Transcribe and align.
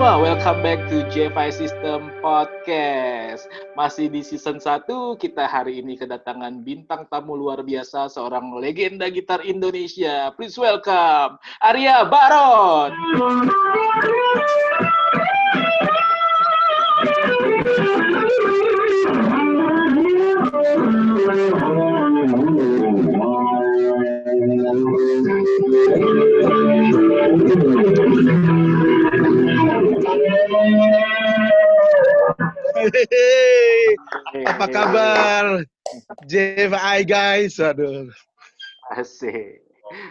Semua, 0.00 0.16
welcome 0.16 0.64
back 0.64 0.80
to 0.88 1.04
JFI 1.12 1.52
System 1.52 2.08
Podcast. 2.24 3.44
Masih 3.76 4.08
di 4.08 4.24
season 4.24 4.56
1, 4.56 4.88
kita 5.20 5.44
hari 5.44 5.84
ini 5.84 5.92
kedatangan 5.92 6.64
bintang 6.64 7.04
tamu 7.12 7.36
luar 7.36 7.60
biasa, 7.60 8.08
seorang 8.08 8.56
legenda 8.56 9.12
gitar 9.12 9.44
Indonesia. 9.44 10.32
Please 10.40 10.56
welcome 10.56 11.36
Arya 11.60 12.08
Baron. 12.08 12.96
Hey, 29.80 29.96
apa 34.44 34.66
kabar? 34.68 35.64
JFI 36.28 37.08
guys, 37.08 37.56
aduh. 37.56 38.12
Asik. 38.92 39.64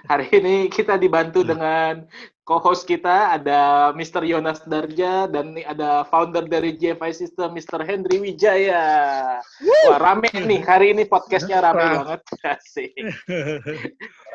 Hari 0.09 0.25
ini 0.33 0.73
kita 0.73 0.97
dibantu 0.97 1.45
dengan 1.45 2.01
co-host 2.49 2.89
kita 2.89 3.37
ada 3.37 3.93
Mr. 3.93 4.25
Yonas 4.25 4.65
Darja 4.65 5.29
dan 5.29 5.53
ada 5.61 6.01
founder 6.09 6.49
dari 6.49 6.73
JFI 6.73 7.13
System 7.13 7.53
Mr. 7.53 7.85
Henry 7.85 8.17
Wijaya. 8.17 9.37
Wah 9.85 9.99
rame 10.01 10.33
nih 10.33 10.65
hari 10.65 10.97
ini 10.97 11.05
podcastnya 11.05 11.61
rame 11.61 11.77
banget. 11.77 12.25
Asik. 12.57 12.89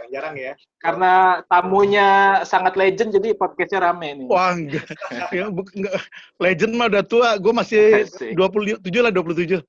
Jarang-jarang 0.05 0.34
ya. 0.36 0.52
Karena 0.77 1.12
tamunya 1.48 2.08
sangat 2.44 2.77
legend 2.77 3.16
jadi 3.16 3.33
podcastnya 3.33 3.88
rame 3.88 4.12
nih. 4.20 4.27
Wah, 4.28 4.52
enggak. 4.52 4.84
Ya, 5.33 5.48
bu- 5.48 5.64
enggak. 5.72 5.96
Legend 6.36 6.72
mah 6.77 6.86
udah 6.92 7.05
tua, 7.05 7.28
gue 7.41 7.52
masih 7.56 8.05
Asik. 8.05 8.36
27 8.36 9.00
lah 9.00 9.12
27. 9.12 9.64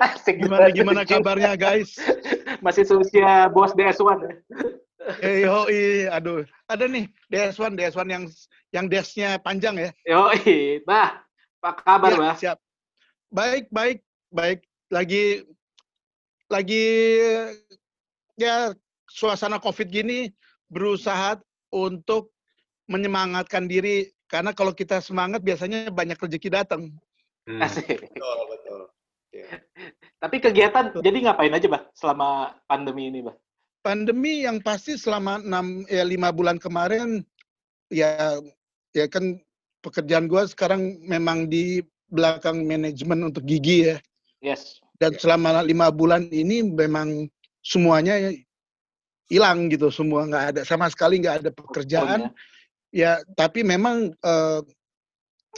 Asik 0.00 0.40
Gimana 0.40 0.72
gimana 0.72 1.04
kabarnya 1.04 1.52
guys? 1.52 2.00
Masih 2.64 2.88
seusia 2.88 3.52
bos 3.52 3.76
DS1 3.76 4.00
ya? 4.24 4.32
Eh, 5.20 5.44
yoi, 5.44 6.08
aduh. 6.08 6.48
Ada 6.64 6.88
nih 6.88 7.04
DS1, 7.28 7.76
DS1 7.76 8.08
yang 8.08 8.24
yang 8.72 8.86
desnya 8.88 9.36
panjang 9.36 9.76
ya. 9.76 9.90
Yoi. 10.08 10.80
Bah, 10.88 11.20
apa 11.60 11.70
kabar, 11.84 12.08
Ya, 12.08 12.16
Bah? 12.16 12.34
Siap. 12.40 12.58
Baik, 13.28 13.68
baik, 13.68 14.00
baik. 14.32 14.64
Lagi 14.88 15.44
lagi 16.48 16.86
ya 18.40 18.72
suasana 19.14 19.62
Covid 19.62 19.86
gini 19.86 20.34
berusaha 20.66 21.38
untuk 21.70 22.34
menyemangatkan 22.90 23.70
diri 23.70 24.10
karena 24.26 24.50
kalau 24.50 24.74
kita 24.74 24.98
semangat 24.98 25.46
biasanya 25.46 25.94
banyak 25.94 26.18
rezeki 26.18 26.50
datang. 26.50 26.90
Asik. 27.62 28.10
Betul, 28.10 28.38
betul. 28.50 28.80
Tapi 30.18 30.36
kegiatan 30.42 30.90
jadi 30.98 31.18
ngapain 31.30 31.54
aja, 31.54 31.66
Bah, 31.70 31.82
selama 31.94 32.58
pandemi 32.66 33.12
ini, 33.12 33.22
Bah? 33.22 33.36
Pandemi 33.84 34.48
yang 34.48 34.64
pasti 34.64 34.96
selama 34.96 35.38
enam 35.44 35.84
ya 35.92 36.02
lima 36.08 36.32
bulan 36.32 36.56
kemarin 36.56 37.20
ya 37.92 38.40
ya 38.96 39.06
kan 39.12 39.36
pekerjaan 39.84 40.24
gua 40.24 40.48
sekarang 40.48 40.96
memang 41.04 41.52
di 41.52 41.84
belakang 42.08 42.64
manajemen 42.64 43.28
untuk 43.28 43.44
gigi 43.44 43.92
ya 43.92 43.96
Yes. 44.40 44.80
dan 45.00 45.16
selama 45.20 45.60
lima 45.64 45.92
bulan 45.92 46.28
ini 46.32 46.64
memang 46.64 47.28
semuanya 47.60 48.32
hilang 49.28 49.72
gitu 49.72 49.88
semua 49.88 50.28
nggak 50.28 50.44
ada 50.54 50.60
sama 50.66 50.88
sekali 50.92 51.20
nggak 51.20 51.36
ada 51.44 51.50
pekerjaan. 51.50 52.20
Ya 52.94 53.18
tapi 53.34 53.66
memang 53.66 54.14
eh, 54.14 54.60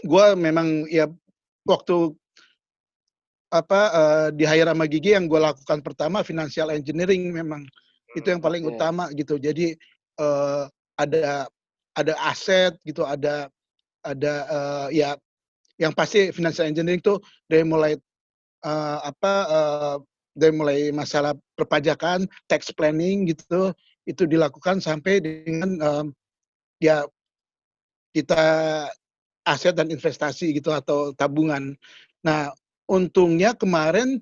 gua 0.07 0.33
memang 0.39 0.89
ya 0.89 1.11
waktu 1.67 2.15
apa 3.51 3.81
eh, 3.91 4.29
di 4.35 4.45
hire 4.45 4.71
sama 4.71 4.85
Gigi 4.91 5.15
yang 5.15 5.31
gue 5.31 5.39
lakukan 5.39 5.79
pertama 5.81 6.27
financial 6.27 6.75
engineering 6.75 7.31
memang 7.31 7.63
itu 8.19 8.27
yang 8.27 8.43
paling 8.43 8.67
oke. 8.67 8.75
utama 8.75 9.09
gitu. 9.15 9.39
Jadi 9.39 9.75
eh, 10.19 10.65
ada 10.97 11.47
ada 11.97 12.15
aset 12.29 12.77
gitu 12.85 13.07
ada 13.07 13.49
ada 14.03 14.35
eh, 14.47 15.03
ya 15.03 15.11
yang 15.77 15.93
pasti 15.93 16.33
financial 16.33 16.69
engineering 16.69 17.03
tuh 17.05 17.21
dari 17.47 17.63
mulai 17.63 17.95
eh, 18.65 18.99
apa 19.05 19.35
eh, 19.47 19.97
dari 20.37 20.53
mulai 20.53 20.93
masalah 20.93 21.33
perpajakan 21.57 22.29
tax 22.45 22.69
planning 22.77 23.25
gitu 23.33 23.73
itu 24.05 24.23
dilakukan 24.29 24.79
sampai 24.79 25.19
dengan 25.19 25.71
em, 25.81 26.07
ya 26.79 27.09
kita 28.13 28.45
aset 29.49 29.73
dan 29.73 29.89
investasi 29.89 30.53
gitu 30.57 30.75
atau 30.75 31.17
tabungan. 31.17 31.75
Nah, 32.21 32.53
untungnya 32.87 33.57
kemarin 33.57 34.21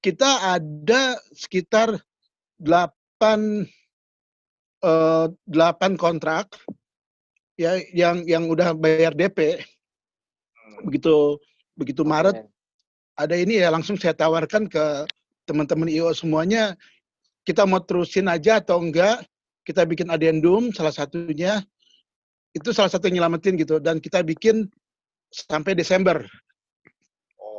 kita 0.00 0.56
ada 0.56 1.18
sekitar 1.34 1.98
8 2.60 3.66
eh, 4.84 5.26
8 5.28 5.96
kontrak 5.96 6.50
ya 7.56 7.80
yang 7.92 8.22
yang 8.24 8.44
udah 8.46 8.72
bayar 8.76 9.12
DP. 9.12 9.60
Begitu 10.84 11.40
begitu 11.76 12.04
Maret 12.04 12.44
ada 13.16 13.34
ini 13.34 13.60
ya 13.60 13.72
langsung 13.72 13.96
saya 13.96 14.12
tawarkan 14.12 14.68
ke 14.68 15.08
teman-teman 15.46 15.88
IO 15.88 16.10
semuanya 16.12 16.74
kita 17.46 17.62
mau 17.62 17.78
terusin 17.78 18.26
aja 18.26 18.58
atau 18.58 18.82
enggak 18.82 19.22
kita 19.62 19.86
bikin 19.86 20.10
adendum 20.10 20.74
salah 20.74 20.90
satunya 20.90 21.62
itu 22.54 22.74
salah 22.74 22.90
satu 22.90 23.06
yang 23.06 23.22
nyelamatin 23.22 23.54
gitu 23.60 23.78
dan 23.78 24.02
kita 24.02 24.24
bikin 24.24 24.66
sampai 25.30 25.76
Desember. 25.76 26.24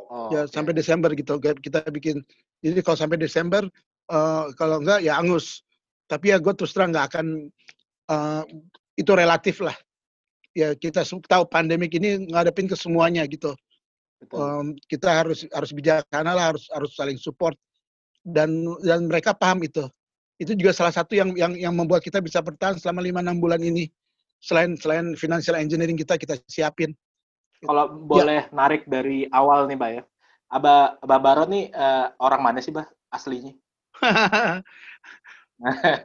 Oh, 0.08 0.32
ya 0.32 0.44
oke. 0.44 0.50
sampai 0.50 0.72
Desember 0.74 1.12
gitu 1.14 1.38
kita 1.38 1.86
bikin. 1.92 2.24
Jadi 2.64 2.82
kalau 2.82 2.98
sampai 2.98 3.18
Desember 3.20 3.62
eh, 4.10 4.44
kalau 4.58 4.82
enggak 4.82 5.06
ya 5.06 5.16
angus. 5.16 5.62
Tapi 6.08 6.32
ya 6.32 6.40
gue 6.40 6.52
terus 6.56 6.72
terang 6.72 6.90
nggak 6.90 7.06
akan 7.14 7.26
eh, 8.10 8.42
itu 8.98 9.12
relatif 9.14 9.62
lah. 9.62 9.76
Ya 10.56 10.74
kita 10.74 11.06
tahu 11.06 11.44
pandemik 11.46 11.94
ini 11.94 12.26
ngadepin 12.32 12.66
ke 12.66 12.74
semuanya 12.74 13.22
gitu. 13.30 13.54
Betul. 14.18 14.42
Em, 14.42 14.66
kita 14.90 15.14
harus 15.14 15.46
harus 15.54 15.70
bijaksana 15.70 16.34
lah 16.34 16.50
harus 16.50 16.66
harus 16.74 16.90
saling 16.98 17.14
support 17.14 17.54
dan 18.28 18.50
dan 18.84 19.08
mereka 19.08 19.32
paham 19.32 19.64
itu. 19.64 19.84
Itu 20.38 20.54
juga 20.54 20.70
salah 20.70 20.94
satu 20.94 21.18
yang 21.18 21.34
yang 21.34 21.52
yang 21.58 21.74
membuat 21.74 22.04
kita 22.04 22.22
bisa 22.22 22.38
bertahan 22.38 22.78
selama 22.78 23.02
lima 23.02 23.20
enam 23.24 23.40
bulan 23.42 23.58
ini. 23.58 23.90
Selain 24.38 24.78
selain 24.78 25.18
financial 25.18 25.58
engineering 25.58 25.98
kita 25.98 26.14
kita 26.14 26.38
siapin. 26.46 26.94
Kalau 27.58 27.90
boleh 27.90 28.46
narik 28.54 28.86
dari 28.86 29.26
awal 29.34 29.66
nih, 29.66 29.74
Bah 29.74 29.90
ya. 29.90 30.02
Aba 30.48 30.94
Abah 31.02 31.18
Baron 31.18 31.50
nih 31.50 31.64
eh, 31.74 32.06
orang 32.22 32.40
mana 32.40 32.62
sih, 32.62 32.70
Bah, 32.70 32.86
aslinya? 33.10 33.52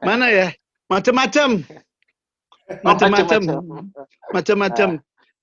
mana 0.08 0.28
ya? 0.34 0.48
Macam-macam 0.90 1.62
Oh, 2.64 2.80
macam-macam 2.96 3.42
macam-macam. 3.44 3.84
macam-macam 4.32 4.90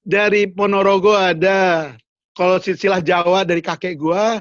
dari 0.00 0.48
Ponorogo 0.48 1.12
ada 1.12 1.92
kalau 2.32 2.56
silsilah 2.56 3.04
Jawa 3.04 3.44
dari 3.44 3.60
kakek 3.60 4.00
gua 4.00 4.40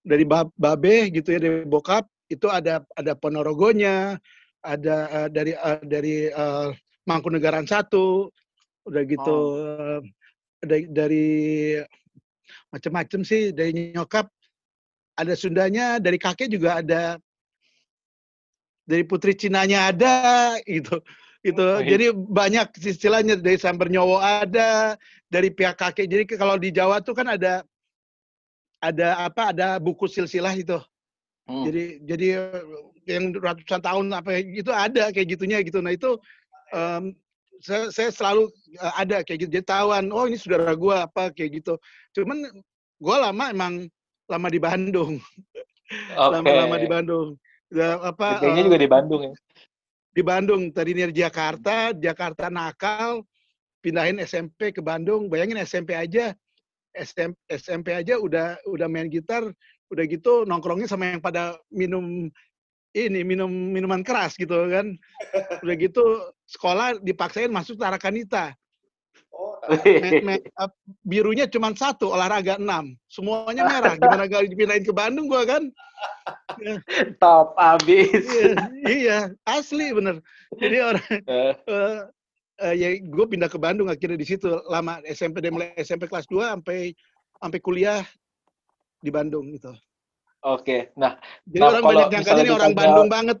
dari 0.00 0.24
bab- 0.24 0.54
babe 0.56 1.12
gitu 1.12 1.36
ya 1.36 1.40
dari 1.40 1.64
bokap 1.68 2.08
itu 2.30 2.46
ada 2.46 2.84
ada 2.96 3.12
Ponorogonya 3.18 4.16
ada 4.64 4.96
eh, 5.08 5.28
dari 5.32 5.52
eh, 5.52 5.80
dari 5.84 6.16
eh, 6.28 6.68
Mangkunegaran 7.08 7.64
satu 7.66 8.28
udah 8.86 9.02
gitu 9.04 9.36
eh, 9.60 10.00
dari 10.60 10.84
dari 10.88 11.28
macam-macam 12.70 13.20
sih 13.26 13.50
dari 13.50 13.92
nyokap. 13.94 14.30
Ada 15.18 15.36
Sundanya 15.36 16.00
dari 16.00 16.16
kakek 16.16 16.48
juga 16.48 16.80
ada. 16.80 17.20
Dari 18.88 19.04
putri 19.04 19.36
Cinanya 19.36 19.92
ada 19.92 20.56
gitu. 20.64 20.98
Gitu. 21.40 21.60
Oh, 21.60 21.80
jadi 21.80 22.12
banyak 22.12 22.76
istilahnya 22.84 23.40
dari 23.40 23.56
Samber 23.56 23.88
Nyowo 23.88 24.20
ada 24.20 24.96
dari 25.28 25.48
pihak 25.48 25.76
kakek. 25.76 26.04
Jadi 26.08 26.24
kalau 26.36 26.60
di 26.60 26.68
Jawa 26.68 27.00
tuh 27.00 27.16
kan 27.16 27.32
ada 27.32 27.64
ada 28.80 29.28
apa 29.28 29.52
ada 29.52 29.76
buku 29.76 30.08
silsilah 30.08 30.56
itu. 30.56 30.80
Hmm. 31.48 31.66
jadi 31.66 31.84
jadi 32.06 32.26
eh, 32.38 32.64
yang 33.10 33.34
ratusan 33.34 33.82
tahun 33.82 34.06
apa 34.14 34.38
itu 34.38 34.70
ada 34.72 35.12
kayak 35.12 35.36
gitunya 35.36 35.58
gitu. 35.64 35.82
Nah 35.82 35.92
itu 35.92 36.14
em, 36.70 37.16
saya, 37.60 37.92
saya 37.92 38.08
selalu 38.12 38.48
eh, 38.76 38.94
ada 38.96 39.16
kayak 39.26 39.46
gitu. 39.46 39.50
Jadi 39.60 39.66
tahuan 39.68 40.08
oh 40.10 40.24
ini 40.24 40.40
saudara 40.40 40.72
gua 40.72 41.10
apa 41.10 41.34
kayak 41.34 41.60
gitu. 41.60 41.74
Cuman 42.16 42.48
gua 43.02 43.30
lama 43.30 43.44
emang 43.52 43.74
lama 44.30 44.48
di 44.48 44.60
Bandung. 44.62 45.18
Lama-lama 46.14 46.78
di 46.78 46.86
Bandung. 46.86 47.28
Ya, 47.70 47.98
apa 47.98 48.38
eh, 48.46 48.62
juga 48.62 48.78
di 48.78 48.86
Bandung 48.86 49.22
ya. 49.26 49.34
di 50.14 50.22
Bandung. 50.22 50.62
Tadinya 50.70 51.06
di 51.10 51.18
Jakarta 51.18 51.90
Jakarta 51.90 52.46
nakal 52.46 53.26
pindahin 53.82 54.22
SMP 54.22 54.70
ke 54.70 54.78
Bandung. 54.78 55.26
Bayangin 55.26 55.58
SMP 55.66 55.98
aja 55.98 56.30
SM, 56.94 57.30
SMP 57.46 57.94
aja 57.94 58.18
udah 58.18 58.58
udah 58.66 58.86
main 58.90 59.06
gitar 59.06 59.46
udah 59.90 60.04
gitu 60.06 60.46
nongkrongnya 60.46 60.86
sama 60.90 61.10
yang 61.10 61.22
pada 61.22 61.58
minum 61.70 62.30
ini 62.94 63.20
minum 63.22 63.50
minuman 63.50 64.02
keras 64.02 64.34
gitu 64.34 64.66
kan 64.70 64.94
udah 65.62 65.74
gitu 65.78 66.02
sekolah 66.50 66.98
dipaksain 67.02 67.50
masuk 67.50 67.78
Tarakanita 67.78 68.54
Oh, 69.30 69.58
Me- 69.78 70.22
me- 70.22 70.44
uh, 70.58 70.70
birunya 71.06 71.46
cuma 71.46 71.70
satu, 71.74 72.10
olahraga 72.10 72.58
enam. 72.58 72.96
Semuanya 73.06 73.62
merah. 73.62 73.94
Gimana 73.94 74.26
gak 74.26 74.50
dipindahin 74.50 74.82
ke 74.82 74.90
Bandung 74.94 75.30
gua 75.30 75.46
kan? 75.46 75.70
Top 77.22 77.54
abis. 77.58 78.10
Iya, 78.10 78.50
iya, 78.86 79.18
asli 79.46 79.92
bener. 79.94 80.18
Jadi 80.58 80.76
orang 80.82 81.06
Eh, 81.66 81.98
eh 82.60 82.66
eh, 82.68 82.74
ya 82.76 82.88
gue 83.00 83.26
pindah 83.26 83.48
ke 83.48 83.56
Bandung 83.56 83.88
akhirnya 83.88 84.20
di 84.20 84.28
situ 84.28 84.46
lama 84.68 85.00
SMP 85.08 85.40
dari 85.40 85.52
mulai 85.52 85.72
SMP 85.80 86.06
kelas 86.06 86.28
2 86.28 86.60
sampai 86.60 86.92
sampai 87.40 87.60
kuliah 87.64 88.04
di 89.00 89.08
Bandung 89.08 89.48
gitu. 89.56 89.72
Oke, 90.44 90.92
nah 90.96 91.16
Jadi 91.44 91.60
Nah, 91.60 91.68
orang 91.68 91.84
banyak 91.84 92.08
nyangkanya 92.08 92.20
misalnya 92.20 92.44
ini 92.44 92.56
orang 92.56 92.74
Bandung 92.76 93.08
banget. 93.12 93.38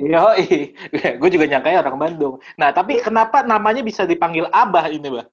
Yo, 0.00 0.24
gue 1.20 1.30
juga 1.32 1.44
nyangkanya 1.48 1.78
orang 1.84 1.98
Bandung. 2.00 2.34
Nah, 2.56 2.68
tapi 2.72 3.00
kenapa 3.00 3.44
namanya 3.44 3.84
bisa 3.84 4.08
dipanggil 4.08 4.48
Abah 4.48 4.88
ini, 4.88 5.08
Bah? 5.08 5.26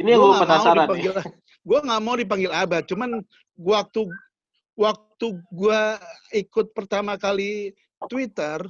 Ini 0.00 0.16
gue 0.16 0.32
penasaran 0.40 0.88
nih. 0.96 1.12
gue 1.68 1.78
nggak 1.84 2.00
mau 2.00 2.16
dipanggil 2.16 2.52
Abah, 2.52 2.80
cuman 2.84 3.20
gua 3.56 3.84
waktu 3.84 4.08
waktu 4.72 5.26
gue 5.52 5.82
ikut 6.32 6.72
pertama 6.72 7.20
kali 7.20 7.76
Twitter, 8.08 8.64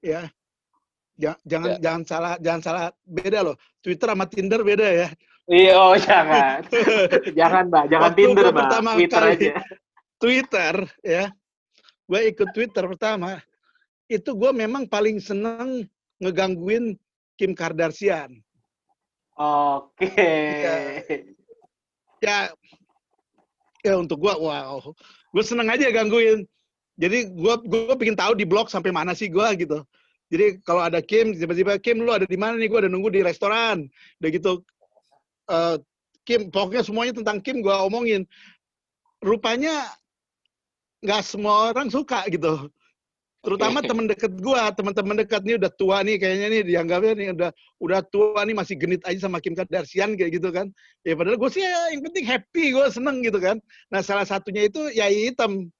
ya 0.00 0.28
jangan 1.42 1.68
Ya. 1.74 1.78
jangan 1.82 2.02
salah 2.06 2.32
jangan 2.38 2.62
salah 2.62 2.84
beda 3.02 3.38
loh. 3.42 3.56
Twitter 3.82 4.08
sama 4.08 4.24
Tinder 4.30 4.62
beda 4.62 4.86
ya. 4.86 5.08
Iya, 5.48 5.72
oh 5.74 5.96
jangan. 5.96 6.60
jangan, 7.38 7.64
Mbak. 7.72 7.84
Jangan 7.88 8.04
Waktu 8.12 8.18
Tinder, 8.20 8.44
Mbak. 8.46 8.56
pertama 8.60 8.90
Twitter 8.94 9.22
kali- 9.22 9.34
aja. 9.34 9.52
Twitter 10.18 10.74
ya, 11.00 11.24
gue 12.04 12.20
ikut 12.28 12.48
Twitter 12.52 12.84
pertama 12.84 13.38
itu 14.10 14.30
gue 14.34 14.50
memang 14.52 14.84
paling 14.84 15.16
seneng 15.18 15.86
ngegangguin 16.18 16.98
Kim 17.38 17.54
Kardashian. 17.54 18.34
Oke. 19.38 20.10
ya 22.18 22.50
ya 23.78 23.94
untuk 23.94 24.18
gua 24.18 24.34
wow 24.34 24.82
gue 25.30 25.44
seneng 25.46 25.70
aja 25.70 25.86
gangguin 25.94 26.42
jadi 26.98 27.30
gua 27.30 27.62
gua 27.62 27.94
pengen 27.94 28.18
tahu 28.18 28.34
di 28.34 28.42
blog 28.42 28.66
sampai 28.66 28.90
mana 28.90 29.14
sih 29.14 29.30
gua 29.30 29.54
gitu 29.54 29.86
jadi 30.28 30.60
kalau 30.60 30.84
ada 30.84 31.00
Kim 31.00 31.32
tiba-tiba 31.32 31.80
Kim 31.80 32.04
lu 32.04 32.12
ada 32.12 32.28
di 32.28 32.36
mana 32.36 32.60
nih? 32.60 32.68
Gua 32.68 32.84
ada 32.84 32.92
nunggu 32.92 33.08
di 33.08 33.24
restoran. 33.24 33.88
Udah 34.20 34.28
gitu 34.28 34.52
eh, 35.48 35.76
Kim 36.28 36.52
pokoknya 36.52 36.84
semuanya 36.84 37.12
tentang 37.16 37.40
Kim 37.40 37.64
gua 37.64 37.88
omongin. 37.88 38.28
Rupanya 39.24 39.88
nggak 41.00 41.22
semua 41.24 41.72
orang 41.72 41.88
suka 41.88 42.28
gitu. 42.28 42.68
Terutama 43.40 43.80
temen 43.80 44.04
deket 44.04 44.36
gua 44.36 44.68
teman-teman 44.76 45.24
dekat 45.24 45.40
nih 45.48 45.56
udah 45.56 45.72
tua 45.72 46.04
nih 46.04 46.20
kayaknya 46.20 46.46
nih 46.52 46.62
dianggapnya 46.68 47.12
nih 47.16 47.28
udah 47.32 47.50
udah 47.80 48.00
tua 48.12 48.40
nih 48.44 48.52
masih 48.52 48.76
genit 48.76 49.00
aja 49.08 49.24
sama 49.24 49.40
Kim 49.40 49.56
Kardashian 49.56 50.12
kayak 50.12 50.36
gitu 50.36 50.52
kan. 50.52 50.68
Ya 51.08 51.16
padahal 51.16 51.40
gue 51.40 51.50
sih 51.56 51.64
ya, 51.64 51.96
yang 51.96 52.04
penting 52.04 52.28
happy 52.28 52.76
gue 52.76 52.86
seneng 52.92 53.24
gitu 53.24 53.40
kan. 53.40 53.56
Nah 53.88 54.04
salah 54.04 54.28
satunya 54.28 54.68
itu 54.68 54.92
Yai 54.92 55.32
Hitam. 55.32 55.72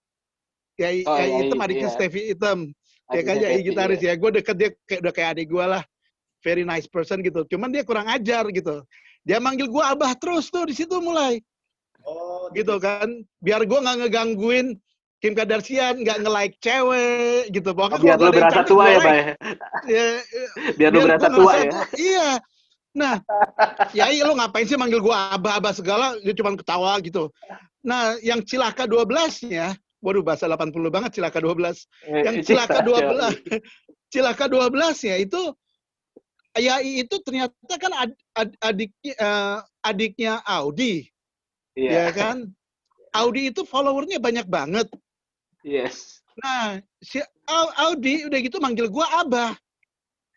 Yai, 0.79 1.03
Oh, 1.05 1.19
Yai 1.19 1.27
Yai, 1.27 1.39
Hitam 1.45 1.59
adiknya 1.59 1.91
iya. 1.91 1.97
Stevie 1.99 2.27
Hitam 2.33 2.78
ya 3.09 3.23
kan 3.25 3.37
Kathy, 3.41 3.61
gitaris 3.65 4.01
ya 4.05 4.15
gue 4.17 4.31
deket 4.41 4.57
dia 4.57 4.71
kayak 4.85 5.01
udah 5.05 5.13
kayak 5.13 5.29
adik 5.37 5.47
gue 5.49 5.65
lah 5.65 5.83
very 6.45 6.63
nice 6.63 6.87
person 6.87 7.25
gitu 7.25 7.45
cuman 7.49 7.73
dia 7.73 7.83
kurang 7.83 8.07
ajar 8.09 8.45
gitu 8.53 8.85
dia 9.25 9.39
manggil 9.41 9.69
gue 9.69 9.85
abah 9.85 10.13
terus 10.17 10.53
tuh 10.53 10.69
di 10.69 10.75
situ 10.77 10.97
mulai 11.01 11.41
Oh, 12.09 12.49
gitu 12.57 12.81
kan 12.81 13.21
biar 13.45 13.69
gue 13.69 13.79
nggak 13.85 13.97
ngegangguin 14.01 14.81
Kim 15.19 15.35
Kardashian 15.35 15.99
nggak 16.01 16.23
nge-like 16.23 16.57
cewek 16.63 17.51
gitu 17.51 17.75
pokoknya 17.75 18.15
Biar 18.15 18.19
yang 18.23 18.33
berasa 18.39 18.55
cantik, 18.63 18.71
tua 18.71 18.85
ya. 18.87 18.99
Pak. 19.03 19.13
ya? 19.13 19.25
Ya, 19.89 20.07
Biar 20.79 20.91
biar 20.95 21.05
berasa 21.11 21.27
gua 21.27 21.37
tua 21.37 21.53
ya. 21.59 21.71
Iya. 21.99 22.29
Nah, 22.99 23.15
ya 23.95 24.07
iya 24.15 24.23
lo 24.27 24.35
ngapain 24.39 24.67
sih 24.67 24.79
manggil 24.79 25.03
gua 25.03 25.35
abah-abah 25.35 25.75
segala, 25.75 26.07
dia 26.23 26.35
cuma 26.39 26.55
ketawa 26.55 26.99
gitu. 27.03 27.35
Nah, 27.83 28.15
yang 28.23 28.43
cilaka 28.47 28.87
12-nya, 28.87 29.75
waduh 29.99 30.23
bahasa 30.23 30.47
80 30.47 30.73
banget 30.95 31.11
cilaka 31.19 31.39
12. 31.43 31.87
Yang 32.07 32.37
cilaka 32.47 32.79
12, 32.83 33.35
cilaka 34.13 34.45
12-nya 34.47 35.17
itu 35.19 35.41
ya 36.59 36.83
itu 36.83 37.15
ternyata 37.23 37.75
kan 37.79 37.93
ad, 37.95 38.13
ad, 38.35 38.51
adiknya 38.59 39.15
eh, 39.15 39.57
adiknya 39.85 40.33
Audi, 40.43 41.07
Iya. 41.79 41.91
ya 41.91 42.07
kan? 42.11 42.37
Audi 43.15 43.55
itu 43.55 43.63
followernya 43.63 44.19
banyak 44.19 44.47
banget. 44.51 44.91
Yes. 45.63 46.23
Nah, 46.39 46.79
si 47.03 47.19
Au- 47.47 47.75
Audi 47.91 48.27
udah 48.27 48.39
gitu 48.43 48.59
manggil 48.59 48.91
gua 48.91 49.07
abah. 49.23 49.55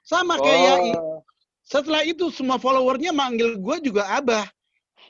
Sama 0.02 0.38
kayak 0.38 0.98
Oh. 0.98 1.22
setelah 1.62 2.02
itu 2.06 2.30
semua 2.34 2.58
followernya 2.58 3.14
manggil 3.14 3.56
gue 3.56 3.78
juga 3.86 4.04
abah 4.18 4.44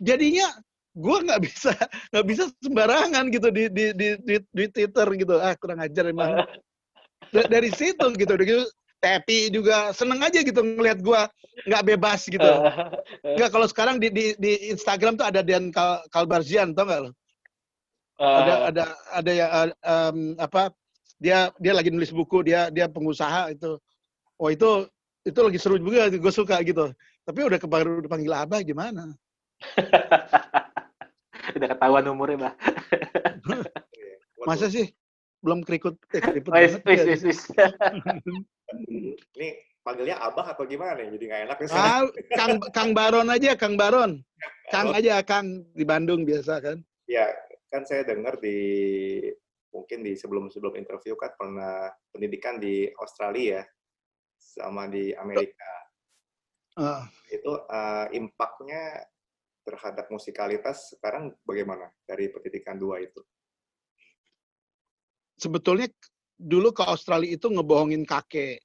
jadinya 0.04 0.46
gue 0.92 1.18
nggak 1.24 1.42
bisa 1.42 1.72
nggak 2.12 2.26
bisa 2.28 2.44
sembarangan 2.60 3.32
gitu 3.32 3.48
di 3.48 3.72
di 3.72 3.86
di 3.96 4.08
di, 4.20 4.36
di 4.44 4.66
Twitter 4.68 5.08
gitu. 5.16 5.36
Ah 5.40 5.56
kurang 5.56 5.80
ajar 5.80 6.12
emang. 6.12 6.36
Da- 7.32 7.48
dari 7.48 7.72
situ 7.72 8.12
gitu 8.20 8.36
gitu 8.44 8.68
tapi 9.02 9.50
juga 9.50 9.96
seneng 9.96 10.22
aja 10.22 10.46
gitu 10.46 10.62
ngelihat 10.62 11.02
gue 11.02 11.22
nggak 11.66 11.84
bebas 11.96 12.30
gitu. 12.30 12.52
Nggak 13.36 13.50
kalau 13.50 13.68
sekarang 13.72 13.98
di, 13.98 14.14
di 14.14 14.26
di 14.38 14.70
Instagram 14.70 15.18
tuh 15.18 15.26
ada 15.26 15.42
Dan 15.42 15.74
Kal 15.74 16.06
Kalbarzian 16.14 16.78
tau 16.78 16.86
nggak 16.86 17.02
lo? 17.08 17.12
Ada 18.22 18.54
ada 18.70 18.84
ada 19.10 19.32
ya 19.34 19.48
em, 19.82 20.38
apa 20.38 20.70
dia 21.18 21.50
dia 21.58 21.74
lagi 21.74 21.90
nulis 21.90 22.14
buku 22.14 22.46
dia 22.46 22.70
dia 22.70 22.86
pengusaha 22.86 23.50
itu. 23.50 23.82
Oh 24.38 24.54
itu 24.54 24.86
itu 25.26 25.40
lagi 25.42 25.58
seru 25.58 25.82
juga 25.82 26.14
gue 26.14 26.34
suka 26.34 26.62
gitu. 26.62 26.94
Tapi 27.26 27.40
udah 27.42 27.58
kebaru 27.58 28.06
dipanggil 28.06 28.34
abah 28.34 28.62
gimana 28.62 29.14
Udah 31.58 31.70
ketahuan 31.72 32.06
umurnya, 32.08 32.38
Mbak. 32.48 32.56
Masa 34.50 34.68
sih 34.74 34.90
belum 35.42 35.66
kerikut 35.66 35.98
eh, 36.14 36.22
keriput 36.22 36.54
Wis, 36.54 36.78
ya. 36.86 37.06
wis, 37.06 37.22
wis. 37.26 37.40
Ini 39.38 39.50
panggilnya 39.82 40.22
abah 40.22 40.54
atau 40.54 40.70
gimana 40.70 41.02
nih? 41.02 41.18
Jadi 41.18 41.24
nggak 41.30 41.42
enak 41.50 41.58
nih. 41.58 41.70
Ah, 41.74 42.02
Kang 42.38 42.54
Kang 42.70 42.90
Baron 42.94 43.28
aja 43.30 43.58
Kang 43.58 43.76
Baron 43.76 44.22
Kang 44.70 44.94
Oh. 44.94 44.98
aja 44.98 45.20
Kang 45.26 45.66
di 45.74 45.84
Bandung 45.84 46.24
biasa 46.24 46.62
kan 46.62 46.78
Ya, 47.10 47.28
kan 47.68 47.84
saya 47.84 48.08
dengar 48.08 48.40
di 48.40 48.56
mungkin 49.74 50.06
di 50.06 50.16
sebelum-sebelum 50.16 50.80
interview 50.80 51.18
kan 51.20 51.34
pernah 51.36 51.92
pendidikan 52.14 52.56
di 52.62 52.88
Australia 53.00 53.64
sama 54.40 54.88
di 54.88 55.12
Amerika. 55.16 55.72
Ah, 56.80 57.04
Itu 57.28 57.68
eh, 57.68 58.06
impact-nya 58.16 59.04
terhadap 59.62 60.10
musikalitas 60.10 60.98
sekarang 60.98 61.34
bagaimana 61.46 61.90
dari 62.10 62.30
pendidikan 62.34 62.78
dua 62.78 63.02
itu? 63.02 63.22
sebetulnya 65.42 65.90
dulu 66.38 66.70
ke 66.70 66.86
Australia 66.86 67.34
itu 67.34 67.50
ngebohongin 67.50 68.06
kakek 68.06 68.62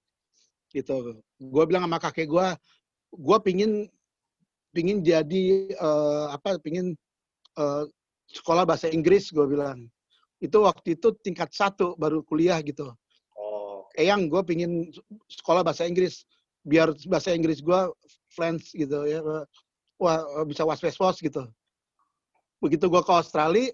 gitu 0.76 1.24
gue 1.40 1.64
bilang 1.64 1.88
sama 1.88 1.96
kakek 1.96 2.28
gue 2.28 2.46
gue 3.16 3.38
pingin 3.40 3.88
pingin 4.76 5.00
jadi 5.00 5.72
eh, 5.72 6.26
apa 6.36 6.60
pingin 6.60 6.92
eh, 7.56 7.84
sekolah 8.28 8.68
bahasa 8.68 8.92
Inggris 8.92 9.32
gue 9.32 9.48
bilang 9.48 9.88
itu 10.36 10.56
waktu 10.60 11.00
itu 11.00 11.16
tingkat 11.24 11.48
satu 11.56 11.96
baru 11.96 12.20
kuliah 12.20 12.60
gitu 12.60 12.92
Oh, 13.36 13.84
oke. 13.84 13.92
Eyang 14.00 14.32
gue 14.32 14.42
pingin 14.44 14.88
sekolah 15.28 15.60
bahasa 15.60 15.84
Inggris 15.84 16.24
biar 16.64 16.92
bahasa 17.08 17.32
Inggris 17.36 17.60
gue 17.60 17.80
fluent 18.32 18.60
gitu 18.72 19.04
ya 19.04 19.20
wah 20.00 20.44
bisa 20.44 20.62
was 20.64 20.80
was 20.80 21.18
gitu. 21.20 21.44
Begitu 22.60 22.88
gue 22.88 23.02
ke 23.04 23.12
Australia 23.12 23.72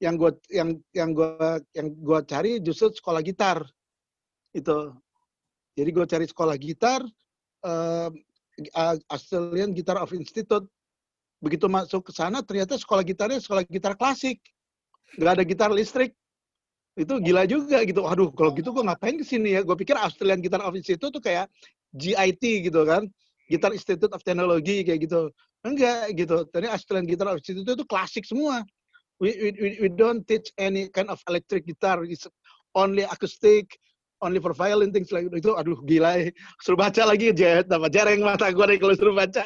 yang 0.00 0.16
gue 0.16 0.32
yang 0.48 0.68
yang 0.96 1.10
gue 1.12 1.60
yang 1.76 1.88
gue 1.92 2.20
cari 2.24 2.52
justru 2.64 2.88
sekolah 2.88 3.20
gitar 3.20 3.60
itu 4.56 4.96
jadi 5.76 5.90
gue 5.92 6.06
cari 6.08 6.26
sekolah 6.26 6.56
gitar 6.56 7.04
eh, 7.64 8.10
Australian 9.08 9.72
Guitar 9.72 10.00
of 10.00 10.12
Institute. 10.12 10.66
Begitu 11.40 11.72
masuk 11.72 12.08
ke 12.08 12.12
sana 12.12 12.44
ternyata 12.44 12.76
sekolah 12.76 13.00
gitarnya 13.00 13.40
sekolah 13.40 13.64
gitar 13.64 13.96
klasik. 13.96 14.40
Nggak 15.16 15.32
ada 15.40 15.44
gitar 15.44 15.70
listrik. 15.72 16.12
Itu 16.98 17.16
gila 17.22 17.48
juga 17.48 17.80
gitu. 17.86 18.04
Aduh, 18.04 18.28
kalau 18.34 18.52
gitu 18.52 18.76
gue 18.76 18.84
ngapain 18.84 19.16
ke 19.16 19.24
sini 19.24 19.56
ya? 19.56 19.64
Gue 19.64 19.72
pikir 19.78 19.96
Australian 19.96 20.44
Guitar 20.44 20.60
of 20.60 20.76
Institute 20.76 21.08
tuh 21.08 21.22
kayak 21.22 21.48
GIT 21.96 22.70
gitu 22.70 22.86
kan, 22.86 23.08
Guitar 23.50 23.74
Institute 23.74 24.14
of 24.14 24.22
Technology 24.22 24.86
kayak 24.86 25.10
gitu. 25.10 25.28
Enggak 25.66 26.14
gitu. 26.14 26.46
Tadi 26.54 26.70
Australian 26.70 27.10
Guitar 27.10 27.34
Institute 27.34 27.66
itu 27.66 27.84
klasik 27.90 28.22
semua. 28.22 28.62
We, 29.20 29.36
we, 29.36 29.76
we, 29.84 29.88
don't 29.92 30.24
teach 30.24 30.48
any 30.56 30.88
kind 30.88 31.12
of 31.12 31.20
electric 31.28 31.68
guitar. 31.68 32.00
It's 32.08 32.24
only 32.72 33.04
acoustic, 33.04 33.68
only 34.24 34.40
for 34.40 34.56
violin 34.56 34.96
things 34.96 35.12
like 35.12 35.28
itu. 35.28 35.52
Aduh, 35.52 35.76
gila. 35.84 36.16
ya. 36.16 36.32
Suruh 36.64 36.80
baca 36.80 37.04
lagi 37.04 37.28
jet, 37.36 37.68
apa 37.68 37.92
jarang 37.92 38.24
mata 38.24 38.48
gue 38.48 38.64
deh 38.64 38.78
kalau 38.80 38.96
suruh 38.96 39.12
baca. 39.12 39.44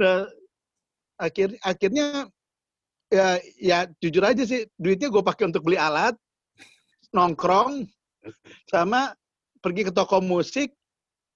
Nah, 0.00 0.24
akhir 1.20 1.52
akhirnya 1.60 2.32
ya 3.12 3.38
ya 3.60 3.78
jujur 4.00 4.24
aja 4.24 4.42
sih 4.42 4.66
duitnya 4.80 5.12
gue 5.12 5.22
pakai 5.22 5.52
untuk 5.52 5.62
beli 5.62 5.78
alat 5.78 6.16
nongkrong 7.14 7.86
sama 8.66 9.14
pergi 9.62 9.86
ke 9.86 9.92
toko 9.94 10.18
musik 10.18 10.74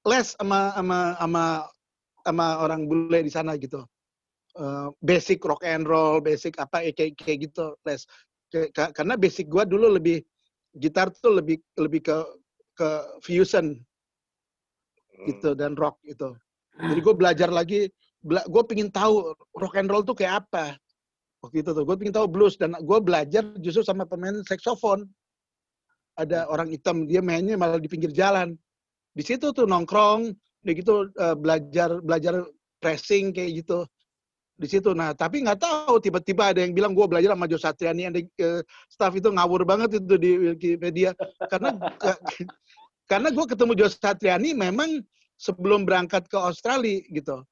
les 0.02 0.34
sama 0.34 0.74
sama 0.74 0.98
sama 1.20 1.44
sama 2.28 2.60
orang 2.60 2.84
bule 2.84 3.24
di 3.24 3.32
sana 3.32 3.56
gitu. 3.56 3.88
Uh, 4.58 4.92
basic 5.00 5.40
rock 5.48 5.64
and 5.64 5.88
roll, 5.88 6.20
basic 6.20 6.60
apa 6.60 6.84
ya, 6.84 6.92
kayak 6.92 7.16
kayak 7.16 7.48
gitu 7.48 7.72
les. 7.88 8.04
Karena 8.74 9.16
basic 9.16 9.48
gua 9.48 9.64
dulu 9.64 9.96
lebih 9.96 10.20
gitar 10.76 11.08
tuh 11.08 11.40
lebih 11.40 11.56
lebih 11.80 12.04
ke 12.04 12.16
ke 12.78 12.88
fusion 13.24 13.74
gitu 15.26 15.56
dan 15.58 15.74
rock 15.74 15.98
gitu. 16.06 16.38
Jadi 16.78 17.00
gue 17.02 17.14
belajar 17.18 17.50
lagi, 17.50 17.90
bela, 18.22 18.46
gue 18.46 18.62
pingin 18.70 18.86
tahu 18.86 19.34
rock 19.58 19.74
and 19.74 19.90
roll 19.90 20.06
tuh 20.06 20.14
kayak 20.14 20.46
apa 20.46 20.78
waktu 21.42 21.66
itu 21.66 21.74
tuh. 21.74 21.82
Gue 21.82 21.98
pingin 21.98 22.14
tahu 22.14 22.30
blues 22.30 22.54
dan 22.54 22.78
gue 22.78 22.98
belajar 23.02 23.42
justru 23.58 23.82
sama 23.82 24.06
pemain 24.06 24.38
saxophone. 24.46 25.10
Ada 26.14 26.46
orang 26.46 26.70
hitam 26.70 27.06
dia 27.10 27.18
mainnya 27.18 27.58
malah 27.58 27.82
di 27.82 27.90
pinggir 27.90 28.14
jalan. 28.14 28.54
Di 29.10 29.26
situ 29.26 29.50
tuh 29.50 29.66
nongkrong, 29.66 30.30
begitu 30.62 31.08
uh, 31.18 31.36
belajar 31.38 32.02
belajar 32.02 32.42
pressing 32.82 33.34
kayak 33.34 33.62
gitu 33.64 33.86
di 34.58 34.66
situ. 34.66 34.90
Nah, 34.90 35.14
tapi 35.14 35.46
nggak 35.46 35.62
tahu 35.62 36.02
tiba-tiba 36.02 36.50
ada 36.50 36.60
yang 36.66 36.74
bilang 36.74 36.92
gue 36.92 37.06
belajar 37.06 37.32
sama 37.32 37.46
Jo 37.46 37.58
Satriani, 37.62 38.10
ada 38.10 38.18
uh, 38.18 38.60
staff 38.90 39.14
itu 39.14 39.30
ngawur 39.30 39.62
banget 39.62 40.02
itu 40.02 40.14
di 40.18 40.30
Wikipedia 40.50 41.14
karena 41.46 41.78
karena 43.10 43.28
gue 43.30 43.44
ketemu 43.46 43.72
Jo 43.78 43.86
Satriani 43.86 44.50
memang 44.58 44.98
sebelum 45.38 45.86
berangkat 45.86 46.26
ke 46.26 46.34
Australia 46.34 46.98
gitu. 47.14 47.46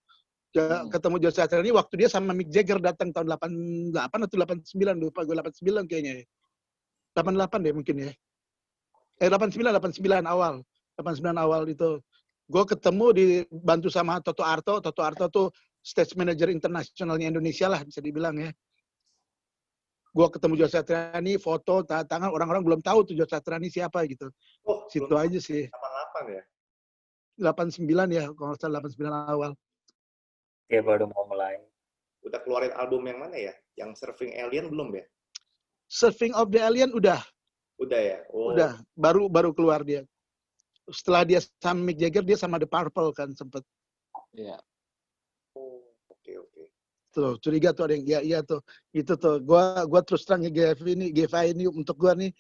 Hmm. 0.57 0.91
Ketemu 0.91 1.17
Jo 1.23 1.31
Satriani 1.31 1.71
waktu 1.71 1.95
dia 2.05 2.09
sama 2.11 2.35
Mick 2.35 2.51
Jagger 2.51 2.83
datang 2.83 3.15
tahun 3.15 3.39
88 3.39 4.27
atau 4.27 4.37
89 4.43 4.99
lupa 4.99 5.23
gue 5.23 5.35
89 5.39 5.87
kayaknya. 5.87 6.27
88 7.15 7.65
deh 7.65 7.73
mungkin 7.73 7.97
ya. 8.03 8.11
Eh 9.23 9.31
89 9.31 9.63
89 9.63 10.27
awal. 10.27 10.61
89 10.99 11.23
awal 11.39 11.63
itu 11.71 12.01
gue 12.47 12.65
ketemu 12.65 13.07
dibantu 13.13 13.89
sama 13.91 14.23
Toto 14.23 14.47
Arto. 14.47 14.79
Toto 14.79 15.03
Arto 15.03 15.27
tuh 15.27 15.47
stage 15.83 16.15
manager 16.15 16.51
internasionalnya 16.51 17.31
Indonesia 17.31 17.67
lah 17.67 17.83
bisa 17.83 17.99
dibilang 17.99 18.39
ya. 18.39 18.51
Gue 20.17 20.33
ketemu 20.33 20.65
Jo 20.65 20.67
Satriani, 20.73 21.37
foto, 21.37 21.85
tangan 21.85 22.33
orang-orang 22.33 22.65
belum 22.65 22.81
tahu 22.81 23.05
tuh 23.05 23.13
Jo 23.13 23.29
Satriani 23.29 23.69
siapa 23.69 24.01
gitu. 24.09 24.33
Oh, 24.65 24.89
Situ 24.89 25.13
aja 25.13 25.37
sih. 25.37 25.69
88 25.69 26.33
ya? 26.33 26.43
89 27.53 28.17
ya, 28.17 28.25
kalau 28.33 28.49
nggak 28.49 28.61
salah 28.65 28.81
89 28.81 29.13
awal. 29.13 29.53
Ya 30.73 30.81
baru 30.81 31.13
mau 31.13 31.29
mulai. 31.29 31.61
Udah 32.25 32.41
keluarin 32.41 32.73
album 32.81 33.05
yang 33.05 33.21
mana 33.21 33.37
ya? 33.37 33.53
Yang 33.77 34.01
Surfing 34.01 34.33
Alien 34.41 34.73
belum 34.73 34.97
ya? 34.97 35.05
Surfing 35.85 36.33
of 36.33 36.49
the 36.49 36.65
Alien 36.65 36.97
udah. 36.97 37.21
Udah 37.77 38.01
ya? 38.01 38.19
Oh. 38.33 38.57
Udah, 38.57 38.81
baru 38.97 39.29
baru 39.29 39.53
keluar 39.53 39.85
dia. 39.85 40.01
Setelah 40.87 41.23
dia 41.27 41.41
sama 41.59 41.81
Mick 41.83 41.99
Jagger, 41.99 42.23
dia 42.23 42.39
sama 42.39 42.63
The 42.63 42.69
Purple 42.71 43.11
kan 43.11 43.35
sempet. 43.35 43.63
Iya. 44.35 44.59
Oh, 45.59 45.83
oke 46.11 46.33
oke. 46.47 46.65
Tuh, 47.11 47.35
curiga 47.41 47.73
tuh 47.73 47.91
ada 47.91 47.95
yang 47.97 48.07
iya 48.07 48.21
iya 48.23 48.39
tuh. 48.45 48.63
Itu 48.95 49.19
tuh, 49.19 49.43
gua 49.43 49.83
gua 49.89 50.05
terus 50.07 50.23
terang 50.23 50.47
GF 50.47 50.79
ini, 50.87 51.11
GFI 51.11 51.57
ini 51.57 51.67
untuk 51.67 51.99
gua 51.99 52.15
nih 52.15 52.31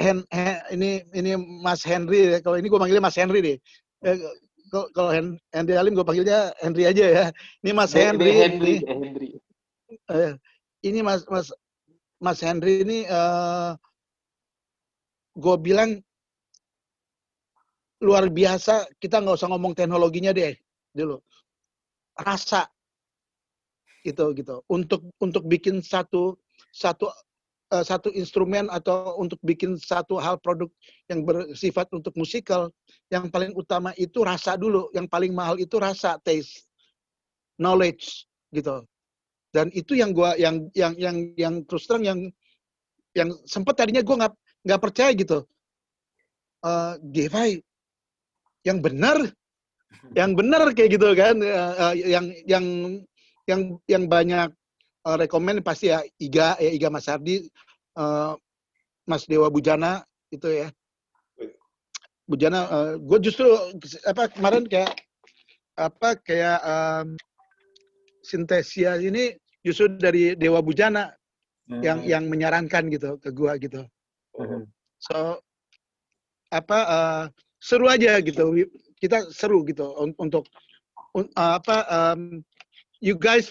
Hen, 0.00 0.24
Hen, 0.32 0.56
ini 0.72 0.90
ini 1.12 1.36
Mas 1.36 1.84
Henry 1.84 2.32
ya. 2.32 2.38
Kalau 2.40 2.56
ini 2.56 2.72
gue 2.72 2.80
manggilnya 2.80 3.04
Mas 3.04 3.20
Henry 3.20 3.40
deh. 3.44 3.56
Eh, 4.00 4.16
kalau 4.96 5.12
Hen, 5.12 5.36
Henry 5.52 5.76
Alim 5.76 5.92
gue 5.92 6.06
panggilnya 6.08 6.56
Henry 6.64 6.88
aja 6.88 7.04
ya. 7.04 7.24
Ini 7.60 7.72
Mas 7.76 7.92
Henry. 7.92 8.32
Henry. 8.32 8.76
Ini, 8.80 8.88
Henry. 8.88 9.30
Eh, 10.08 10.32
ini 10.88 11.04
Mas 11.04 11.28
Mas 11.28 11.52
Mas 12.16 12.40
Henry 12.40 12.80
ini 12.80 13.04
uh, 13.12 13.76
gue 15.36 15.56
bilang 15.60 16.00
luar 18.00 18.28
biasa. 18.32 18.88
Kita 18.96 19.20
nggak 19.20 19.36
usah 19.36 19.48
ngomong 19.52 19.76
teknologinya 19.76 20.32
deh 20.32 20.56
dulu. 20.92 21.20
Rasa 22.16 22.66
gitu 24.02 24.32
gitu. 24.36 24.64
Untuk 24.68 25.04
untuk 25.20 25.44
bikin 25.46 25.84
satu 25.84 26.36
satu 26.72 27.12
uh, 27.70 27.84
satu 27.84 28.10
instrumen 28.12 28.66
atau 28.68 29.16
untuk 29.16 29.38
bikin 29.44 29.78
satu 29.78 30.18
hal 30.18 30.36
produk 30.42 30.68
yang 31.06 31.22
bersifat 31.22 31.86
untuk 31.94 32.12
musikal, 32.18 32.68
yang 33.08 33.30
paling 33.30 33.54
utama 33.54 33.94
itu 33.96 34.24
rasa 34.26 34.58
dulu, 34.58 34.90
yang 34.92 35.06
paling 35.06 35.32
mahal 35.32 35.56
itu 35.56 35.78
rasa, 35.78 36.18
taste, 36.20 36.66
knowledge 37.56 38.26
gitu. 38.50 38.84
Dan 39.50 39.70
itu 39.74 39.98
yang 39.98 40.14
gua 40.14 40.38
yang 40.38 40.70
yang 40.74 40.94
yang 40.94 41.16
yang 41.34 41.54
terus 41.66 41.86
terang 41.86 42.06
yang 42.06 42.20
yang 43.14 43.34
sempat 43.46 43.74
tadinya 43.74 44.02
gua 44.06 44.26
nggak 44.26 44.34
nggak 44.66 44.80
percaya 44.82 45.10
gitu. 45.14 45.38
Uh, 46.60 47.00
Gevai 47.08 47.64
yang 48.66 48.78
benar, 48.80 49.18
yang 50.16 50.32
benar 50.36 50.70
kayak 50.76 50.96
gitu 50.96 51.12
kan, 51.16 51.36
uh, 51.40 51.74
uh, 51.90 51.94
yang 51.96 52.32
yang 52.44 52.64
yang 53.48 53.60
yang 53.88 54.04
banyak 54.06 54.48
uh, 55.06 55.16
rekomend 55.16 55.64
pasti 55.64 55.92
ya 55.92 56.04
Iga 56.20 56.56
ya 56.60 56.70
Iga 56.70 56.88
Mas 56.92 57.08
Ardi, 57.08 57.46
uh, 57.96 58.36
Mas 59.08 59.24
Dewa 59.24 59.48
Bujana 59.48 60.04
itu 60.30 60.48
ya. 60.48 60.68
Bujana, 62.30 62.60
uh, 62.70 62.92
gue 62.94 63.18
justru 63.26 63.50
apa 64.06 64.30
kemarin 64.30 64.62
kayak 64.70 64.94
apa 65.74 66.14
kayak 66.22 66.58
um, 66.62 67.18
sintesia 68.22 69.00
ini 69.00 69.34
justru 69.64 69.88
dari 69.96 70.36
Dewa 70.36 70.60
Bujana 70.60 71.10
hmm. 71.68 71.82
yang 71.82 71.98
yang 72.04 72.24
menyarankan 72.28 72.92
gitu 72.92 73.16
ke 73.20 73.32
gua 73.32 73.56
gitu. 73.56 73.84
Hmm. 74.36 74.68
So 75.00 75.40
apa 76.52 76.78
uh, 76.84 77.24
seru 77.60 77.86
aja 77.86 78.18
gitu. 78.24 78.56
Kita 79.00 79.28
seru 79.30 79.62
gitu 79.68 79.92
untuk 80.16 80.48
uh, 81.16 81.28
apa 81.60 81.84
um, 81.88 82.40
you 83.00 83.16
guys 83.16 83.48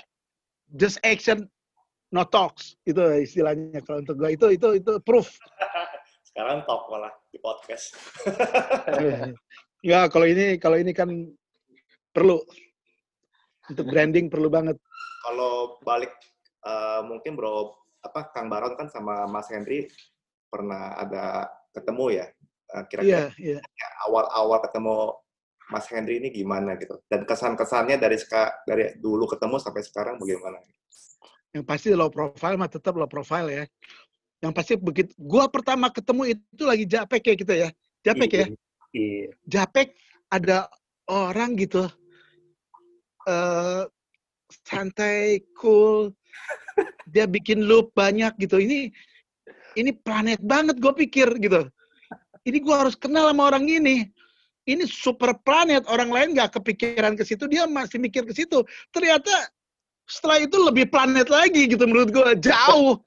just 0.78 1.02
action 1.02 1.50
no 2.10 2.26
talks 2.26 2.74
itu 2.90 2.98
istilahnya 3.22 3.82
kalau 3.86 4.02
untuk 4.02 4.18
gue 4.18 4.34
itu 4.34 4.58
itu 4.58 4.68
itu 4.82 4.92
proof. 5.06 5.30
Sekarang 6.30 6.66
talk 6.66 6.90
malah 6.90 7.14
di 7.30 7.38
podcast. 7.42 7.94
Ya 9.80 10.12
kalau 10.12 10.28
ini 10.28 10.60
kalau 10.60 10.76
ini 10.76 10.92
kan 10.92 11.08
perlu. 12.12 12.44
Untuk 13.72 13.88
branding 13.88 14.28
perlu 14.28 14.52
banget. 14.52 14.76
Kalau 15.24 15.80
balik 15.88 16.12
uh, 16.68 17.00
mungkin 17.08 17.40
bro 17.40 17.80
apa 18.04 18.28
Kang 18.36 18.52
Baron 18.52 18.76
kan 18.76 18.92
sama 18.92 19.24
Mas 19.32 19.48
Henry 19.48 19.88
pernah 20.52 21.00
ada 21.00 21.48
ketemu 21.72 22.20
ya 22.20 22.26
kira-kira 22.90 23.34
yeah, 23.36 23.58
yeah. 23.58 23.62
awal-awal 24.06 24.62
ketemu 24.62 25.18
Mas 25.70 25.86
Henry 25.90 26.18
ini 26.18 26.34
gimana 26.34 26.78
gitu 26.82 26.98
dan 27.10 27.26
kesan-kesannya 27.26 28.02
dari 28.02 28.18
dari 28.66 28.98
dulu 28.98 29.30
ketemu 29.30 29.56
sampai 29.62 29.82
sekarang 29.86 30.16
bagaimana? 30.18 30.58
Yang 31.54 31.66
pasti 31.66 31.88
low 31.94 32.10
profile 32.14 32.58
mah 32.58 32.70
tetap 32.70 32.94
low 32.98 33.10
profile 33.10 33.50
ya. 33.50 33.66
Yang 34.40 34.54
pasti 34.56 34.74
begitu 34.78 35.12
gua 35.18 35.50
pertama 35.50 35.90
ketemu 35.94 36.38
itu 36.38 36.64
lagi 36.66 36.86
Japek 36.86 37.22
ya 37.22 37.36
kita 37.38 37.54
ya. 37.54 37.70
Japek 38.06 38.30
ya. 38.34 38.46
Iya. 38.94 39.28
Japek 39.46 39.94
ada 40.30 40.70
orang 41.10 41.58
gitu 41.58 41.90
uh, 43.30 43.84
santai, 44.66 45.44
cool. 45.58 46.14
Dia 47.10 47.30
bikin 47.30 47.66
loop 47.66 47.94
banyak 47.94 48.34
gitu. 48.40 48.58
Ini 48.62 48.90
ini 49.78 49.92
planet 49.94 50.42
banget 50.42 50.82
gue 50.82 50.94
pikir 51.06 51.30
gitu. 51.42 51.70
Ini 52.50 52.60
gue 52.60 52.76
harus 52.76 52.98
kenal 52.98 53.30
sama 53.30 53.54
orang 53.54 53.66
ini. 53.70 54.10
Ini 54.70 54.86
super 54.86 55.34
planet 55.42 55.86
orang 55.90 56.14
lain 56.14 56.30
nggak 56.38 56.62
kepikiran 56.62 57.18
ke 57.18 57.26
situ 57.26 57.50
dia 57.50 57.66
masih 57.66 57.98
mikir 57.98 58.26
ke 58.26 58.34
situ. 58.34 58.62
Ternyata 58.94 59.32
setelah 60.06 60.42
itu 60.42 60.58
lebih 60.62 60.90
planet 60.90 61.30
lagi 61.30 61.70
gitu 61.70 61.86
menurut 61.90 62.10
gue 62.14 62.28
jauh. 62.42 63.02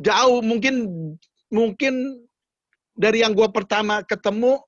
Jauh. 0.00 0.40
Mungkin 0.44 0.88
mungkin 1.48 2.24
dari 2.92 3.24
yang 3.24 3.32
gue 3.32 3.48
pertama 3.48 4.04
ketemu 4.04 4.60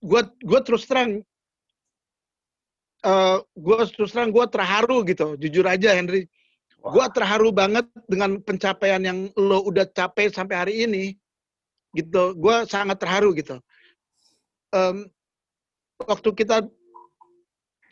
gue 0.00 0.22
gue 0.40 0.60
terus 0.64 0.88
terang 0.88 1.20
uh, 3.04 3.44
gue 3.44 3.76
terus 3.92 4.16
terang 4.16 4.32
gue 4.32 4.44
terharu 4.48 5.04
gitu. 5.04 5.36
Jujur 5.36 5.68
aja 5.68 5.92
Henry. 5.92 6.24
Wow. 6.80 6.96
gue 6.96 7.06
terharu 7.12 7.52
banget 7.52 7.84
dengan 8.08 8.40
pencapaian 8.40 9.04
yang 9.04 9.28
lo 9.36 9.60
udah 9.68 9.84
capai 9.84 10.32
sampai 10.32 10.56
hari 10.56 10.74
ini 10.88 11.19
gitu 11.94 12.34
gue 12.38 12.56
sangat 12.70 12.96
terharu 13.02 13.34
gitu 13.34 13.58
um, 14.74 15.06
waktu 16.06 16.30
kita 16.32 16.64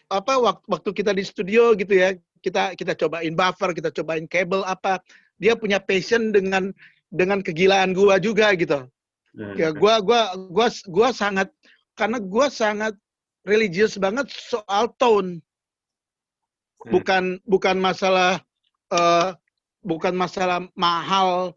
apa 0.09 0.33
waktu, 0.41 0.65
waktu 0.65 0.91
kita 0.97 1.13
di 1.13 1.25
studio 1.25 1.77
gitu 1.77 1.93
ya 1.93 2.17
kita 2.41 2.73
kita 2.79 2.97
cobain 2.97 3.35
buffer 3.37 3.77
kita 3.77 3.93
cobain 3.93 4.25
kabel 4.25 4.65
apa 4.65 5.03
dia 5.37 5.53
punya 5.59 5.77
passion 5.83 6.33
dengan 6.33 6.73
dengan 7.13 7.45
kegilaan 7.45 7.93
gua 7.93 8.17
juga 8.17 8.57
gitu 8.57 8.89
hmm. 9.37 9.55
ya 9.59 9.69
gua 9.77 10.01
gua 10.01 10.33
gua 10.49 10.69
gua 10.89 11.09
sangat 11.13 11.53
karena 11.93 12.19
gua 12.23 12.49
sangat 12.49 12.97
religius 13.45 14.01
banget 14.01 14.33
soal 14.33 14.89
tone 14.97 15.45
hmm. 16.85 16.89
bukan 16.89 17.25
bukan 17.45 17.77
masalah 17.77 18.41
uh, 18.95 19.37
bukan 19.85 20.17
masalah 20.17 20.65
mahal 20.73 21.53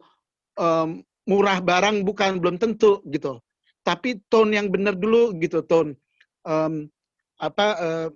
um, 0.60 1.00
murah 1.30 1.62
barang 1.62 2.02
bukan 2.02 2.42
belum 2.42 2.58
tentu 2.58 3.02
gitu. 3.10 3.38
Tapi 3.82 4.22
tone 4.30 4.54
yang 4.58 4.70
benar 4.70 4.94
dulu 4.94 5.34
gitu 5.42 5.66
tone 5.66 5.98
um, 6.46 6.86
apa 7.42 7.68
uh, 7.82 8.08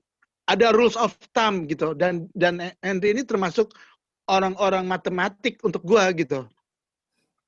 ada 0.45 0.69
rules 0.73 0.93
of 0.93 1.17
thumb 1.33 1.65
gitu. 1.65 1.97
Dan 1.97 2.29
dan 2.37 2.61
Henry 2.85 3.17
ini 3.17 3.25
termasuk 3.25 3.73
orang-orang 4.29 4.85
matematik 4.85 5.57
untuk 5.65 5.81
gua 5.81 6.13
gitu. 6.13 6.45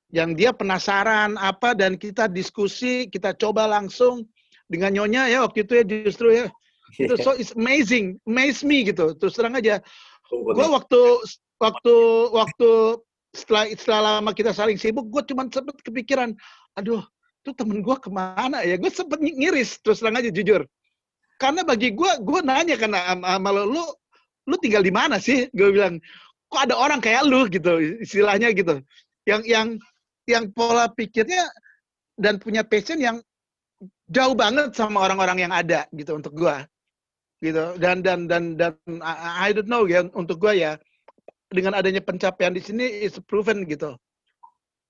Yang 0.10 0.30
dia 0.40 0.52
penasaran 0.56 1.38
apa 1.38 1.78
dan 1.78 2.00
kita 2.00 2.26
diskusi 2.26 3.06
kita 3.12 3.38
coba 3.38 3.70
langsung 3.70 4.26
dengan 4.66 4.94
nyonya 4.94 5.30
ya 5.30 5.46
waktu 5.46 5.66
itu 5.66 5.74
ya 5.78 5.84
justru 5.86 6.28
ya. 6.34 6.46
Itu 6.98 7.20
so 7.22 7.38
it's 7.38 7.54
amazing 7.54 8.18
amaze 8.26 8.66
me 8.66 8.82
gitu. 8.82 9.14
Terus 9.14 9.38
terang 9.38 9.54
aja 9.58 9.78
gua 10.30 10.82
waktu 10.82 11.02
waktu 11.62 11.96
waktu 12.34 12.70
setelah 13.38 13.70
setelah 13.78 14.02
lama 14.18 14.34
kita 14.34 14.52
saling 14.52 14.82
sibuk 14.82 15.06
gue 15.14 15.22
cuma 15.30 15.46
sempet 15.54 15.78
kepikiran 15.86 16.34
aduh 16.74 17.06
tuh 17.48 17.56
temen 17.56 17.80
gue 17.80 17.96
ke 17.96 18.12
mana 18.12 18.60
ya? 18.68 18.76
Gue 18.76 18.92
sempet 18.92 19.24
ngiris 19.24 19.80
terus 19.80 20.04
terang 20.04 20.20
aja 20.20 20.28
jujur. 20.28 20.68
Karena 21.40 21.64
bagi 21.64 21.96
gue 21.96 22.12
gue 22.20 22.40
nanya 22.44 22.76
karena 22.76 23.16
sama 23.16 23.50
lo 23.56 23.64
lu 23.64 23.84
lu 24.52 24.56
tinggal 24.60 24.84
di 24.84 24.92
mana 24.92 25.16
sih? 25.16 25.48
Gue 25.56 25.72
bilang 25.72 26.04
kok 26.52 26.68
ada 26.68 26.76
orang 26.76 27.00
kayak 27.00 27.24
lu? 27.24 27.48
Gitu 27.48 28.04
istilahnya 28.04 28.52
gitu. 28.52 28.84
Yang 29.24 29.42
yang 29.48 29.68
yang 30.28 30.44
pola 30.52 30.92
pikirnya 30.92 31.48
dan 32.20 32.36
punya 32.44 32.68
passion 32.68 33.00
yang 33.00 33.24
jauh 34.12 34.36
banget 34.36 34.76
sama 34.76 35.08
orang-orang 35.08 35.48
yang 35.48 35.54
ada 35.56 35.88
gitu 35.96 36.20
untuk 36.20 36.36
gue 36.36 36.56
gitu 37.38 37.78
dan 37.78 38.02
dan 38.02 38.26
dan 38.26 38.58
dan 38.58 38.74
I, 39.06 39.54
don't 39.54 39.70
know 39.70 39.86
ya 39.86 40.10
untuk 40.18 40.42
gue 40.42 40.58
ya 40.58 40.74
dengan 41.52 41.76
adanya 41.76 42.04
pencapaian 42.04 42.52
di 42.52 42.62
sini 42.64 42.84
is 42.84 43.16
proven 43.28 43.64
gitu. 43.68 43.96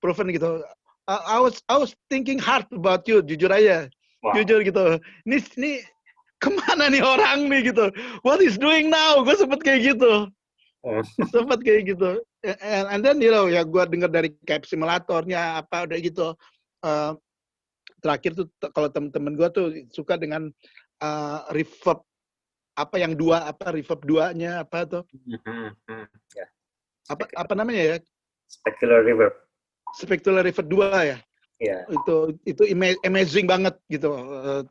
Proven 0.02 0.30
gitu. 0.34 0.62
I, 1.08 1.16
I 1.34 1.38
was 1.40 1.62
I 1.70 1.78
was 1.78 1.94
thinking 2.12 2.38
hard 2.38 2.66
about 2.74 3.06
you 3.06 3.22
jujur 3.22 3.50
aja. 3.50 3.86
Wow. 4.22 4.34
jujur 4.34 4.66
gitu. 4.66 4.98
Ini 5.26 5.38
ini 5.58 5.72
ke 6.42 6.50
mana 6.50 6.90
nih 6.90 7.02
orang 7.02 7.46
nih 7.46 7.70
gitu? 7.70 7.90
What 8.26 8.42
is 8.42 8.58
doing 8.58 8.90
now? 8.90 9.22
Gue 9.22 9.34
sempet 9.38 9.62
kayak 9.62 9.94
gitu. 9.94 10.30
Oh. 10.82 11.02
sempet 11.34 11.62
kayak 11.62 11.94
gitu. 11.94 12.18
And, 12.42 12.86
and 12.90 13.00
then 13.02 13.18
you 13.22 13.30
know 13.30 13.46
ya 13.50 13.62
gue 13.62 13.82
dengar 13.90 14.10
dari 14.10 14.34
cap 14.46 14.66
simulatornya 14.66 15.62
apa 15.62 15.86
udah 15.86 15.98
gitu. 15.98 16.34
Uh, 16.82 17.14
terakhir 17.98 18.38
tuh 18.38 18.46
kalau 18.70 18.86
temen-temen 18.90 19.34
gue 19.34 19.48
tuh 19.50 19.66
suka 19.90 20.14
dengan 20.14 20.50
uh, 21.02 21.38
reverb 21.50 22.02
apa 22.78 22.96
yang 23.02 23.18
dua 23.18 23.50
apa 23.50 23.74
reverb 23.74 24.00
duanya 24.06 24.62
apa 24.62 24.86
tuh 24.86 25.02
mm-hmm. 25.26 26.06
yeah. 26.38 26.48
apa 27.10 27.26
apa 27.34 27.52
namanya 27.58 27.82
ya 27.82 27.96
specular 28.46 29.02
reverb 29.02 29.34
specular 29.98 30.42
reverb 30.46 30.68
dua 30.70 30.88
ya 31.02 31.18
yeah. 31.58 31.82
itu 31.90 32.38
itu 32.46 32.62
amazing 33.02 33.50
banget 33.50 33.74
gitu 33.90 34.14
uh, 34.14 34.62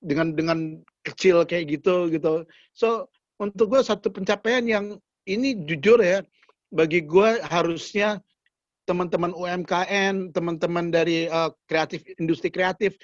dengan 0.00 0.32
dengan 0.32 0.58
kecil 1.04 1.44
kayak 1.44 1.80
gitu 1.80 2.08
gitu. 2.12 2.44
So 2.72 3.08
untuk 3.40 3.76
gue 3.76 3.82
satu 3.84 4.12
pencapaian 4.12 4.64
yang 4.64 4.96
ini 5.28 5.56
jujur 5.64 6.00
ya 6.00 6.24
bagi 6.72 7.04
gue 7.04 7.40
harusnya 7.46 8.20
teman-teman 8.88 9.30
UMKM, 9.36 10.34
teman-teman 10.34 10.90
dari 10.90 11.30
uh, 11.30 11.52
kreatif 11.70 12.02
industri 12.18 12.50
kreatif, 12.50 12.98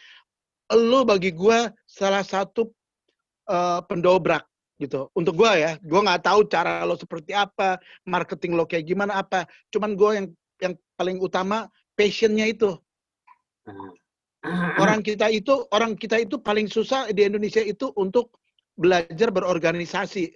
lo 0.72 1.06
bagi 1.06 1.30
gue 1.30 1.70
salah 1.86 2.26
satu 2.26 2.72
uh, 3.48 3.80
pendobrak 3.86 4.44
gitu. 4.76 5.08
Untuk 5.16 5.40
gue 5.40 5.52
ya, 5.56 5.72
gue 5.80 6.00
nggak 6.00 6.22
tahu 6.26 6.46
cara 6.50 6.84
lo 6.84 6.94
seperti 6.98 7.32
apa, 7.32 7.80
marketing 8.04 8.58
lo 8.58 8.68
kayak 8.68 8.86
gimana 8.86 9.22
apa. 9.24 9.48
Cuman 9.72 9.96
gue 9.96 10.10
yang 10.12 10.26
yang 10.60 10.74
paling 10.94 11.18
utama 11.20 11.70
passionnya 11.96 12.48
itu. 12.50 12.76
Hmm 13.66 13.96
orang 14.78 15.00
kita 15.02 15.26
itu 15.30 15.66
orang 15.74 15.98
kita 15.98 16.22
itu 16.22 16.38
paling 16.38 16.70
susah 16.70 17.10
di 17.10 17.26
Indonesia 17.26 17.62
itu 17.62 17.90
untuk 17.98 18.38
belajar 18.76 19.32
berorganisasi 19.32 20.30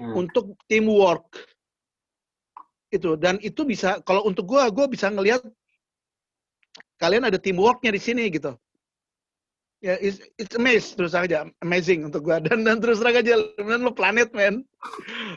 hmm. 0.00 0.12
untuk 0.14 0.56
teamwork 0.70 1.26
itu 2.92 3.16
dan 3.16 3.40
itu 3.40 3.64
bisa 3.64 4.00
kalau 4.04 4.24
untuk 4.28 4.44
gue 4.48 4.62
gue 4.68 4.86
bisa 4.92 5.08
ngelihat 5.08 5.42
kalian 7.00 7.26
ada 7.26 7.40
teamworknya 7.40 7.96
di 7.96 8.00
sini 8.00 8.28
gitu 8.28 8.54
ya 9.82 9.98
it's, 9.98 10.22
it's 10.38 10.54
amazing 10.54 10.94
terus 10.94 11.12
aja 11.12 11.50
amazing 11.66 12.06
untuk 12.06 12.22
gue 12.22 12.38
dan 12.46 12.62
dan 12.62 12.78
terus 12.78 13.02
aja 13.02 13.20
dan 13.20 13.80
lo 13.82 13.90
planet 13.90 14.30
man 14.30 14.62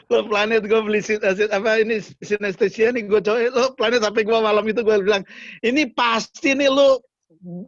lo 0.08 0.22
planet 0.30 0.62
gue 0.64 0.80
beli 0.80 1.02
sit, 1.02 1.20
apa 1.26 1.82
ini 1.82 1.98
sinestesia 2.22 2.94
nih 2.94 3.10
gue 3.10 3.20
coba 3.20 3.50
lo 3.50 3.74
planet 3.74 4.06
sampai 4.06 4.22
gue 4.22 4.38
malam 4.38 4.64
itu 4.70 4.80
gue 4.86 4.96
bilang 5.02 5.26
ini 5.66 5.90
pasti 5.90 6.54
nih 6.54 6.70
lo 6.70 7.02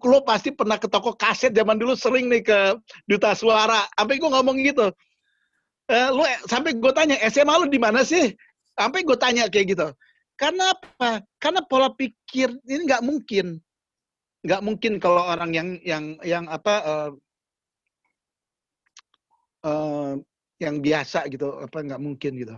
lo 0.03 0.19
pasti 0.25 0.51
pernah 0.55 0.79
ke 0.81 0.89
toko 0.91 1.15
kaset 1.15 1.53
zaman 1.55 1.79
dulu 1.79 1.95
sering 1.95 2.27
nih 2.31 2.43
ke 2.43 2.59
duta 3.07 3.35
suara. 3.35 3.87
Sampai 3.95 4.19
gue 4.19 4.31
ngomong 4.31 4.57
gitu. 4.65 4.91
Eh, 5.89 6.09
lo 6.13 6.25
sampai 6.49 6.77
gue 6.77 6.93
tanya 6.93 7.17
SMA 7.29 7.55
lo 7.55 7.67
di 7.69 7.81
mana 7.81 8.05
sih? 8.05 8.33
Sampai 8.77 9.03
gue 9.07 9.17
tanya 9.19 9.49
kayak 9.49 9.67
gitu. 9.75 9.89
Karena 10.39 10.71
apa? 10.75 11.25
Karena 11.43 11.61
pola 11.67 11.91
pikir 11.91 12.55
ini 12.71 12.87
nggak 12.87 13.03
mungkin, 13.03 13.59
nggak 14.49 14.65
mungkin 14.65 14.97
kalau 14.97 15.29
orang 15.29 15.53
yang 15.53 15.69
yang 15.85 16.17
yang 16.25 16.45
apa 16.49 16.75
uh, 16.81 17.11
uh, 19.69 20.17
yang 20.57 20.81
biasa 20.81 21.29
gitu 21.29 21.61
apa 21.61 21.85
nggak 21.85 22.01
mungkin 22.01 22.33
gitu. 22.41 22.57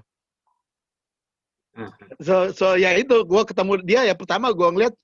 Hmm. 1.75 1.91
So 2.23 2.55
so 2.55 2.79
ya 2.79 2.95
itu 2.95 3.27
gue 3.27 3.43
ketemu 3.43 3.83
dia 3.83 4.07
ya 4.07 4.15
pertama 4.15 4.55
gue 4.55 4.69
ngeliat 4.71 4.95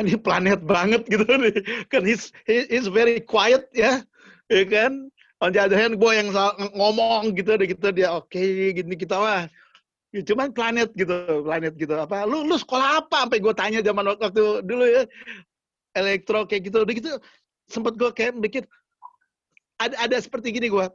ini 0.00 0.14
planet 0.16 0.62
banget 0.62 1.02
gitu 1.10 1.26
nih 1.42 1.54
kan 1.92 2.02
he's 2.06 2.30
he's 2.46 2.88
very 2.88 3.20
quiet 3.20 3.68
ya 3.76 4.00
ya 4.48 4.64
kan 4.66 5.12
on 5.44 5.52
the 5.52 5.60
other 5.60 5.76
hand 5.76 6.00
gue 6.00 6.12
yang 6.14 6.32
ngomong 6.74 7.36
gitu 7.36 7.54
deh 7.60 7.68
gitu 7.68 7.86
dia 7.92 8.10
oke 8.14 8.30
okay, 8.32 8.72
gini 8.74 8.96
kita 8.96 9.20
mah 9.20 9.46
ya, 10.10 10.20
cuman 10.26 10.50
planet 10.50 10.90
gitu 10.98 11.46
planet 11.46 11.74
gitu 11.78 11.94
apa 11.94 12.26
lu 12.26 12.46
lu 12.46 12.56
sekolah 12.58 13.06
apa? 13.06 13.26
Sampai 13.26 13.38
gue 13.38 13.54
tanya 13.54 13.80
zaman 13.82 14.04
waktu 14.18 14.62
dulu 14.66 14.84
ya 14.86 15.02
elektro 15.94 16.46
kayak 16.46 16.70
gitu 16.70 16.82
udah 16.82 16.94
gitu 16.94 17.10
sempet 17.70 17.94
gue 17.98 18.10
kayak 18.14 18.34
bikin 18.38 18.64
ada 19.78 19.96
ada 19.96 20.16
seperti 20.18 20.54
gini 20.54 20.68
gue 20.70 20.86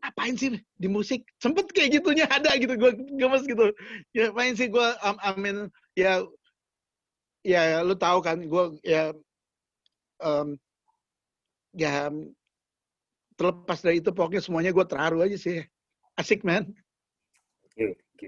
apain 0.00 0.32
sih 0.32 0.56
di 0.80 0.88
musik? 0.88 1.28
Sempet 1.42 1.68
kayak 1.76 2.00
gitunya 2.00 2.24
ada 2.24 2.56
gitu 2.56 2.72
gue 2.72 2.90
gemes 3.20 3.44
gitu. 3.44 3.74
Ya 4.16 4.32
apain 4.32 4.56
sih 4.56 4.70
gue 4.72 4.86
I 5.04 5.30
mean 5.36 5.68
ya 5.98 6.24
ya 7.44 7.84
lu 7.84 7.92
tahu 7.98 8.24
kan 8.24 8.40
gue 8.40 8.64
ya 8.86 9.12
um, 10.24 10.56
ya 11.76 12.08
terlepas 13.36 13.80
dari 13.80 14.00
itu 14.04 14.12
pokoknya 14.12 14.40
semuanya 14.44 14.70
gue 14.72 14.86
terharu 14.88 15.20
aja 15.20 15.36
sih. 15.36 15.64
Asik 16.16 16.44
man 16.44 16.72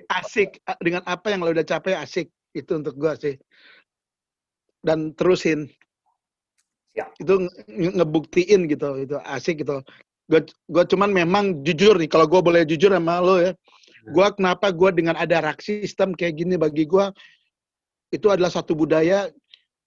asik 0.09 0.61
dengan 0.81 1.05
apa 1.05 1.33
yang 1.33 1.45
lo 1.45 1.53
udah 1.53 1.67
capai 1.67 1.97
asik 1.99 2.33
itu 2.53 2.73
untuk 2.73 2.97
gue 2.97 3.13
sih 3.21 3.35
dan 4.81 5.13
terusin 5.15 5.69
ya. 6.97 7.09
itu 7.21 7.49
ngebuktiin 7.69 8.69
gitu 8.69 8.97
itu 9.01 9.17
asik 9.29 9.65
gitu 9.65 9.85
gue 10.31 10.41
gue 10.49 10.85
cuman 10.89 11.13
memang 11.13 11.61
jujur 11.61 12.01
nih 12.01 12.09
kalau 12.09 12.25
gue 12.25 12.41
boleh 12.41 12.65
jujur 12.65 12.89
sama 12.93 13.21
lo 13.21 13.37
ya 13.37 13.53
hmm. 13.53 14.17
gue 14.17 14.27
kenapa 14.37 14.73
gue 14.73 14.91
dengan 14.97 15.17
ada 15.21 15.45
rak 15.45 15.61
sistem 15.61 16.17
kayak 16.17 16.41
gini 16.41 16.57
bagi 16.57 16.89
gue 16.89 17.13
itu 18.13 18.29
adalah 18.29 18.53
satu 18.53 18.77
budaya 18.77 19.33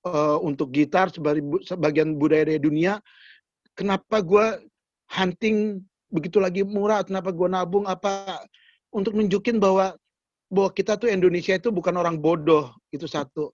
uh, 0.05 0.37
untuk 0.41 0.73
gitar 0.73 1.13
sebagian 1.13 2.17
budaya 2.17 2.49
dari 2.49 2.61
dunia. 2.61 3.01
Kenapa 3.77 4.21
gue 4.25 4.65
hunting 5.13 5.81
begitu 6.09 6.41
lagi 6.41 6.61
murah? 6.65 7.05
Kenapa 7.05 7.29
gue 7.29 7.47
nabung 7.49 7.85
apa 7.85 8.41
untuk 8.95 9.11
nunjukin 9.19 9.59
bahwa 9.59 9.99
bahwa 10.47 10.69
kita 10.71 10.95
tuh 10.95 11.11
Indonesia 11.11 11.59
itu 11.59 11.67
bukan 11.69 11.99
orang 11.99 12.15
bodoh 12.15 12.71
itu 12.95 13.05
satu. 13.05 13.51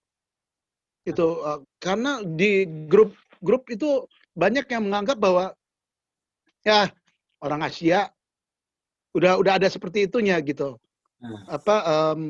Itu 1.01 1.41
uh, 1.41 1.65
karena 1.81 2.21
di 2.21 2.69
grup 2.85 3.17
grup 3.41 3.65
itu 3.73 4.05
banyak 4.37 4.69
yang 4.69 4.85
menganggap 4.85 5.17
bahwa 5.17 5.57
ya 6.61 6.93
orang 7.41 7.65
Asia 7.65 8.13
udah 9.17 9.41
udah 9.41 9.57
ada 9.57 9.67
seperti 9.67 10.05
itunya 10.05 10.37
gitu. 10.45 10.77
Hmm. 11.17 11.41
Apa 11.49 11.75
um, 11.89 12.21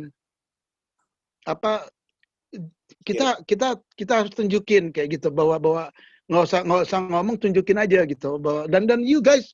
apa 1.43 1.91
kita 3.04 3.28
yeah. 3.39 3.43
kita 3.43 3.67
kita 3.97 4.13
harus 4.24 4.32
tunjukin 4.32 4.95
kayak 4.95 5.19
gitu 5.19 5.28
bahwa 5.34 5.58
bahwa 5.60 5.84
nggak 6.32 6.43
usah 6.47 6.60
nggak 6.63 6.82
usah 6.88 7.00
ngomong 7.12 7.36
tunjukin 7.41 7.80
aja 7.82 8.08
gitu 8.08 8.38
bahwa 8.38 8.69
dan 8.71 8.88
dan 8.88 9.02
you 9.04 9.19
guys 9.19 9.52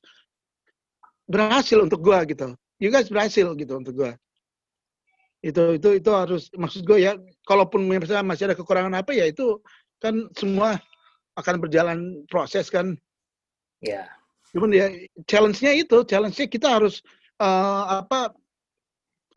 berhasil 1.26 1.80
untuk 1.80 2.04
gua 2.04 2.22
gitu 2.28 2.54
you 2.78 2.90
guys 2.90 3.10
berhasil 3.10 3.52
gitu 3.54 3.74
untuk 3.78 3.94
gua 3.94 4.12
itu 5.38 5.78
itu 5.78 6.02
itu 6.02 6.10
harus 6.10 6.50
maksud 6.58 6.82
gue 6.82 6.98
ya 6.98 7.14
kalaupun 7.46 7.86
misalnya 7.86 8.26
masih 8.26 8.50
ada 8.50 8.58
kekurangan 8.58 8.90
apa 8.98 9.14
ya 9.14 9.30
itu 9.30 9.62
kan 10.02 10.26
semua 10.34 10.82
akan 11.38 11.62
berjalan 11.62 12.26
proses 12.26 12.66
kan 12.66 12.98
ya 13.78 14.02
yeah. 14.02 14.06
cuman 14.50 14.74
ya 14.74 14.86
challenge-nya 15.30 15.78
itu 15.78 16.02
challenge-nya 16.02 16.50
kita 16.50 16.66
harus 16.66 16.98
uh, 17.38 18.02
apa 18.02 18.34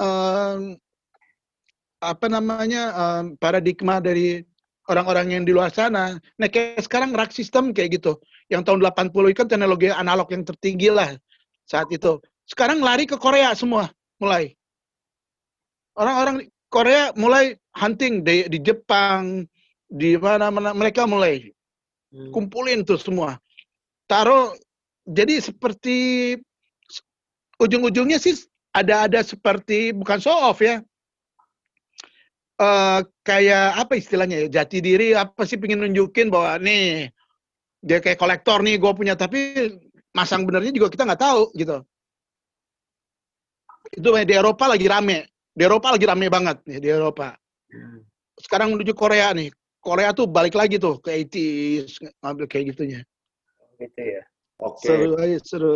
uh, 0.01 0.73
apa 2.01 2.25
namanya 2.25 2.84
um, 2.97 3.38
paradigma 3.38 4.01
dari 4.01 4.41
orang-orang 4.89 5.38
yang 5.38 5.43
di 5.45 5.54
luar 5.54 5.69
sana. 5.69 6.17
Nah 6.17 6.47
kayak 6.49 6.82
sekarang 6.82 7.13
rak 7.13 7.30
sistem 7.30 7.69
kayak 7.71 8.01
gitu. 8.01 8.17
Yang 8.49 8.67
tahun 8.67 8.80
80 8.89 9.32
itu 9.32 9.38
kan 9.38 9.47
teknologi 9.47 9.88
analog 9.93 10.27
yang 10.34 10.43
tertinggi 10.43 10.89
lah. 10.89 11.13
saat 11.69 11.88
itu. 11.88 12.19
Sekarang 12.51 12.83
lari 12.83 13.07
ke 13.07 13.15
Korea 13.15 13.55
semua 13.55 13.87
mulai. 14.19 14.51
Orang-orang 15.95 16.51
Korea 16.67 17.15
mulai 17.15 17.55
hunting 17.79 18.27
di, 18.27 18.51
di 18.51 18.59
Jepang, 18.59 19.47
di 19.87 20.19
mana-mana 20.19 20.75
mereka 20.75 21.07
mulai 21.07 21.51
Hmm. 22.11 22.27
kumpulin 22.35 22.83
tuh 22.83 22.99
semua. 22.99 23.39
Taruh 24.03 24.51
jadi 25.07 25.39
seperti 25.39 26.35
ujung-ujungnya 27.55 28.19
sih 28.19 28.35
ada-ada 28.75 29.23
seperti 29.23 29.95
bukan 29.95 30.19
show 30.19 30.35
off 30.35 30.59
ya. 30.59 30.83
Eh 32.59 32.99
kayak 33.23 33.79
apa 33.79 33.95
istilahnya 33.95 34.45
ya 34.45 34.61
jati 34.61 34.83
diri 34.83 35.15
apa 35.15 35.47
sih 35.47 35.55
pengen 35.55 35.87
nunjukin 35.87 36.27
bahwa 36.27 36.59
nih 36.59 37.09
dia 37.79 38.03
kayak 38.03 38.19
kolektor 38.19 38.59
nih 38.59 38.75
gue 38.77 38.91
punya 38.91 39.15
tapi 39.15 39.71
masang 40.11 40.43
benernya 40.43 40.75
juga 40.75 40.91
kita 40.91 41.07
nggak 41.07 41.23
tahu 41.23 41.49
gitu 41.55 41.81
itu 43.91 44.08
di 44.23 44.34
Eropa 44.34 44.71
lagi 44.71 44.88
rame 44.88 45.27
di 45.51 45.63
Eropa 45.63 45.91
lagi 45.91 46.06
rame 46.08 46.27
banget 46.32 46.58
nih 46.65 46.80
di 46.80 46.89
Eropa 46.89 47.36
Hmm. 47.71 48.04
sekarang 48.36 48.75
menuju 48.75 48.91
Korea 48.91 49.32
nih 49.32 49.47
Korea 49.80 50.12
tuh 50.12 50.27
balik 50.27 50.60
lagi 50.60 50.75
tuh 50.75 50.99
ke 50.99 51.23
80s 51.23 52.04
ngambil 52.19 52.45
kayak 52.51 52.75
gitunya 52.75 52.99
Gitu 53.80 53.97
ya. 53.97 54.21
Oke, 54.62 54.86
seru 54.86 55.17
aja 55.17 55.38
seru 55.41 55.73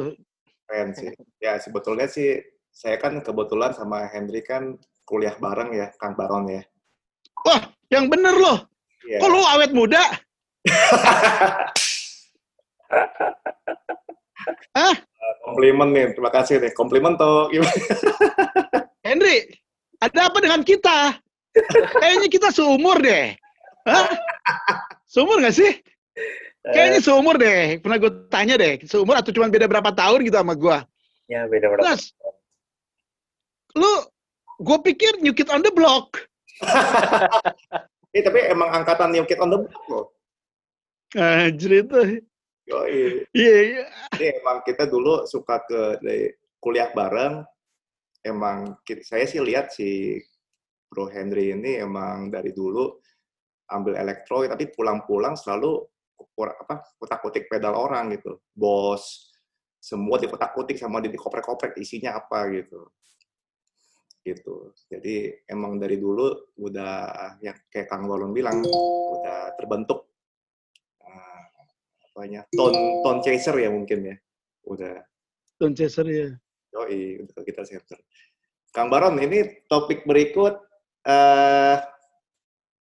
keren 0.68 0.92
sih. 0.94 1.10
Ya 1.40 1.56
sebetulnya 1.58 2.06
sih 2.06 2.38
saya 2.70 3.00
kan 3.00 3.18
kebetulan 3.24 3.72
sama 3.74 4.06
Henry 4.12 4.44
kan 4.44 4.76
kuliah 5.08 5.34
bareng 5.40 5.72
ya, 5.72 5.88
Kang 5.98 6.20
Baron 6.20 6.52
ya. 6.52 6.62
wah 7.48 7.64
yang 7.88 8.12
bener 8.12 8.36
loh 8.36 8.68
Iya. 9.08 9.24
kok 9.24 9.30
lu 9.32 9.40
awet 9.40 9.72
muda 9.72 10.04
Hah? 14.78 14.96
Komplimen 15.46 15.90
nih, 15.94 16.06
terima 16.14 16.32
kasih 16.34 16.62
nih. 16.62 16.72
Komplimen 16.74 17.18
tuh? 17.18 17.50
Henry 19.06 19.46
ada 20.02 20.28
apa 20.28 20.38
dengan 20.42 20.66
kita 20.66 21.14
kayaknya 22.02 22.28
kita 22.28 22.50
seumur 22.52 23.00
deh 23.00 23.38
Hah? 23.86 24.06
seumur 25.06 25.40
gak 25.40 25.56
sih 25.56 25.72
kayaknya 26.74 27.00
seumur 27.00 27.38
deh 27.38 27.78
pernah 27.80 28.02
gue 28.02 28.12
tanya 28.34 28.58
deh 28.58 28.82
seumur 28.90 29.16
atau 29.16 29.32
cuma 29.32 29.48
beda 29.48 29.70
berapa 29.70 29.94
tahun 29.94 30.26
gitu 30.26 30.38
sama 30.38 30.58
gue 30.58 30.80
Ya 31.26 31.50
beda 31.50 31.74
berapa? 31.74 31.82
Plus, 31.82 32.14
lu 33.74 33.94
gue 34.62 34.78
pikir 34.94 35.26
new 35.26 35.34
kid 35.34 35.50
on 35.50 35.66
the 35.66 35.74
block 35.74 36.22
Eh 38.16 38.24
tapi 38.24 38.40
emang 38.48 38.72
angkatan 38.72 39.12
New 39.12 39.28
Kid 39.28 39.44
on 39.44 39.52
the 39.52 39.60
Block 39.60 39.84
loh. 39.92 40.06
Anjir 41.20 41.84
itu. 41.84 42.24
Iya, 42.66 43.58
iya. 43.62 43.86
Jadi 44.14 44.26
emang 44.42 44.66
kita 44.66 44.90
dulu 44.90 45.30
suka 45.30 45.62
ke 45.66 46.02
kuliah 46.58 46.90
bareng. 46.92 47.46
Emang 48.26 48.82
saya 49.06 49.30
sih 49.30 49.38
lihat 49.38 49.70
si 49.70 50.18
Bro 50.90 51.14
Henry 51.14 51.54
ini 51.54 51.78
emang 51.78 52.34
dari 52.34 52.50
dulu 52.50 52.90
ambil 53.70 53.98
elektro, 54.02 54.46
tapi 54.50 54.74
pulang-pulang 54.74 55.38
selalu 55.38 55.78
apa 56.36 56.82
kutak-kutik 56.98 57.46
pedal 57.46 57.78
orang 57.78 58.18
gitu. 58.18 58.42
Bos, 58.50 59.30
semua 59.78 60.18
dikutak-kutik 60.18 60.82
sama 60.82 60.98
di 61.06 61.14
dikoprek-koprek 61.14 61.78
isinya 61.78 62.18
apa 62.18 62.50
gitu. 62.50 62.90
Gitu. 64.26 64.74
Jadi 64.90 65.46
emang 65.46 65.78
dari 65.78 66.02
dulu 66.02 66.58
udah 66.58 67.38
yang 67.46 67.54
kayak 67.70 67.94
Kang 67.94 68.10
Walon 68.10 68.34
bilang 68.34 68.66
udah 68.66 69.54
terbentuk 69.54 70.05
apanya 72.16 72.48
tone 72.56 73.04
tone 73.04 73.20
chaser 73.20 73.60
ya 73.60 73.68
mungkin 73.68 74.00
ya. 74.08 74.16
Udah 74.64 75.04
Don 75.60 75.76
Chaser 75.76 76.08
ya. 76.08 76.32
Yoi, 76.76 77.24
untuk 77.24 77.44
kita 77.48 77.64
center. 77.64 77.96
Kang 78.76 78.92
Baron, 78.92 79.16
ini 79.24 79.64
topik 79.72 80.04
berikut 80.04 80.60
eh 81.08 81.80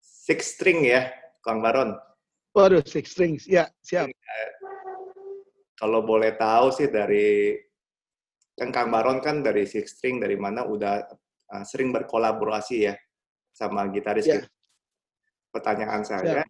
six 0.03 0.55
string 0.55 0.87
ya, 0.87 1.11
Kang 1.43 1.59
Baron. 1.59 1.99
Waduh, 2.55 2.83
six 2.87 3.11
strings. 3.14 3.47
Ya, 3.51 3.66
siap. 3.83 4.11
Kalau 5.75 6.07
boleh 6.07 6.35
tahu 6.38 6.71
sih 6.71 6.87
dari 6.87 7.59
kan 8.55 8.71
Kang 8.71 8.95
Baron 8.95 9.19
kan 9.19 9.43
dari 9.43 9.66
six 9.66 9.99
string 9.99 10.23
dari 10.23 10.38
mana 10.38 10.62
udah 10.62 11.03
eh, 11.51 11.64
sering 11.66 11.90
berkolaborasi 11.90 12.77
ya 12.87 12.95
sama 13.51 13.87
gitaris 13.90 14.27
Ya. 14.31 14.43
kita. 14.43 14.49
Pertanyaan 15.51 16.07
saya, 16.07 16.47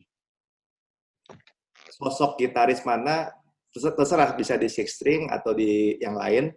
sosok 1.90 2.38
gitaris 2.38 2.80
mana 2.86 3.28
terser- 3.74 3.94
terserah 3.98 4.30
bisa 4.38 4.54
di 4.54 4.70
six 4.70 4.96
string 4.98 5.26
atau 5.30 5.50
di 5.54 5.98
yang 5.98 6.14
lain 6.14 6.54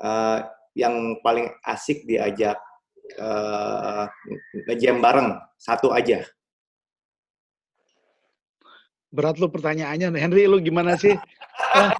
eh, 0.00 0.38
yang 0.76 1.18
paling 1.20 1.48
asik 1.64 2.04
diajak 2.08 2.56
eh, 3.18 4.04
ngejam 4.68 5.00
bareng 5.00 5.36
satu 5.58 5.90
aja. 5.92 6.22
Berat 9.08 9.40
lu 9.40 9.48
pertanyaannya. 9.48 10.12
Henry, 10.20 10.44
lu 10.44 10.60
gimana 10.60 10.92
sih? 11.00 11.16
Eh, 11.74 11.90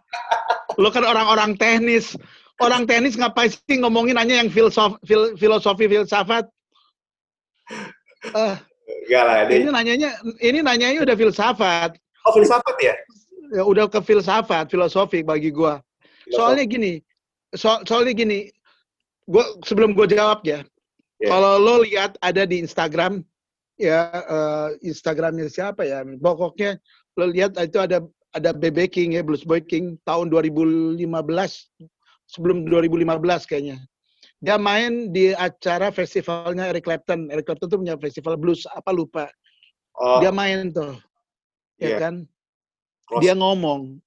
lu 0.77 0.89
kan 0.93 1.05
orang-orang 1.09 1.57
teknis. 1.57 2.13
Orang 2.61 2.85
teknis 2.85 3.17
ngapain 3.17 3.49
sih 3.49 3.79
ngomongin 3.81 4.19
hanya 4.19 4.43
yang 4.45 4.51
filosof, 4.53 4.99
fil- 5.07 5.33
filosofi 5.39 5.89
filsafat? 5.89 6.45
Eh, 8.35 8.55
Enggak 9.09 9.23
lah, 9.25 9.37
ini 9.49 9.69
nanyanya 9.73 10.11
ini 10.41 10.59
nanyanya 10.61 11.01
udah 11.05 11.17
filsafat. 11.17 11.97
Oh 12.29 12.33
filsafat 12.37 12.77
ya. 12.85 12.95
Ya 13.49 13.63
udah 13.65 13.89
ke 13.89 13.97
filsafat, 14.05 14.69
filosofi 14.69 15.25
bagi 15.25 15.49
gua. 15.49 15.81
Soalnya 16.29 16.69
gini, 16.69 17.01
so- 17.57 17.81
soalnya 17.89 18.13
gini, 18.13 18.53
gua 19.25 19.49
sebelum 19.65 19.97
gua 19.97 20.05
jawab 20.05 20.45
ya, 20.45 20.61
Ya. 21.19 21.33
kalau 21.33 21.57
lo 21.59 21.81
lihat 21.83 22.15
ada 22.21 22.45
di 22.45 22.61
Instagram, 22.61 23.25
ya 23.81 24.13
eh, 24.13 24.69
Instagramnya 24.85 25.49
siapa 25.49 25.83
ya, 25.83 26.05
pokoknya 26.05 26.77
lo 27.17 27.27
lihat 27.33 27.57
itu 27.59 27.81
ada 27.81 28.05
ada 28.37 28.53
BB 28.53 28.93
King 28.93 29.17
ya, 29.17 29.25
Blues 29.25 29.43
Boy 29.43 29.65
King 29.65 29.97
tahun 30.05 30.29
2015, 30.29 31.01
sebelum 32.29 32.69
2015 32.69 33.49
kayaknya. 33.49 33.81
Dia 34.39 34.55
main 34.55 35.11
di 35.11 35.35
acara 35.35 35.91
festivalnya 35.91 36.71
Eric 36.71 36.87
Clapton. 36.87 37.27
Eric 37.33 37.49
Clapton 37.51 37.67
tuh 37.73 37.79
punya 37.83 37.99
festival 37.99 38.39
blues 38.39 38.63
apa 38.71 38.95
lupa. 38.95 39.27
Oh, 39.99 40.23
Dia 40.23 40.31
main 40.31 40.71
tuh, 40.71 40.95
ya 41.79 41.89
Iya. 41.95 41.99
kan? 41.99 42.15
cross- 43.09 43.23
dia 43.25 43.35
ngomong. 43.35 44.03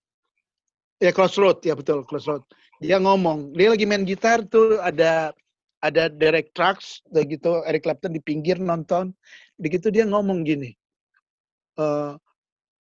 Ya 1.02 1.10
crossroad 1.10 1.64
ya 1.66 1.74
betul 1.74 2.06
crossroad. 2.06 2.46
Dia 2.78 3.02
ngomong. 3.02 3.58
Dia 3.58 3.74
lagi 3.74 3.90
main 3.90 4.06
gitar 4.06 4.46
tuh 4.46 4.78
ada 4.78 5.34
ada 5.82 6.14
Derek 6.14 6.54
Trucks 6.54 7.02
udah 7.10 7.24
gitu 7.26 7.52
Eric 7.66 7.90
Clapton 7.90 8.14
di 8.14 8.22
pinggir 8.22 8.62
nonton. 8.62 9.10
Begitu 9.58 9.90
dia 9.90 10.06
ngomong 10.06 10.46
gini 10.46 10.78
eh 11.80 12.14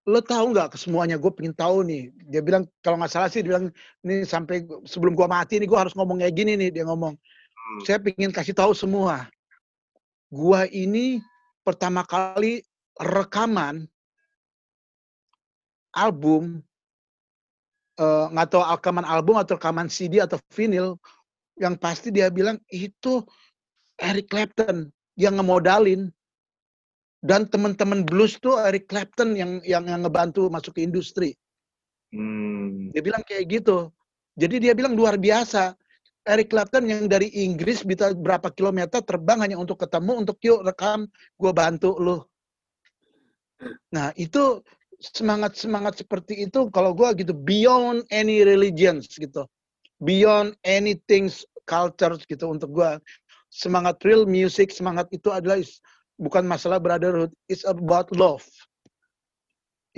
lo 0.01 0.17
tahu 0.21 0.51
nggak 0.53 0.73
kesemuanya? 0.77 1.15
Gue 1.21 1.29
pengen 1.33 1.53
tahu 1.53 1.85
nih. 1.85 2.09
Dia 2.29 2.41
bilang 2.41 2.65
kalau 2.81 2.97
nggak 3.01 3.13
salah 3.13 3.29
sih 3.29 3.41
dia 3.45 3.53
bilang 3.57 3.69
nih 4.01 4.25
sampai 4.25 4.65
sebelum 4.85 5.13
gua 5.13 5.29
mati 5.29 5.61
nih 5.61 5.69
gua 5.69 5.85
harus 5.85 5.93
ngomong 5.93 6.21
kayak 6.21 6.33
gini 6.37 6.53
nih 6.57 6.69
dia 6.69 6.85
ngomong. 6.85 7.13
Hmm. 7.17 7.79
saya 7.85 7.97
pengen 8.01 8.33
kasih 8.33 8.53
tahu 8.57 8.73
semua. 8.73 9.29
Gua 10.29 10.65
ini 10.69 11.21
pertama 11.61 12.01
kali 12.01 12.65
rekaman 12.97 13.85
album 15.95 16.63
eh, 17.99 18.25
nggak 18.31 18.47
tahu 18.51 18.63
rekaman 18.63 19.05
album 19.05 19.35
atau 19.39 19.55
rekaman 19.59 19.87
CD 19.91 20.23
atau 20.23 20.39
vinyl 20.51 20.95
yang 21.59 21.75
pasti 21.77 22.09
dia 22.09 22.31
bilang 22.33 22.57
itu 22.73 23.21
Eric 24.01 24.33
Clapton 24.33 24.89
yang 25.19 25.37
ngemodalin. 25.37 26.09
Dan 27.21 27.45
teman-teman 27.45 28.01
blues 28.01 28.41
tuh 28.41 28.57
Eric 28.57 28.89
Clapton 28.89 29.37
yang 29.37 29.61
yang 29.61 29.85
yang 29.85 30.01
ngebantu 30.01 30.49
masuk 30.49 30.73
ke 30.73 30.81
industri. 30.81 31.37
Hmm. 32.11 32.91
dia 32.91 32.99
bilang 32.99 33.23
kayak 33.23 33.61
gitu. 33.61 33.93
Jadi 34.35 34.67
dia 34.67 34.73
bilang 34.73 34.97
luar 34.97 35.15
biasa. 35.21 35.77
Eric 36.25 36.49
Clapton 36.53 36.89
yang 36.89 37.05
dari 37.05 37.29
Inggris 37.45 37.85
bisa 37.85 38.13
berapa 38.13 38.49
kilometer 38.53 39.05
terbang 39.05 39.41
hanya 39.41 39.57
untuk 39.57 39.79
ketemu 39.81 40.25
untuk 40.25 40.37
yuk 40.41 40.65
rekam 40.65 41.05
gue 41.37 41.51
bantu 41.53 41.97
lu. 41.97 42.17
Nah 43.93 44.13
itu 44.17 44.61
semangat 45.01 45.57
semangat 45.57 45.97
seperti 45.97 46.45
itu 46.45 46.69
kalau 46.69 46.93
gue 46.93 47.09
gitu 47.25 47.33
beyond 47.33 48.05
any 48.13 48.45
religions 48.45 49.09
gitu. 49.17 49.49
Beyond 50.01 50.57
anything 50.65 51.29
culture 51.65 52.13
gitu 52.25 52.45
untuk 52.53 52.73
gue 52.73 52.91
semangat 53.51 53.99
real 54.07 54.25
music 54.29 54.71
semangat 54.71 55.09
itu 55.11 55.29
adalah 55.33 55.59
is- 55.59 55.81
bukan 56.21 56.45
masalah 56.45 56.77
brotherhood 56.77 57.33
it's 57.49 57.65
about 57.65 58.07
love. 58.13 58.45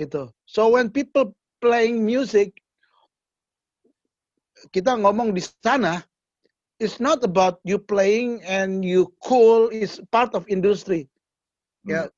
Itu 0.00 0.32
so 0.48 0.72
when 0.72 0.90
people 0.90 1.36
playing 1.62 2.02
music 2.02 2.56
kita 4.72 4.96
ngomong 4.98 5.36
di 5.36 5.44
sana 5.62 6.02
it's 6.82 6.98
not 6.98 7.22
about 7.22 7.60
you 7.62 7.78
playing 7.78 8.42
and 8.44 8.82
you 8.82 9.06
cool 9.22 9.70
is 9.70 10.02
part 10.10 10.34
of 10.34 10.42
industry. 10.50 11.06
Ya 11.84 12.08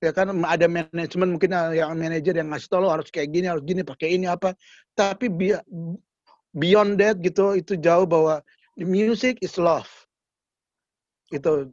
ya 0.00 0.16
kan 0.16 0.32
ada 0.32 0.64
manajemen 0.64 1.36
mungkin 1.36 1.52
yang 1.76 1.92
manajer 1.92 2.32
yang 2.32 2.48
ngasih 2.48 2.72
tau 2.72 2.80
lo 2.80 2.88
harus 2.88 3.12
kayak 3.12 3.36
gini 3.36 3.46
harus 3.52 3.60
gini 3.68 3.84
pakai 3.84 4.16
ini 4.16 4.24
apa. 4.24 4.56
Tapi 4.96 5.28
bi- 5.28 5.60
beyond 6.56 6.96
that 6.96 7.20
gitu 7.20 7.52
itu 7.60 7.76
jauh 7.76 8.08
bahwa 8.08 8.40
music 8.80 9.36
is 9.44 9.60
love. 9.60 9.86
Itu 11.30 11.68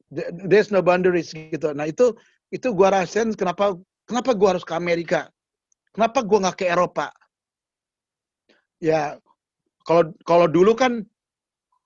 there's 0.46 0.70
no 0.70 0.84
boundaries 0.84 1.32
gitu. 1.32 1.72
Nah 1.72 1.88
itu 1.88 2.14
itu 2.52 2.68
gua 2.76 2.94
rasain 3.02 3.32
kenapa 3.32 3.80
kenapa 4.06 4.36
gua 4.36 4.60
harus 4.60 4.68
ke 4.68 4.76
Amerika? 4.76 5.32
Kenapa 5.96 6.20
gua 6.22 6.52
nggak 6.52 6.58
ke 6.62 6.66
Eropa? 6.68 7.10
Ya 8.84 9.18
kalau 9.88 10.12
kalau 10.28 10.52
dulu 10.52 10.76
kan 10.76 11.08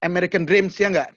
American 0.01 0.49
Dreams 0.49 0.73
ya 0.81 0.89
nggak? 0.89 1.13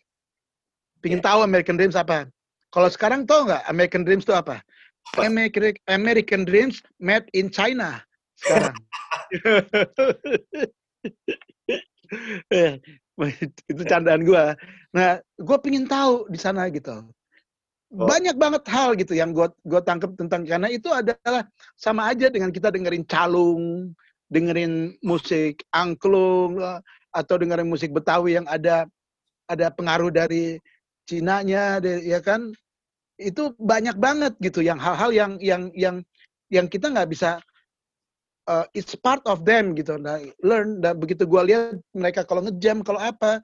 Pingin 1.00 1.24
tahu 1.24 1.40
American 1.40 1.80
Dreams 1.80 1.96
apa? 1.96 2.28
Kalau 2.68 2.92
sekarang 2.92 3.24
tau 3.24 3.48
nggak 3.48 3.64
American 3.72 4.04
Dreams 4.04 4.28
itu 4.28 4.36
apa 4.36 4.60
American 5.20 5.76
American 5.86 6.48
Dreams 6.48 6.80
made 6.98 7.28
in 7.36 7.52
China 7.52 8.00
sekarang 8.40 8.74
itu 13.70 13.82
candaan 13.86 14.26
gue. 14.26 14.44
Nah, 14.94 15.18
gue 15.20 15.58
pengen 15.62 15.86
tahu 15.86 16.26
di 16.30 16.38
sana 16.38 16.66
gitu. 16.70 17.06
Oh. 17.94 18.10
Banyak 18.10 18.34
banget 18.34 18.66
hal 18.70 18.98
gitu 18.98 19.14
yang 19.14 19.30
gue 19.30 19.46
gue 19.62 19.80
tangkap 19.86 20.10
tentang 20.18 20.42
karena 20.42 20.66
itu 20.66 20.90
adalah 20.90 21.46
sama 21.78 22.10
aja 22.10 22.26
dengan 22.26 22.50
kita 22.50 22.74
dengerin 22.74 23.06
calung, 23.06 23.94
dengerin 24.30 24.98
musik 25.06 25.62
angklung 25.70 26.58
atau 27.14 27.34
dengerin 27.38 27.70
musik 27.70 27.94
Betawi 27.94 28.34
yang 28.40 28.46
ada 28.50 28.86
ada 29.46 29.70
pengaruh 29.70 30.10
dari 30.10 30.58
Cina-nya, 31.04 31.84
ya 31.84 32.20
kan? 32.24 32.56
Itu 33.14 33.54
banyak 33.56 33.96
banget 33.96 34.34
gitu 34.42 34.60
yang 34.60 34.78
hal-hal 34.82 35.14
yang 35.14 35.32
yang 35.38 35.70
yang 35.78 36.02
yang 36.50 36.66
kita 36.66 36.90
nggak 36.90 37.10
bisa 37.10 37.38
uh, 38.50 38.66
it's 38.74 38.94
part 38.98 39.22
of 39.26 39.42
them 39.46 39.72
gitu. 39.74 39.96
Nah, 39.96 40.20
learn 40.42 40.82
dan 40.82 40.98
begitu 40.98 41.24
gue 41.24 41.42
lihat 41.46 41.78
mereka 41.94 42.26
kalau 42.26 42.44
ngejam 42.44 42.82
kalau 42.82 43.00
apa 43.00 43.40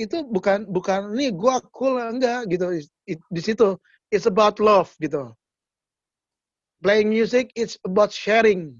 itu 0.00 0.24
bukan 0.32 0.64
bukan 0.64 1.12
nih 1.12 1.28
gue 1.28 1.54
cool 1.76 2.00
enggak 2.00 2.48
gitu 2.48 2.72
it, 3.04 3.20
di 3.28 3.42
situ 3.44 3.76
it's 4.08 4.24
about 4.24 4.56
love 4.58 4.88
gitu. 4.98 5.28
Playing 6.80 7.10
music 7.10 7.50
it's 7.58 7.76
about 7.84 8.14
sharing 8.14 8.72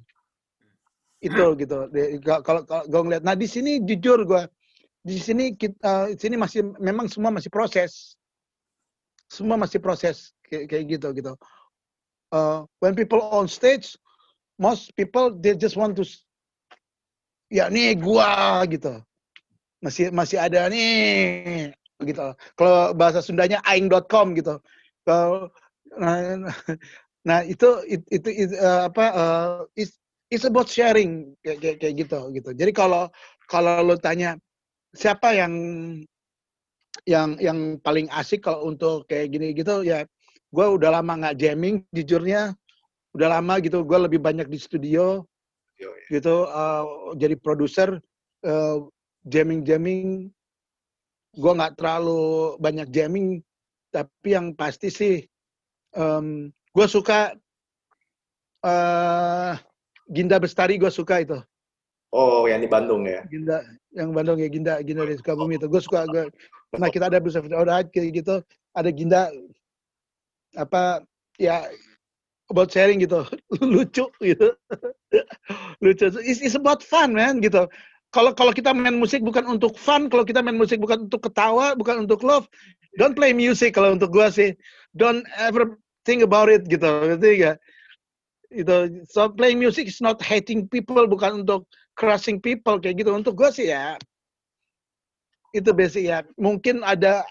itu 1.19 1.45
gitu. 1.59 1.91
Kalau 2.23 2.63
kalau 2.63 2.83
gue 2.87 3.01
ngeliat, 3.03 3.23
nah 3.27 3.35
di 3.35 3.51
sini 3.51 3.83
jujur 3.83 4.23
gue 4.23 4.47
di 5.03 5.19
sini 5.19 5.55
kita 5.55 5.79
uh, 5.83 6.07
di 6.11 6.21
sini 6.21 6.37
masih 6.39 6.75
memang 6.79 7.07
semua 7.11 7.31
masih 7.35 7.49
proses, 7.49 8.18
semua 9.29 9.61
masih 9.61 9.79
proses 9.79 10.33
kayak, 10.49 10.89
gitu 10.89 11.09
gitu. 11.13 11.33
Uh, 12.29 12.65
when 12.81 12.93
people 12.93 13.21
on 13.33 13.49
stage 13.49 13.97
most 14.61 14.93
people 14.97 15.33
they 15.33 15.57
just 15.57 15.77
want 15.77 15.97
to 15.97 16.05
ya 17.53 17.69
nih 17.73 17.97
gua 17.97 18.65
gitu. 18.69 19.01
Masih 19.85 20.11
masih 20.11 20.41
ada 20.41 20.67
nih 20.73 21.73
gitu. 22.03 22.35
Kalau 22.57 22.93
bahasa 22.97 23.23
Sundanya 23.23 23.63
aing.com 23.65 24.35
gitu. 24.35 24.61
Kalau 25.05 25.53
nah, 25.97 26.49
nah 27.25 27.39
itu 27.45 27.85
itu, 27.89 28.05
itu, 28.13 28.29
itu 28.49 28.55
uh, 28.59 28.89
apa 28.89 29.05
uh, 29.13 29.49
it's, 29.77 29.97
it's 30.29 30.45
about 30.45 30.69
sharing 30.69 31.33
kayak 31.45 31.81
kayak 31.81 31.95
gitu 31.97 32.21
gitu. 32.33 32.51
Jadi 32.53 32.73
kalau 32.73 33.09
kalau 33.49 33.81
lo 33.81 33.97
tanya 33.97 34.37
siapa 34.93 35.37
yang 35.37 35.53
yang 37.09 37.41
yang 37.41 37.81
paling 37.81 38.05
asik 38.13 38.45
kalau 38.45 38.69
untuk 38.69 39.09
kayak 39.09 39.33
gini 39.33 39.57
gitu 39.57 39.81
ya 39.81 40.05
gue 40.53 40.67
udah 40.69 41.01
lama 41.01 41.25
nggak 41.25 41.41
jamming 41.41 41.81
jujurnya 41.97 42.53
udah 43.17 43.41
lama 43.41 43.57
gitu 43.65 43.81
gue 43.81 43.99
lebih 44.05 44.21
banyak 44.21 44.45
di 44.45 44.61
studio 44.61 45.25
Yo, 45.81 45.89
ya. 45.89 46.21
gitu 46.21 46.45
uh, 46.45 47.17
jadi 47.17 47.33
produser 47.41 47.97
uh, 48.45 48.85
jamming 49.25 49.65
jamming 49.65 50.29
gue 51.33 51.53
nggak 51.57 51.81
terlalu 51.81 52.61
banyak 52.61 52.93
jamming 52.93 53.41
tapi 53.89 54.37
yang 54.37 54.53
pasti 54.53 54.93
sih 54.93 55.17
um, 55.97 56.53
gue 56.77 56.87
suka 56.87 57.33
uh, 58.65 59.57
Ginda 60.09 60.41
Bestari 60.41 60.81
gue 60.81 60.89
suka 60.89 61.21
itu. 61.25 61.39
Oh 62.09 62.49
yang 62.49 62.65
di 62.65 62.69
Bandung 62.69 63.05
ya? 63.05 63.21
Ginda 63.29 63.61
yang 63.93 64.17
Bandung 64.17 64.41
ya 64.41 64.49
Ginda 64.49 64.81
Ginda 64.81 65.05
di 65.05 65.17
Sukabumi 65.21 65.61
itu. 65.61 65.69
Gue 65.69 65.81
suka 65.85 66.09
gue 66.09 66.29
pernah 66.69 66.89
kita 66.93 67.09
ada 67.09 67.19
berusaha 67.19 67.45
udah 67.45 67.85
kayak 67.89 68.25
gitu. 68.25 68.41
Ada 68.77 68.91
Ginda 68.93 69.33
apa 70.57 71.03
ya 71.41 71.65
about 72.53 72.73
sharing 72.73 73.01
gitu. 73.01 73.25
Lucu 73.65 74.09
gitu. 74.21 74.49
Lucu. 75.85 76.07
It's, 76.25 76.41
it's 76.41 76.57
about 76.57 76.85
fun 76.85 77.17
man 77.17 77.41
gitu. 77.41 77.69
Kalau 78.09 78.33
kalau 78.33 78.57
kita 78.57 78.73
main 78.73 78.97
musik 78.97 79.21
bukan 79.21 79.45
untuk 79.45 79.77
fun 79.77 80.09
kalau 80.09 80.25
kita 80.25 80.41
main 80.41 80.57
musik 80.57 80.81
bukan 80.81 81.13
untuk 81.13 81.29
ketawa 81.29 81.77
bukan 81.77 82.09
untuk 82.09 82.25
love 82.25 82.49
don't 82.97 83.13
play 83.13 83.37
music 83.37 83.77
kalau 83.77 83.93
untuk 83.93 84.09
gua 84.09 84.33
sih. 84.33 84.57
Don't 84.97 85.29
ever 85.37 85.77
think 86.09 86.25
about 86.25 86.49
it 86.49 86.65
gitu. 86.69 86.89
Gitu 87.17 87.29
ya 87.49 87.53
itu 88.49 89.05
so 89.05 89.29
playing 89.29 89.61
music 89.61 89.93
is 89.93 90.01
not 90.01 90.17
hating 90.25 90.65
people 90.73 91.05
bukan 91.05 91.45
untuk 91.45 91.69
crushing 92.01 92.41
people 92.41 92.81
kayak 92.81 93.05
gitu. 93.05 93.13
Untuk 93.13 93.37
gua 93.37 93.53
sih 93.53 93.69
ya 93.69 94.01
itu 95.59 95.71
basic 95.75 96.05
ya. 96.09 96.23
Mungkin 96.39 96.87
ada 96.87 97.27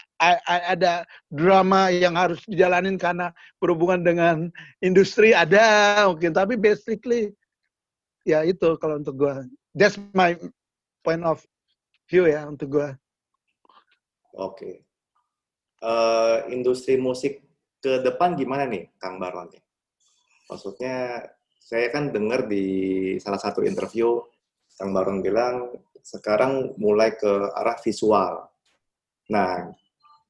ada 0.46 1.08
drama 1.32 1.90
yang 1.94 2.20
harus 2.20 2.44
dijalanin 2.46 3.00
karena 3.00 3.32
berhubungan 3.58 4.04
dengan 4.04 4.36
industri 4.84 5.32
ada 5.32 6.06
mungkin, 6.12 6.36
tapi 6.36 6.60
basically 6.60 7.32
ya 8.28 8.44
itu 8.44 8.76
kalau 8.78 9.00
untuk 9.00 9.16
gua. 9.16 9.48
That's 9.78 9.96
my 10.12 10.36
point 11.06 11.24
of 11.24 11.42
view 12.12 12.28
ya 12.28 12.44
untuk 12.46 12.76
gua. 12.78 12.90
Oke. 14.36 14.54
Okay. 14.54 14.74
Uh, 15.78 16.42
eh, 16.50 16.58
industri 16.58 16.98
musik 16.98 17.46
ke 17.78 18.02
depan 18.02 18.34
gimana 18.34 18.66
nih, 18.66 18.90
Kang 18.98 19.22
Baron? 19.22 19.54
Maksudnya 20.50 21.22
saya 21.62 21.92
kan 21.94 22.10
dengar 22.10 22.48
di 22.50 22.66
salah 23.20 23.38
satu 23.38 23.62
interview 23.62 24.24
Kang 24.80 24.96
Baron 24.96 25.20
bilang 25.20 25.74
sekarang 26.08 26.72
mulai 26.80 27.12
ke 27.12 27.28
arah 27.52 27.76
visual. 27.84 28.48
Nah, 29.28 29.76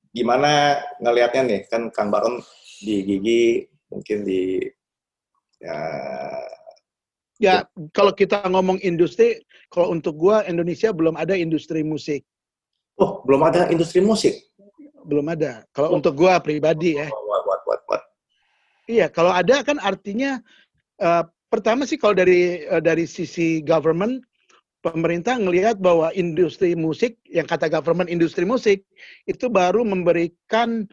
gimana 0.10 0.82
ngelihatnya 0.98 1.42
nih? 1.46 1.62
Kan 1.70 1.94
Kang 1.94 2.10
Baron 2.10 2.42
di 2.82 3.06
Gigi, 3.06 3.62
mungkin 3.94 4.26
di 4.26 4.66
ya 5.62 5.78
Ya, 7.38 7.70
kalau 7.94 8.18
kita 8.18 8.42
ngomong 8.50 8.82
industri, 8.82 9.46
kalau 9.70 9.94
untuk 9.94 10.18
gua 10.18 10.42
Indonesia 10.50 10.90
belum 10.90 11.14
ada 11.14 11.38
industri 11.38 11.86
musik. 11.86 12.26
Oh, 12.98 13.22
belum 13.30 13.46
ada 13.46 13.70
industri 13.70 14.02
musik? 14.02 14.42
Belum 15.06 15.22
ada. 15.30 15.62
Kalau 15.70 15.94
oh. 15.94 16.02
untuk 16.02 16.18
gua 16.18 16.42
pribadi 16.42 16.98
ya. 16.98 17.06
What, 17.06 17.46
what, 17.46 17.62
what, 17.70 17.82
what? 17.86 18.02
Iya, 18.90 19.14
kalau 19.14 19.30
ada 19.30 19.62
kan 19.62 19.78
artinya 19.78 20.42
uh, 20.98 21.30
pertama 21.54 21.86
sih 21.86 22.02
kalau 22.02 22.18
dari 22.18 22.66
uh, 22.66 22.82
dari 22.82 23.06
sisi 23.06 23.62
government 23.62 24.26
pemerintah 24.82 25.36
melihat 25.42 25.78
bahwa 25.82 26.14
industri 26.14 26.78
musik 26.78 27.18
yang 27.28 27.50
kata 27.50 27.68
government 27.68 28.08
industri 28.08 28.46
musik 28.46 28.86
itu 29.26 29.46
baru 29.50 29.82
memberikan 29.82 30.86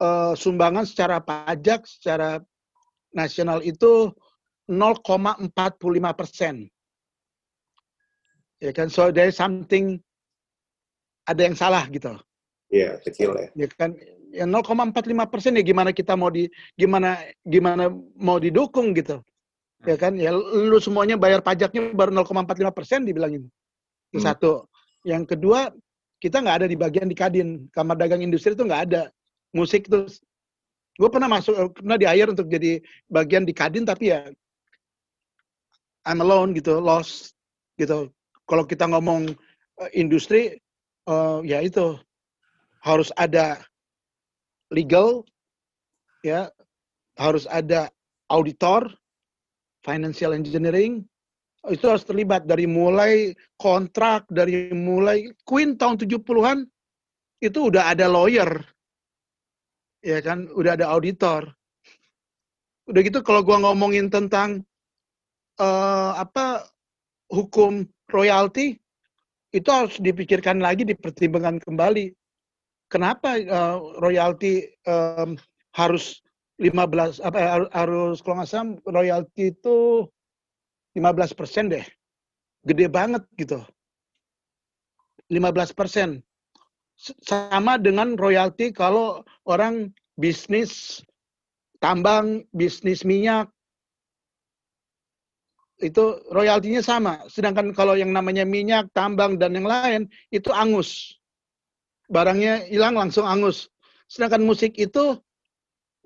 uh, 0.00 0.36
sumbangan 0.36 0.84
secara 0.84 1.20
pajak 1.20 1.88
secara 1.88 2.40
nasional 3.16 3.64
itu 3.64 4.12
0,45 4.68 5.54
persen. 6.18 6.54
Ya 8.60 8.72
kan, 8.72 8.88
so 8.88 9.12
there 9.12 9.28
is 9.28 9.36
something 9.36 10.00
ada 11.28 11.44
yang 11.44 11.56
salah 11.56 11.84
gitu. 11.92 12.16
Iya, 12.72 12.98
yeah, 12.98 13.04
kecil 13.04 13.30
ya. 13.36 13.48
Ya 13.54 13.68
kan, 13.70 13.94
ya 14.32 14.44
0,45 14.44 15.32
persen 15.32 15.56
ya 15.56 15.62
gimana 15.64 15.90
kita 15.94 16.12
mau 16.18 16.28
di 16.28 16.50
gimana 16.76 17.20
gimana 17.46 17.88
mau 18.18 18.36
didukung 18.36 18.92
gitu 18.92 19.24
ya 19.84 19.96
kan? 20.00 20.16
Ya 20.16 20.32
lu 20.32 20.78
semuanya 20.80 21.20
bayar 21.20 21.44
pajaknya 21.44 21.92
baru 21.92 22.14
0,45 22.24 22.72
persen 22.72 23.04
dibilangin. 23.04 23.44
Itu 24.14 24.22
hmm. 24.22 24.26
satu. 24.26 24.52
Yang 25.04 25.36
kedua 25.36 25.74
kita 26.22 26.40
nggak 26.40 26.56
ada 26.64 26.66
di 26.70 26.76
bagian 26.78 27.10
di 27.10 27.16
kadin. 27.18 27.68
Kamar 27.74 28.00
dagang 28.00 28.24
industri 28.24 28.56
itu 28.56 28.64
nggak 28.64 28.82
ada. 28.92 29.12
Musik 29.52 29.90
itu 29.90 30.08
gue 30.96 31.08
pernah 31.12 31.28
masuk 31.28 31.76
pernah 31.76 32.00
di 32.00 32.08
hire 32.08 32.32
untuk 32.32 32.48
jadi 32.48 32.80
bagian 33.12 33.44
di 33.44 33.52
kadin 33.52 33.84
tapi 33.84 34.16
ya 34.16 34.24
I'm 36.08 36.24
alone 36.24 36.56
gitu 36.56 36.80
lost 36.80 37.36
gitu. 37.76 38.08
Kalau 38.46 38.64
kita 38.64 38.86
ngomong 38.88 39.34
uh, 39.82 39.90
industri 39.92 40.56
uh, 41.10 41.42
ya 41.44 41.60
itu. 41.60 41.98
Harus 42.86 43.10
ada 43.18 43.58
legal 44.70 45.26
ya. 46.22 46.46
Harus 47.18 47.48
ada 47.50 47.90
auditor 48.30 48.86
financial 49.86 50.34
engineering 50.34 51.06
itu 51.70 51.86
harus 51.86 52.02
terlibat 52.02 52.46
dari 52.46 52.66
mulai 52.66 53.30
kontrak 53.58 54.26
dari 54.26 54.74
mulai 54.74 55.30
Queen 55.46 55.78
tahun 55.78 56.02
70-an 56.02 56.66
itu 57.38 57.58
udah 57.70 57.94
ada 57.94 58.10
lawyer 58.10 58.50
ya 60.02 60.18
kan 60.18 60.50
udah 60.50 60.74
ada 60.74 60.90
auditor 60.90 61.46
udah 62.90 63.00
gitu 63.02 63.22
kalau 63.22 63.42
gua 63.46 63.62
ngomongin 63.62 64.10
tentang 64.10 64.62
uh, 65.58 66.18
apa 66.18 66.66
hukum 67.30 67.86
royalti 68.10 68.78
itu 69.54 69.68
harus 69.72 69.96
dipikirkan 69.96 70.60
lagi, 70.60 70.84
dipertimbangkan 70.84 71.62
kembali. 71.64 72.12
Kenapa 72.92 73.40
uh, 73.40 73.78
royalti 73.98 74.68
um, 74.86 75.34
harus 75.74 76.22
15 76.56 77.20
apa 77.20 77.36
ya, 77.36 77.48
harus 77.72 78.24
kalau 78.24 78.40
nggak 78.40 78.48
salah 78.48 78.80
royalti 78.88 79.52
itu 79.52 80.08
15 80.96 81.36
persen 81.36 81.68
deh, 81.68 81.84
gede 82.64 82.88
banget 82.88 83.22
gitu. 83.36 83.60
15 85.28 85.76
persen 85.76 86.24
sama 87.26 87.76
dengan 87.76 88.16
royalti 88.16 88.72
kalau 88.72 89.20
orang 89.44 89.92
bisnis 90.16 91.04
tambang, 91.76 92.48
bisnis 92.56 93.04
minyak, 93.04 93.52
itu 95.84 96.24
royaltinya 96.32 96.80
sama. 96.80 97.20
Sedangkan 97.28 97.76
kalau 97.76 97.92
yang 98.00 98.12
namanya 98.16 98.48
minyak, 98.48 98.88
tambang, 98.96 99.36
dan 99.36 99.52
yang 99.52 99.68
lain, 99.68 100.08
itu 100.32 100.48
angus. 100.56 101.20
Barangnya 102.08 102.64
hilang 102.64 102.96
langsung 102.96 103.28
angus. 103.28 103.68
Sedangkan 104.08 104.46
musik 104.46 104.72
itu 104.80 105.20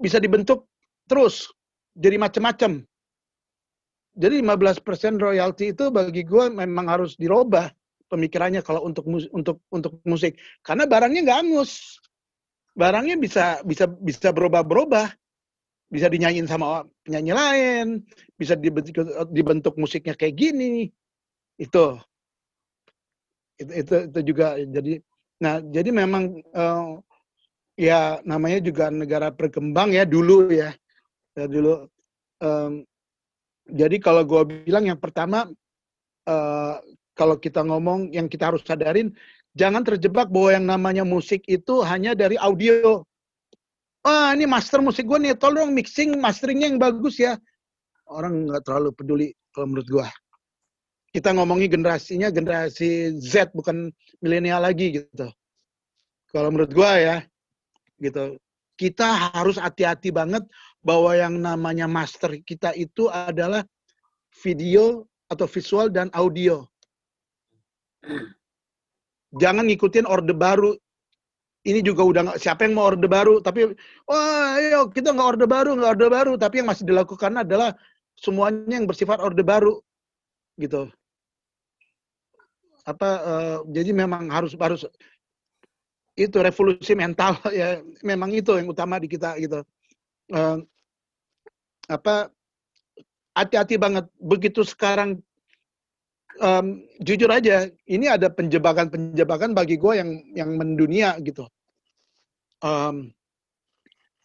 bisa 0.00 0.16
dibentuk 0.16 0.66
terus, 1.04 1.52
jadi 1.92 2.16
macam-macam. 2.16 2.82
Jadi 4.16 4.34
15% 4.42 5.22
royalti 5.22 5.70
itu 5.70 5.92
bagi 5.94 6.26
gue 6.26 6.50
memang 6.50 6.90
harus 6.90 7.14
dirubah 7.14 7.70
pemikirannya 8.10 8.58
kalau 8.66 8.82
untuk 8.82 9.06
untuk 9.30 9.62
untuk 9.70 10.02
musik 10.02 10.34
karena 10.66 10.82
barangnya 10.82 11.30
nggak 11.30 11.40
angus 11.46 12.02
barangnya 12.74 13.14
bisa 13.22 13.62
bisa 13.62 13.86
bisa 13.86 14.34
berubah-berubah 14.34 15.14
bisa 15.90 16.06
dinyanyiin 16.06 16.46
sama 16.46 16.86
penyanyi 17.02 17.34
lain, 17.34 17.86
bisa 18.38 18.54
dibentuk, 18.54 19.10
dibentuk 19.34 19.74
musiknya 19.74 20.14
kayak 20.14 20.38
gini. 20.38 20.86
Itu. 21.58 21.98
Itu 23.58 23.72
itu, 23.74 23.94
itu 24.08 24.20
juga 24.24 24.56
jadi 24.56 25.02
nah 25.40 25.56
jadi 25.60 25.90
memang 25.90 26.36
uh, 26.52 27.00
ya 27.80 28.20
namanya 28.28 28.60
juga 28.60 28.92
negara 28.92 29.32
berkembang 29.32 29.96
ya 29.96 30.04
dulu 30.04 30.52
ya. 30.52 30.76
Ya 31.32 31.48
dulu 31.48 31.88
um, 32.44 32.84
jadi 33.64 33.96
kalau 33.96 34.28
gue 34.28 34.68
bilang 34.68 34.84
yang 34.84 35.00
pertama 35.00 35.48
uh, 36.28 36.76
kalau 37.16 37.40
kita 37.40 37.64
ngomong 37.64 38.12
yang 38.12 38.28
kita 38.28 38.52
harus 38.52 38.60
sadarin 38.66 39.16
jangan 39.56 39.80
terjebak 39.80 40.28
bahwa 40.28 40.50
yang 40.52 40.66
namanya 40.68 41.04
musik 41.08 41.40
itu 41.48 41.80
hanya 41.80 42.12
dari 42.12 42.36
audio 42.36 43.00
ah 44.04 44.32
ini 44.32 44.48
master 44.48 44.80
musik 44.80 45.04
gue 45.04 45.18
nih, 45.20 45.36
tolong 45.36 45.72
mixing 45.76 46.16
masteringnya 46.16 46.72
yang 46.72 46.80
bagus 46.80 47.20
ya. 47.20 47.36
Orang 48.08 48.48
nggak 48.48 48.64
terlalu 48.66 48.90
peduli 48.96 49.28
kalau 49.52 49.70
menurut 49.70 49.88
gue. 49.88 50.08
Kita 51.10 51.34
ngomongi 51.34 51.66
generasinya 51.66 52.30
generasi 52.30 53.18
Z 53.18 53.50
bukan 53.52 53.90
milenial 54.22 54.62
lagi 54.62 55.02
gitu. 55.02 55.26
Kalau 56.30 56.54
menurut 56.54 56.70
gue 56.70 56.92
ya, 57.02 57.16
gitu. 58.00 58.40
Kita 58.80 59.36
harus 59.36 59.60
hati-hati 59.60 60.08
banget 60.08 60.40
bahwa 60.80 61.12
yang 61.12 61.36
namanya 61.36 61.84
master 61.84 62.40
kita 62.40 62.72
itu 62.72 63.12
adalah 63.12 63.60
video 64.40 65.04
atau 65.28 65.44
visual 65.44 65.92
dan 65.92 66.08
audio. 66.16 66.64
Jangan 69.36 69.68
ngikutin 69.68 70.08
orde 70.08 70.32
baru 70.32 70.74
ini 71.68 71.84
juga 71.84 72.02
udah 72.04 72.20
nggak 72.24 72.40
siapa 72.40 72.64
yang 72.64 72.80
mau 72.80 72.88
orde 72.88 73.04
baru 73.04 73.44
tapi 73.44 73.76
wah 74.08 74.56
ayo 74.56 74.88
kita 74.88 75.12
nggak 75.12 75.28
orde 75.36 75.46
baru 75.46 75.76
nggak 75.76 75.92
orde 75.92 76.08
baru 76.08 76.32
tapi 76.40 76.64
yang 76.64 76.68
masih 76.72 76.88
dilakukan 76.88 77.32
adalah 77.36 77.76
semuanya 78.16 78.80
yang 78.80 78.88
bersifat 78.88 79.20
orde 79.20 79.44
baru 79.44 79.76
gitu 80.56 80.88
apa 82.88 83.08
uh, 83.20 83.58
jadi 83.68 83.92
memang 83.92 84.32
harus 84.32 84.56
harus 84.56 84.88
itu 86.20 86.36
revolusi 86.36 86.92
mental 86.92 87.40
ya. 87.56 87.80
Memang 88.04 88.30
itu 88.36 88.52
yang 88.60 88.68
utama 88.68 89.00
di 89.00 89.08
kita 89.08 89.40
gitu. 89.40 89.64
Uh, 90.28 90.60
apa 91.88 92.28
hati-hati 93.32 93.80
banget. 93.80 94.04
Begitu 94.20 94.60
sekarang 94.62 95.24
um, 96.44 96.84
jujur 97.00 97.32
aja, 97.32 97.72
ini 97.88 98.06
ada 98.06 98.28
penjebakan-penjebakan 98.28 99.56
bagi 99.56 99.80
gue 99.80 99.94
yang 99.96 100.10
yang 100.36 100.50
mendunia 100.60 101.16
gitu. 101.24 101.48
Um, 102.60 103.10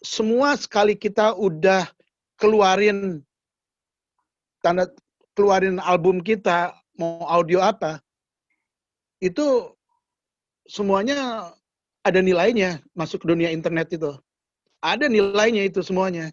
semua 0.03 0.60
sekali 0.60 0.93
kita 0.93 1.34
udah 1.34 1.88
keluarin 2.36 3.23
tanda 4.60 4.91
keluarin 5.34 5.79
album 5.79 6.19
kita 6.19 6.75
mau 6.99 7.23
audio 7.25 7.63
apa 7.63 8.03
itu 9.23 9.71
semuanya 10.67 11.49
ada 12.06 12.22
nilainya 12.22 12.80
masuk 12.94 13.26
ke 13.26 13.28
dunia 13.34 13.50
internet 13.50 13.89
itu 13.98 14.13
ada 14.80 15.10
nilainya 15.10 15.65
itu 15.65 15.82
semuanya 15.82 16.30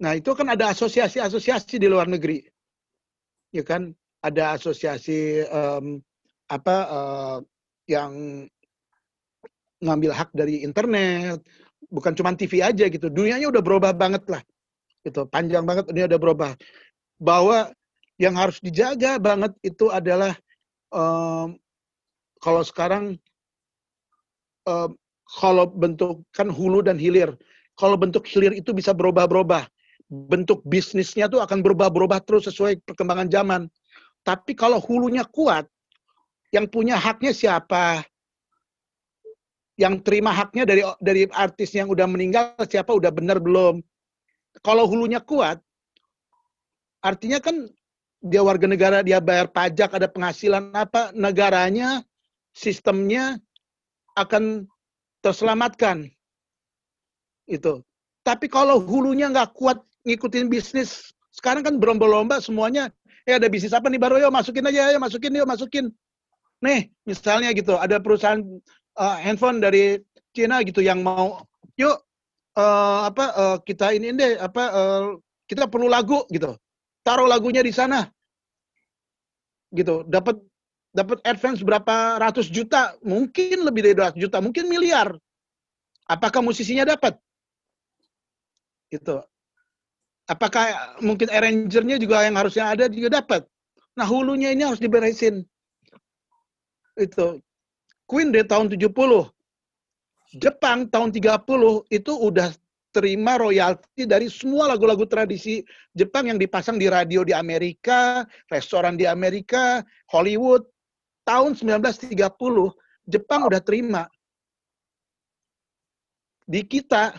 nah 0.00 0.12
itu 0.16 0.32
kan 0.36 0.52
ada 0.52 0.68
asosiasi-asosiasi 0.72 1.80
di 1.80 1.88
luar 1.88 2.06
negeri 2.08 2.44
ya 3.50 3.64
kan 3.64 3.96
ada 4.20 4.54
asosiasi 4.56 5.48
um, 5.48 6.00
apa 6.50 6.76
uh, 6.90 7.38
yang 7.88 8.46
ngambil 9.80 10.12
hak 10.12 10.30
dari 10.36 10.60
internet, 10.62 11.40
bukan 11.88 12.12
cuma 12.12 12.36
TV 12.36 12.60
aja 12.60 12.86
gitu. 12.86 13.08
Dunianya 13.08 13.48
udah 13.48 13.62
berubah 13.64 13.96
banget 13.96 14.22
lah. 14.28 14.42
Itu 15.02 15.24
panjang 15.26 15.64
banget 15.64 15.88
dunia 15.88 16.06
udah 16.06 16.20
berubah. 16.20 16.52
Bahwa 17.16 17.72
yang 18.20 18.36
harus 18.36 18.60
dijaga 18.60 19.16
banget 19.16 19.56
itu 19.64 19.88
adalah 19.88 20.36
um, 20.92 21.56
kalau 22.44 22.60
sekarang 22.60 23.16
um, 24.70 24.94
kalau 25.38 25.66
bentuk 25.66 26.22
kan 26.30 26.46
hulu 26.46 26.82
dan 26.86 26.94
hilir. 26.94 27.34
Kalau 27.74 27.98
bentuk 27.98 28.26
hilir 28.30 28.54
itu 28.54 28.70
bisa 28.70 28.94
berubah-berubah. 28.94 29.66
Bentuk 30.10 30.62
bisnisnya 30.66 31.30
tuh 31.30 31.38
akan 31.42 31.62
berubah-berubah 31.62 32.22
terus 32.26 32.50
sesuai 32.50 32.82
perkembangan 32.82 33.30
zaman. 33.30 33.62
Tapi 34.26 34.52
kalau 34.52 34.82
hulunya 34.82 35.24
kuat, 35.24 35.64
yang 36.50 36.66
punya 36.66 36.98
haknya 36.98 37.30
siapa? 37.30 38.04
Yang 39.78 40.04
terima 40.04 40.34
haknya 40.34 40.66
dari 40.66 40.82
dari 41.00 41.22
artis 41.30 41.72
yang 41.72 41.88
udah 41.88 42.04
meninggal 42.10 42.52
siapa? 42.66 42.90
Udah 42.90 43.14
benar 43.14 43.38
belum? 43.40 43.80
Kalau 44.66 44.84
hulunya 44.90 45.22
kuat, 45.22 45.62
artinya 47.00 47.38
kan 47.38 47.70
dia 48.20 48.44
warga 48.44 48.68
negara, 48.68 49.00
dia 49.00 49.22
bayar 49.22 49.48
pajak, 49.48 49.96
ada 49.96 50.04
penghasilan 50.10 50.74
apa, 50.76 51.14
negaranya, 51.16 52.04
sistemnya 52.52 53.40
akan 54.16 54.66
terselamatkan. 55.20 56.08
Itu. 57.46 57.82
Tapi 58.22 58.46
kalau 58.46 58.78
hulunya 58.78 59.30
nggak 59.30 59.56
kuat 59.56 59.80
ngikutin 60.06 60.48
bisnis, 60.48 61.10
sekarang 61.34 61.62
kan 61.62 61.78
berlomba-lomba 61.78 62.42
semuanya 62.42 62.90
eh 63.28 63.36
ada 63.36 63.46
bisnis 63.46 63.76
apa 63.76 63.86
nih 63.86 64.00
baru 64.00 64.18
yuk 64.18 64.32
masukin 64.32 64.66
aja 64.66 64.90
ya 64.90 64.98
masukin 64.98 65.36
yuk 65.36 65.48
masukin 65.48 65.86
nih 66.64 66.90
misalnya 67.06 67.54
gitu 67.54 67.76
ada 67.76 68.00
perusahaan 68.00 68.40
uh, 68.98 69.16
handphone 69.20 69.62
dari 69.62 70.00
Cina 70.34 70.60
gitu 70.66 70.82
yang 70.82 71.04
mau 71.04 71.44
yuk 71.76 71.96
uh, 72.58 73.06
apa 73.06 73.24
uh, 73.36 73.56
kita 73.62 73.92
ini 73.94 74.10
deh 74.16 74.34
apa 74.40 74.62
uh, 74.72 75.04
kita 75.46 75.70
perlu 75.70 75.86
lagu 75.86 76.26
gitu 76.32 76.56
taruh 77.06 77.28
lagunya 77.28 77.62
di 77.62 77.70
sana 77.70 78.08
gitu 79.70 80.02
dapat 80.08 80.40
dapat 80.90 81.22
advance 81.22 81.62
berapa 81.62 82.18
ratus 82.18 82.50
juta 82.50 82.98
mungkin 83.02 83.62
lebih 83.62 83.86
dari 83.86 83.94
200 83.94 84.18
juta 84.18 84.42
mungkin 84.42 84.66
miliar 84.66 85.14
apakah 86.10 86.42
musisinya 86.42 86.82
dapat 86.82 87.14
gitu 88.90 89.22
Apakah 90.30 90.94
mungkin 91.02 91.26
arrangernya 91.26 91.98
juga 91.98 92.22
yang 92.22 92.38
harusnya 92.38 92.70
ada 92.70 92.86
juga 92.86 93.18
dapat? 93.18 93.42
Nah 93.98 94.06
hulunya 94.06 94.54
ini 94.54 94.62
harus 94.62 94.78
diberesin. 94.78 95.42
Itu. 96.94 97.42
Queen 98.06 98.30
dari 98.30 98.46
tahun 98.46 98.70
70. 98.70 99.26
Jepang 100.38 100.86
tahun 100.86 101.10
30 101.10 101.90
itu 101.90 102.12
udah 102.14 102.54
terima 102.94 103.42
royalti 103.42 104.06
dari 104.06 104.30
semua 104.30 104.70
lagu-lagu 104.70 105.02
tradisi 105.02 105.66
Jepang 105.98 106.30
yang 106.30 106.38
dipasang 106.38 106.78
di 106.78 106.86
radio 106.86 107.26
di 107.26 107.34
Amerika, 107.34 108.22
restoran 108.54 108.94
di 108.94 109.10
Amerika, 109.10 109.82
Hollywood. 110.14 110.62
Tahun 111.30 111.54
1930 111.54 112.18
Jepang 113.06 113.46
udah 113.46 113.62
terima. 113.62 114.10
Di 116.42 116.66
kita 116.66 117.14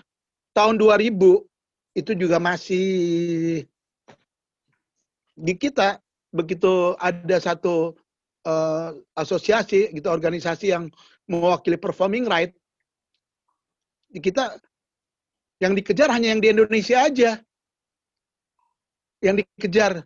tahun 0.51 0.75
2000 0.75 1.15
itu 1.95 2.11
juga 2.19 2.35
masih 2.35 2.87
di 5.35 5.53
kita 5.55 6.03
begitu 6.31 6.95
ada 6.99 7.39
satu 7.39 7.95
uh, 8.47 8.95
asosiasi 9.15 9.91
gitu 9.95 10.07
organisasi 10.07 10.71
yang 10.71 10.87
mewakili 11.27 11.75
performing 11.75 12.27
right 12.27 12.55
di 14.11 14.19
kita 14.19 14.59
yang 15.59 15.75
dikejar 15.75 16.11
hanya 16.11 16.35
yang 16.35 16.43
di 16.43 16.51
Indonesia 16.51 17.03
aja 17.03 17.39
yang 19.23 19.39
dikejar 19.39 20.03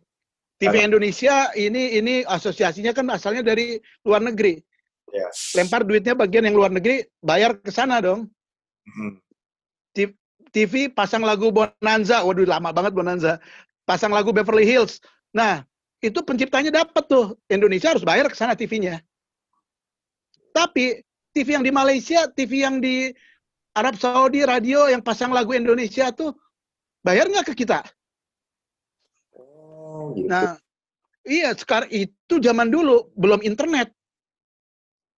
TV. 0.55 0.87
Indonesia 0.87 1.51
ini 1.59 1.99
ini 1.99 2.15
asosiasinya 2.23 2.95
kan 2.95 3.07
asalnya 3.11 3.43
dari 3.43 3.79
luar 4.07 4.23
negeri. 4.23 4.59
Ya. 5.11 5.27
Lempar 5.55 5.83
duitnya 5.83 6.15
bagian 6.15 6.47
yang 6.47 6.55
luar 6.55 6.71
negeri, 6.71 7.03
bayar 7.19 7.59
ke 7.59 7.71
sana 7.71 7.99
dong. 7.99 8.31
Mhm. 8.87 9.19
TV 10.55 10.87
pasang 10.87 11.19
lagu 11.19 11.51
Bonanza, 11.51 12.23
waduh 12.23 12.47
lama 12.47 12.71
banget 12.71 12.95
Bonanza. 12.95 13.43
Pasang 13.83 14.15
lagu 14.15 14.31
Beverly 14.31 14.63
Hills. 14.63 15.03
Nah, 15.35 15.67
itu 15.99 16.23
penciptanya 16.23 16.71
dapat 16.71 17.03
tuh. 17.11 17.35
Indonesia 17.51 17.91
harus 17.91 18.07
bayar 18.07 18.31
ke 18.31 18.39
sana 18.39 18.55
TV-nya. 18.55 19.03
Tapi 20.55 21.03
TV 21.35 21.59
yang 21.59 21.65
di 21.67 21.75
Malaysia, 21.75 22.31
TV 22.31 22.63
yang 22.63 22.79
di 22.79 23.11
Arab 23.75 23.99
Saudi, 23.99 24.47
radio 24.47 24.87
yang 24.87 25.03
pasang 25.03 25.35
lagu 25.35 25.51
Indonesia 25.51 26.07
tuh 26.15 26.31
bayar 27.03 27.27
nggak 27.27 27.51
ke 27.51 27.67
kita? 27.67 27.83
Oh, 29.95 30.11
gitu. 30.11 30.27
Nah, 30.27 30.59
iya 31.23 31.55
sekarang 31.55 31.87
itu 31.87 32.35
zaman 32.43 32.67
dulu 32.67 33.07
belum 33.15 33.39
internet. 33.47 33.95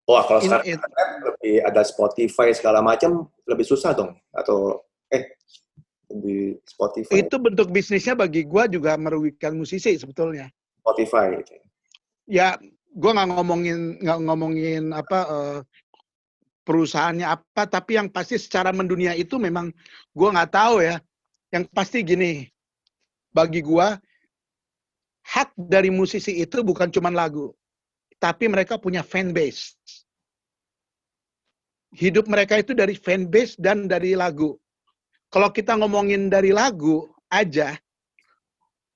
Wah, 0.04 0.22
kalau 0.28 0.40
In- 0.44 0.52
sekarang 0.52 0.66
internet 0.68 1.08
lebih 1.24 1.54
ada 1.64 1.82
Spotify 1.82 2.52
segala 2.52 2.84
macam 2.84 3.26
lebih 3.48 3.64
susah 3.64 3.96
dong 3.96 4.12
atau 4.36 4.84
eh 5.08 5.32
di 6.06 6.54
Spotify 6.62 7.24
Itu 7.24 7.40
bentuk 7.40 7.72
bisnisnya 7.72 8.14
bagi 8.14 8.44
gua 8.44 8.68
juga 8.68 8.94
merugikan 9.00 9.56
musisi 9.56 9.96
sebetulnya. 9.96 10.46
Spotify 10.84 11.40
gitu. 11.40 11.56
Ya, 12.28 12.60
gua 12.92 13.16
nggak 13.16 13.28
ngomongin 13.32 13.78
nggak 13.98 14.18
ngomongin 14.28 14.82
apa 14.94 15.18
eh, 15.26 15.58
perusahaannya 16.68 17.26
apa, 17.26 17.62
tapi 17.66 17.98
yang 17.98 18.12
pasti 18.12 18.38
secara 18.38 18.70
mendunia 18.70 19.16
itu 19.16 19.40
memang 19.40 19.72
gua 20.12 20.36
nggak 20.36 20.52
tahu 20.52 20.84
ya. 20.84 21.00
Yang 21.50 21.64
pasti 21.74 22.02
gini, 22.06 22.46
bagi 23.34 23.58
gua 23.64 23.98
hak 25.26 25.50
dari 25.58 25.90
musisi 25.90 26.38
itu 26.38 26.62
bukan 26.62 26.90
cuma 26.94 27.10
lagu, 27.10 27.50
tapi 28.22 28.46
mereka 28.46 28.78
punya 28.78 29.02
fan 29.02 29.34
base. 29.34 29.74
Hidup 31.96 32.28
mereka 32.30 32.60
itu 32.60 32.76
dari 32.76 32.94
fan 32.94 33.26
base 33.26 33.58
dan 33.58 33.90
dari 33.90 34.14
lagu. 34.14 34.54
Kalau 35.32 35.50
kita 35.50 35.74
ngomongin 35.74 36.30
dari 36.30 36.54
lagu 36.54 37.10
aja, 37.32 37.74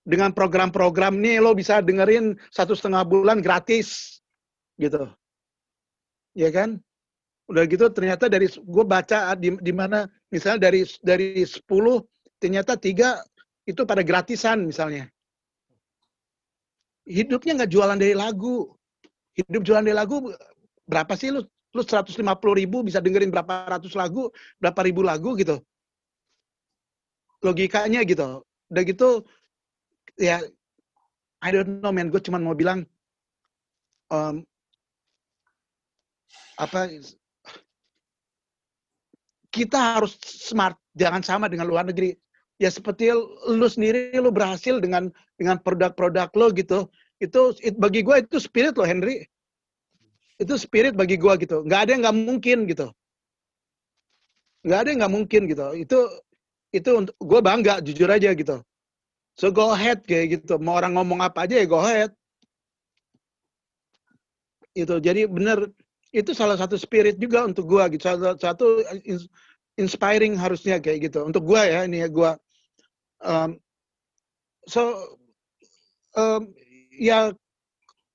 dengan 0.07 0.33
program-program 0.33 1.19
nih 1.21 1.39
lo 1.43 1.53
bisa 1.53 1.79
dengerin 1.85 2.35
satu 2.51 2.73
setengah 2.73 3.05
bulan 3.05 3.39
gratis, 3.45 4.21
gitu. 4.81 5.11
Ya 6.33 6.49
kan? 6.51 6.81
Udah 7.51 7.67
gitu 7.67 7.91
ternyata 7.91 8.31
dari 8.31 8.47
gue 8.47 8.85
baca 8.87 9.35
di, 9.35 9.59
di 9.59 9.73
mana 9.75 10.07
misalnya 10.31 10.71
dari 10.71 10.87
dari 11.03 11.43
10 11.43 11.67
ternyata 12.39 12.79
tiga 12.79 13.19
itu 13.67 13.83
pada 13.83 14.07
gratisan 14.07 14.65
misalnya. 14.65 15.11
Hidupnya 17.07 17.63
nggak 17.63 17.71
jualan 17.73 17.99
dari 17.99 18.15
lagu. 18.17 18.73
Hidup 19.37 19.63
jualan 19.65 19.85
dari 19.85 19.97
lagu 19.97 20.33
berapa 20.85 21.15
sih 21.15 21.33
lu? 21.33 21.45
Lu 21.71 21.87
150 21.87 22.19
ribu 22.59 22.83
bisa 22.83 22.99
dengerin 22.99 23.31
berapa 23.31 23.71
ratus 23.79 23.95
lagu, 23.95 24.27
berapa 24.59 24.81
ribu 24.83 25.07
lagu 25.07 25.39
gitu. 25.39 25.63
Logikanya 27.47 28.03
gitu. 28.03 28.43
Udah 28.71 28.83
gitu 28.83 29.23
ya 30.19 30.43
I 31.41 31.49
don't 31.55 31.81
know 31.81 31.95
man, 31.95 32.13
gue 32.13 32.21
cuma 32.21 32.37
mau 32.37 32.53
bilang 32.53 32.85
em, 34.13 34.45
apa 36.61 36.93
kita 39.51 39.99
harus 39.99 40.15
smart, 40.21 40.77
jangan 40.95 41.25
sama 41.25 41.47
dengan 41.49 41.67
luar 41.67 41.89
negeri. 41.89 42.15
Ya 42.61 42.69
seperti 42.71 43.09
lu 43.59 43.67
sendiri 43.75 44.13
lu 44.25 44.31
berhasil 44.31 44.77
dengan 44.85 45.09
dengan 45.41 45.57
produk-produk 45.65 46.29
lo 46.39 46.47
gitu. 46.61 46.79
Itu 47.25 47.57
it- 47.65 47.79
bagi 47.81 48.01
gue 48.07 48.17
itu 48.25 48.37
spirit 48.47 48.75
lo 48.79 48.85
Henry. 48.85 49.25
Itu 50.43 50.55
spirit 50.59 50.95
bagi 51.01 51.17
gue 51.23 51.35
gitu. 51.43 51.57
Nggak 51.67 51.81
ada 51.87 51.91
yang 51.95 52.03
nggak 52.05 52.17
mungkin 52.29 52.59
gitu. 52.71 52.87
Nggak 54.67 54.79
ada 54.81 54.89
yang 54.93 54.99
nggak 55.01 55.15
mungkin 55.17 55.41
gitu. 55.53 55.67
Itu 55.85 55.99
itu 56.79 56.91
untuk 57.01 57.15
gue 57.21 57.41
bangga 57.43 57.75
jujur 57.87 58.09
aja 58.11 58.31
gitu. 58.37 58.57
So 59.41 59.51
go 59.55 59.73
ahead 59.77 60.05
kayak 60.09 60.27
gitu. 60.43 60.55
Mau 60.63 60.77
orang 60.81 60.95
ngomong 60.99 61.21
apa 61.25 61.47
aja 61.49 61.57
ya 61.61 61.67
go 61.69 61.81
ahead. 61.83 62.13
Itu 64.75 64.99
jadi 65.03 65.27
bener 65.27 65.71
itu 66.11 66.31
salah 66.35 66.59
satu 66.59 66.75
spirit 66.79 67.19
juga 67.19 67.47
untuk 67.47 67.67
gua 67.71 67.87
gitu. 67.91 68.03
Satu, 68.07 68.35
satu 68.39 68.67
ins- 69.07 69.31
inspiring 69.79 70.35
harusnya 70.39 70.79
kayak 70.83 71.11
gitu. 71.11 71.23
Untuk 71.27 71.43
gua 71.47 71.67
ya 71.67 71.87
ini 71.87 72.03
ya 72.03 72.09
gua. 72.11 72.35
Um, 73.21 73.61
so 74.65 74.97
um, 76.17 76.53
ya 76.97 77.33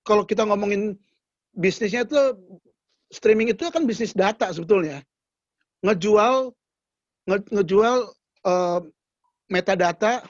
kalau 0.05 0.25
kita 0.25 0.45
ngomongin 0.45 0.97
bisnisnya 1.53 2.05
itu 2.05 2.37
streaming 3.13 3.53
itu 3.53 3.69
kan 3.69 3.85
bisnis 3.85 4.13
data 4.13 4.49
sebetulnya. 4.49 5.01
Ngejual 5.85 6.53
nge- 7.29 7.49
ngejual 7.53 8.09
um, 8.45 8.81
metadata 9.49 10.25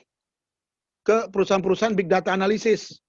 ke 1.05 1.29
perusahaan-perusahaan 1.31 1.95
big 1.95 2.09
data 2.09 2.33
analisis 2.33 2.99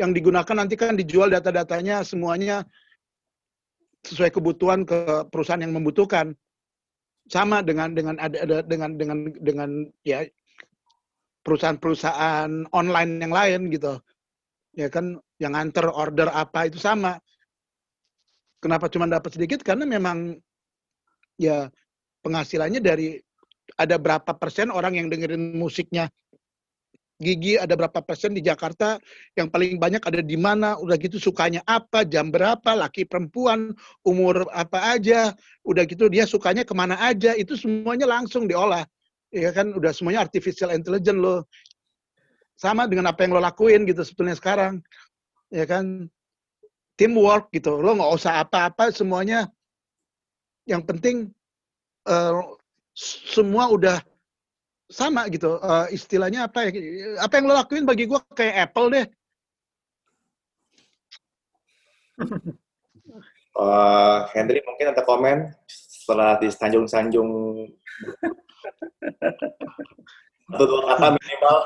yang 0.00 0.16
digunakan 0.16 0.56
nanti 0.56 0.74
kan 0.80 0.96
dijual 0.96 1.28
data-datanya 1.28 2.00
semuanya 2.00 2.64
sesuai 4.08 4.32
kebutuhan 4.32 4.88
ke 4.88 5.28
perusahaan 5.28 5.60
yang 5.60 5.76
membutuhkan 5.76 6.32
sama 7.28 7.60
dengan 7.60 7.92
dengan 7.92 8.16
dengan 8.64 8.90
dengan 8.96 9.18
dengan 9.38 9.70
ya 10.02 10.24
perusahaan-perusahaan 11.44 12.68
online 12.72 13.12
yang 13.20 13.32
lain 13.32 13.60
gitu. 13.72 14.00
Ya 14.76 14.86
kan 14.92 15.18
yang 15.40 15.56
antar 15.56 15.90
order 15.90 16.30
apa 16.30 16.68
itu 16.68 16.78
sama. 16.78 17.18
Kenapa 18.60 18.92
cuma 18.92 19.08
dapat 19.08 19.34
sedikit? 19.34 19.64
Karena 19.64 19.88
memang 19.88 20.36
ya 21.40 21.72
penghasilannya 22.20 22.80
dari 22.84 23.16
ada 23.80 23.96
berapa 23.96 24.36
persen 24.36 24.68
orang 24.68 25.00
yang 25.00 25.08
dengerin 25.08 25.56
musiknya? 25.56 26.12
Gigi 27.20 27.60
ada 27.60 27.76
berapa 27.76 28.00
persen 28.00 28.32
di 28.32 28.40
Jakarta? 28.40 28.96
Yang 29.36 29.48
paling 29.52 29.76
banyak 29.76 30.00
ada 30.00 30.24
di 30.24 30.36
mana? 30.40 30.80
Udah 30.80 30.96
gitu 30.96 31.20
sukanya 31.20 31.60
apa? 31.68 32.04
Jam 32.08 32.32
berapa? 32.32 32.72
Laki 32.72 33.04
perempuan? 33.04 33.76
Umur 34.04 34.48
apa 34.52 34.96
aja? 34.96 35.36
Udah 35.64 35.84
gitu 35.84 36.08
dia 36.08 36.24
sukanya 36.24 36.64
ke 36.64 36.72
mana 36.72 36.96
aja? 36.96 37.36
Itu 37.36 37.60
semuanya 37.60 38.08
langsung 38.08 38.48
diolah 38.48 38.88
ya 39.30 39.50
kan 39.54 39.70
udah 39.74 39.94
semuanya 39.94 40.26
artificial 40.26 40.74
intelligence 40.74 41.18
lo 41.18 41.36
sama 42.58 42.84
dengan 42.84 43.08
apa 43.08 43.24
yang 43.24 43.32
lo 43.32 43.40
lakuin 43.40 43.88
gitu 43.88 44.04
sebetulnya 44.04 44.36
sekarang 44.36 44.82
ya 45.48 45.64
kan? 45.64 46.10
Teamwork 46.98 47.48
gitu 47.56 47.80
lo 47.80 47.96
nggak 47.96 48.12
usah 48.12 48.44
apa-apa 48.44 48.92
semuanya 48.92 49.48
yang 50.68 50.84
penting 50.84 51.32
eh, 52.04 52.34
semua 53.32 53.72
udah 53.72 53.98
sama 54.90 55.24
gitu. 55.30 55.56
Eh, 55.62 55.96
istilahnya 55.96 56.50
apa 56.50 56.68
ya 56.68 56.70
apa 57.22 57.32
yang 57.38 57.46
lo 57.48 57.54
lakuin 57.56 57.86
bagi 57.86 58.04
gua 58.10 58.20
kayak 58.34 58.68
Apple 58.68 58.88
deh. 58.92 59.06
Eh, 63.50 64.18
Henry 64.36 64.60
mungkin 64.66 64.92
ada 64.92 65.02
komen 65.06 65.52
setelah 65.66 66.36
disanjung-sanjung 66.42 67.28
satu 70.50 70.64
dua 70.66 70.82
kata 70.94 71.06
minimal. 71.14 71.56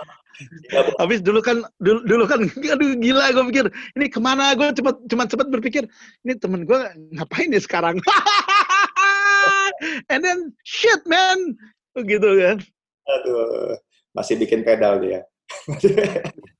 Habis 0.98 1.22
dulu 1.22 1.38
kan 1.38 1.62
dulu, 1.78 2.00
dulu 2.04 2.24
kan 2.26 2.42
aduh 2.74 2.98
gila 2.98 3.30
gue 3.30 3.44
pikir 3.54 3.66
ini 3.96 4.06
ke 4.10 4.18
mana? 4.18 4.52
Gue 4.58 4.74
cepat 4.74 4.98
cuma 5.06 5.24
sempat 5.30 5.48
berpikir 5.48 5.86
ini 6.26 6.34
temen 6.36 6.66
gue 6.66 6.78
ngapain 7.14 7.54
ya 7.54 7.60
sekarang? 7.62 8.02
And 10.12 10.20
then 10.22 10.52
shit 10.66 11.02
man. 11.06 11.54
Gitu 11.94 12.28
kan. 12.42 12.58
Aduh, 13.04 13.78
masih 14.16 14.34
bikin 14.42 14.66
pedal 14.66 14.98
dia. 14.98 15.22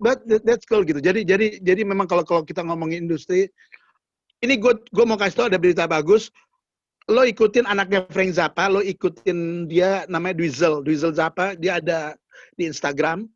but 0.04 0.22
that- 0.28 0.44
that's 0.46 0.68
cool 0.70 0.86
gitu. 0.86 1.02
Jadi 1.02 1.26
jadi 1.26 1.58
jadi 1.58 1.82
memang 1.82 2.06
kalau 2.06 2.22
kalau 2.22 2.46
kita 2.46 2.62
ngomongin 2.62 3.10
industri 3.10 3.50
ini 4.44 4.60
gue 4.60 4.72
gue 4.76 5.04
mau 5.08 5.18
kasih 5.18 5.36
tau 5.40 5.48
ada 5.48 5.58
berita 5.58 5.88
bagus 5.88 6.28
lo 7.10 7.22
ikutin 7.24 7.68
anaknya 7.68 8.08
Frank 8.08 8.32
Zappa 8.32 8.72
lo 8.72 8.80
ikutin 8.80 9.68
dia 9.68 10.08
namanya 10.08 10.40
Dweezil 10.40 10.80
Dweezil 10.80 11.12
Zappa 11.12 11.52
dia 11.56 11.80
ada 11.80 12.16
di 12.56 12.64
Instagram. 12.64 13.28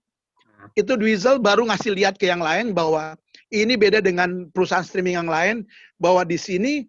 Itu 0.74 0.96
Dweezil 0.96 1.38
baru 1.38 1.68
ngasih 1.68 1.92
lihat 1.94 2.16
ke 2.16 2.28
yang 2.28 2.40
lain 2.40 2.72
bahwa 2.72 3.14
ini 3.52 3.76
beda 3.76 4.04
dengan 4.04 4.48
perusahaan 4.52 4.84
streaming 4.84 5.16
yang 5.16 5.30
lain 5.30 5.64
bahwa 5.96 6.24
di 6.24 6.36
sini 6.36 6.84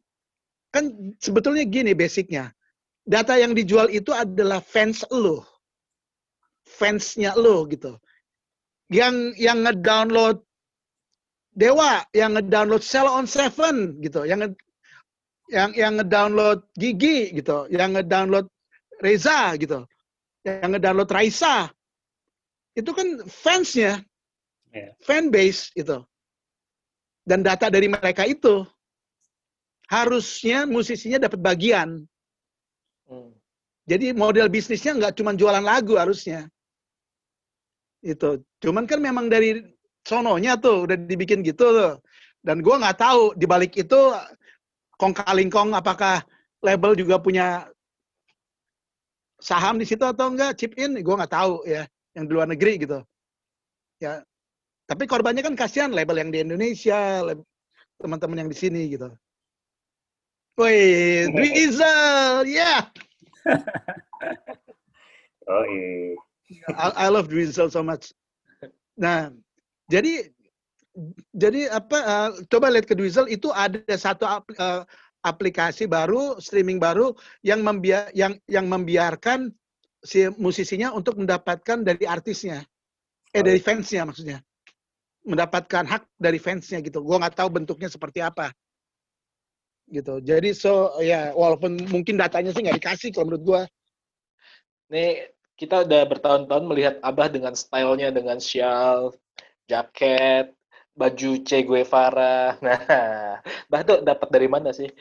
kan 0.72 0.92
sebetulnya 1.20 1.68
gini 1.68 1.92
basicnya. 1.96 2.52
Data 3.10 3.34
yang 3.42 3.58
dijual 3.58 3.90
itu 3.90 4.14
adalah 4.14 4.62
fans 4.62 5.02
lo. 5.10 5.42
Fansnya 6.70 7.34
lo 7.34 7.66
gitu. 7.66 7.98
Yang 8.94 9.34
yang 9.42 9.66
ngedownload 9.66 10.46
Dewa, 11.60 12.06
yang 12.14 12.38
ngedownload 12.38 12.86
Cell 12.86 13.10
on 13.10 13.26
Seven 13.26 13.98
gitu, 14.00 14.24
yang 14.24 14.54
yang 15.50 15.74
yang 15.74 15.94
ngedownload 15.98 16.64
Gigi 16.78 17.34
gitu, 17.34 17.66
yang 17.74 17.98
ngedownload 17.98 18.46
Reza 19.02 19.58
gitu, 19.58 19.86
yang 20.46 20.78
ngedownload 20.78 21.10
Raisa. 21.10 21.70
Itu 22.78 22.94
kan 22.94 23.26
fansnya. 23.28 24.06
yeah. 24.70 24.94
fan 25.02 25.34
base 25.34 25.74
itu 25.74 25.98
dan 27.30 27.46
data 27.46 27.70
dari 27.70 27.86
mereka 27.86 28.26
itu 28.26 28.66
harusnya 29.86 30.66
musisinya 30.66 31.22
dapat 31.22 31.38
bagian. 31.38 32.02
Hmm. 33.06 33.30
Jadi 33.86 34.14
model 34.18 34.50
bisnisnya 34.50 34.98
nggak 34.98 35.14
cuma 35.18 35.38
jualan 35.38 35.62
lagu 35.62 35.94
harusnya. 35.98 36.50
Itu. 38.02 38.42
Cuman 38.62 38.90
kan 38.90 38.98
memang 38.98 39.30
dari 39.30 39.62
sononya 40.06 40.58
tuh 40.58 40.90
udah 40.90 40.98
dibikin 40.98 41.46
gitu 41.46 41.70
tuh. 41.70 41.94
Dan 42.42 42.66
gue 42.66 42.76
nggak 42.82 42.98
tahu 42.98 43.38
di 43.38 43.46
balik 43.46 43.78
itu 43.78 44.00
kong 45.00 45.16
kalingkong 45.16 45.72
apakah 45.72 46.22
label 46.60 46.92
juga 46.94 47.16
punya 47.24 47.66
saham 49.40 49.80
di 49.80 49.88
situ 49.88 50.04
atau 50.04 50.28
enggak 50.28 50.60
chip 50.60 50.76
in 50.76 51.00
gue 51.00 51.16
nggak 51.16 51.32
tahu 51.32 51.64
ya 51.64 51.88
yang 52.14 52.28
di 52.28 52.32
luar 52.36 52.52
negeri 52.52 52.76
gitu 52.84 53.00
ya 54.04 54.20
tapi 54.90 55.06
korbannya 55.06 55.46
kan 55.46 55.54
kasihan 55.54 55.94
label 55.94 56.18
yang 56.18 56.34
di 56.34 56.42
Indonesia, 56.42 57.22
teman-teman 58.02 58.42
yang 58.42 58.50
di 58.50 58.58
sini 58.58 58.90
gitu. 58.90 59.06
Woi, 60.58 61.30
Drizzle, 61.30 62.42
ya. 62.50 62.50
Yeah. 62.50 62.82
oh 65.46 65.64
iya. 65.70 66.18
I, 66.74 67.06
I 67.06 67.08
love 67.14 67.30
Drizzle 67.30 67.70
so 67.70 67.86
much. 67.86 68.10
Nah, 68.98 69.30
jadi 69.94 70.34
jadi 71.34 71.72
apa? 71.72 71.98
Uh, 72.00 72.30
coba 72.52 72.72
lihat 72.72 72.86
ke 72.90 72.96
Drizzle 72.96 73.32
itu 73.32 73.50
ada 73.52 73.80
satu 73.96 74.28
uh, 74.28 74.84
aplikasi 75.24 75.88
baru, 75.88 76.40
streaming 76.40 76.80
baru 76.80 77.12
yang 77.44 77.64
membiar 77.64 78.12
yang 78.16 78.38
yang 78.48 78.66
membiarkan 78.68 79.52
si 80.00 80.28
musisinya 80.40 80.96
untuk 80.96 81.20
mendapatkan 81.20 81.84
dari 81.84 82.08
artisnya, 82.08 82.64
eh 83.36 83.44
dari 83.44 83.60
fansnya 83.60 84.08
maksudnya 84.08 84.40
mendapatkan 85.28 85.84
hak 85.86 86.04
dari 86.16 86.40
fansnya 86.40 86.80
gitu. 86.82 87.04
Gue 87.04 87.20
nggak 87.20 87.36
tahu 87.38 87.50
bentuknya 87.52 87.92
seperti 87.92 88.24
apa. 88.24 88.50
Gitu. 89.90 90.22
Jadi 90.26 90.54
so 90.54 90.98
ya 91.02 91.34
walaupun 91.34 91.76
mungkin 91.90 92.16
datanya 92.16 92.54
sih 92.54 92.62
nggak 92.64 92.80
dikasih 92.80 93.10
kalau 93.14 93.34
menurut 93.34 93.44
gue. 93.44 93.62
Nih 94.96 95.12
kita 95.60 95.84
udah 95.84 96.02
bertahun-tahun 96.08 96.66
melihat 96.66 96.96
Abah 97.04 97.28
dengan 97.28 97.54
stylenya 97.54 98.16
dengan 98.16 98.40
shawl, 98.40 99.12
jaket, 99.68 100.56
baju 101.00 101.32
Che 101.48 101.64
Guevara. 101.64 102.54
Nah, 102.66 103.40
Bah 103.72 103.82
tuh 103.88 104.04
dapat 104.04 104.28
dari 104.28 104.52
mana 104.52 104.76
sih? 104.76 104.92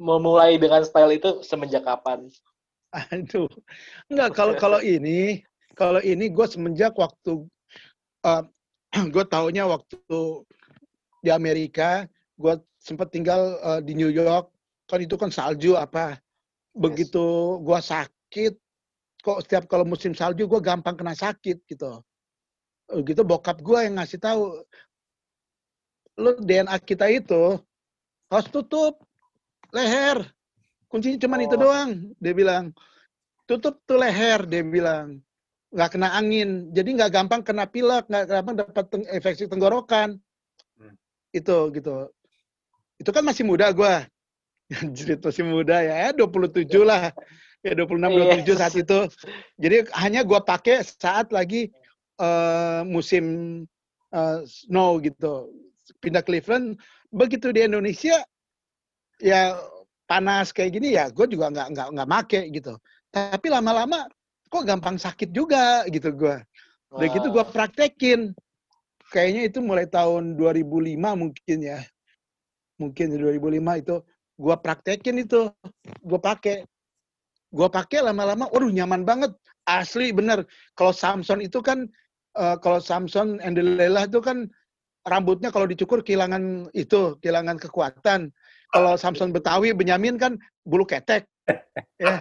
Memulai 0.00 0.56
dengan 0.56 0.80
style 0.80 1.20
itu 1.20 1.44
semenjak 1.44 1.84
kapan? 1.84 2.32
Aduh, 3.12 3.50
enggak 4.08 4.32
kalau 4.32 4.54
kalau 4.56 4.80
ini 4.80 5.44
kalau 5.76 6.00
ini 6.00 6.32
gue 6.32 6.46
semenjak 6.48 6.96
waktu 6.96 7.44
uh, 8.28 8.44
gue 9.12 9.24
taunya 9.28 9.68
waktu 9.68 10.00
di 11.20 11.28
Amerika, 11.28 12.08
gue 12.40 12.56
sempat 12.80 13.12
tinggal 13.12 13.60
uh, 13.60 13.80
di 13.84 13.92
New 13.92 14.08
York, 14.08 14.48
kan 14.88 15.02
itu 15.04 15.20
kan 15.20 15.28
salju 15.28 15.76
apa. 15.76 16.16
Begitu 16.72 17.58
gue 17.60 17.78
sakit, 17.80 18.54
kok 19.20 19.44
setiap 19.44 19.68
kalau 19.68 19.84
musim 19.84 20.16
salju 20.16 20.48
gue 20.48 20.60
gampang 20.64 20.96
kena 20.96 21.12
sakit 21.12 21.60
gitu. 21.68 22.00
Gitu 22.86 23.22
bokap 23.26 23.58
gue 23.62 23.78
yang 23.82 23.98
ngasih 23.98 24.22
tahu, 24.22 24.62
lo 26.16 26.30
DNA 26.38 26.76
kita 26.80 27.10
itu 27.10 27.58
harus 28.30 28.48
tutup 28.50 29.02
leher. 29.74 30.22
Kuncinya 30.86 31.18
cuma 31.18 31.36
oh. 31.38 31.44
itu 31.44 31.56
doang. 31.58 31.90
Dia 32.22 32.32
bilang, 32.32 32.70
tutup 33.50 33.82
tuh 33.84 33.98
leher. 33.98 34.46
Dia 34.46 34.62
bilang, 34.62 35.18
nggak 35.74 35.98
kena 35.98 36.14
angin, 36.14 36.70
jadi 36.70 36.88
nggak 36.94 37.12
gampang 37.12 37.42
kena 37.42 37.66
pilek, 37.66 38.06
nggak 38.06 38.24
gampang 38.30 38.54
dapat 38.54 38.84
teng 38.86 39.04
infeksi 39.10 39.50
tenggorokan. 39.50 40.16
Hmm. 40.78 40.94
Itu 41.34 41.74
gitu. 41.74 42.10
Itu 42.96 43.10
kan 43.12 43.26
masih 43.26 43.44
muda 43.44 43.68
gue. 43.74 43.94
Jadi 44.98 45.22
masih 45.22 45.46
muda 45.46 45.78
ya, 45.78 46.10
27 46.10 46.66
lah. 46.82 47.14
Ya 47.62 47.70
26 47.74 48.02
27 48.46 48.58
saat 48.58 48.74
itu. 48.74 48.98
Jadi 49.58 49.76
hanya 49.94 50.26
gue 50.26 50.40
pakai 50.42 50.82
saat 50.82 51.30
lagi 51.30 51.70
uh, 52.20 52.82
musim 52.86 53.24
uh, 54.12 54.42
snow 54.46 54.98
gitu. 55.00 55.50
Pindah 56.02 56.22
Cleveland, 56.26 56.76
begitu 57.14 57.54
di 57.54 57.62
Indonesia 57.62 58.18
ya 59.22 59.56
panas 60.06 60.52
kayak 60.52 60.76
gini 60.76 60.94
ya 60.94 61.08
gue 61.08 61.26
juga 61.26 61.50
nggak 61.50 61.68
nggak 61.72 61.88
nggak 61.94 62.08
make 62.10 62.40
gitu. 62.52 62.74
Tapi 63.10 63.46
lama-lama 63.48 64.06
kok 64.50 64.66
gampang 64.66 64.98
sakit 64.98 65.30
juga 65.30 65.86
gitu 65.90 66.12
gue. 66.14 66.36
Udah 66.94 67.08
gitu 67.10 67.28
gue 67.32 67.44
praktekin. 67.50 68.20
Kayaknya 69.10 69.42
itu 69.46 69.58
mulai 69.62 69.86
tahun 69.86 70.34
2005 70.34 70.98
mungkin 70.98 71.58
ya. 71.62 71.80
Mungkin 72.76 73.06
2005 73.16 73.82
itu 73.82 73.96
gue 74.36 74.56
praktekin 74.58 75.16
itu. 75.22 75.50
Gue 76.02 76.20
pakai. 76.20 76.66
Gue 77.46 77.70
pakai 77.70 78.02
lama-lama, 78.02 78.50
waduh 78.50 78.68
nyaman 78.68 79.06
banget. 79.06 79.32
Asli 79.64 80.10
bener. 80.10 80.44
Kalau 80.74 80.92
Samson 80.92 81.40
itu 81.40 81.62
kan, 81.62 81.86
uh, 82.36 82.56
kalau 82.60 82.78
Samson 82.78 83.40
Endelela 83.40 84.04
itu 84.04 84.20
kan 84.20 84.46
rambutnya 85.08 85.48
kalau 85.54 85.64
dicukur 85.64 86.02
kehilangan 86.02 86.68
itu, 86.76 87.16
kehilangan 87.22 87.56
kekuatan. 87.62 88.30
Kalau 88.74 88.92
Samson 88.98 89.30
Betawi, 89.30 89.72
Benyamin 89.72 90.18
kan 90.18 90.36
bulu 90.66 90.84
ketek. 90.84 91.24
ya. 92.02 92.20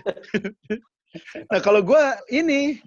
Nah 1.49 1.59
kalau 1.63 1.81
gue 1.81 2.03
ini 2.29 2.79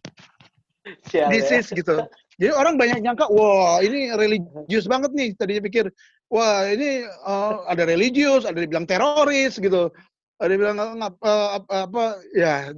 Sial, 1.08 1.28
disease 1.28 1.74
ya. 1.74 1.82
gitu. 1.82 1.96
Jadi 2.38 2.52
orang 2.54 2.78
banyak 2.78 3.02
nyangka, 3.02 3.26
wah 3.34 3.82
ini 3.82 4.14
religius 4.14 4.86
banget 4.86 5.10
nih. 5.10 5.34
Tadinya 5.34 5.62
pikir, 5.66 5.90
wah 6.30 6.62
ini 6.70 7.02
uh, 7.26 7.66
ada 7.66 7.82
religius, 7.82 8.46
ada 8.46 8.62
dibilang 8.62 8.86
teroris 8.86 9.58
gitu. 9.58 9.90
Ada 10.38 10.54
bilang 10.54 10.78
uh, 10.78 11.10
apa, 11.58 11.66
apa 11.66 12.04
ya 12.30 12.70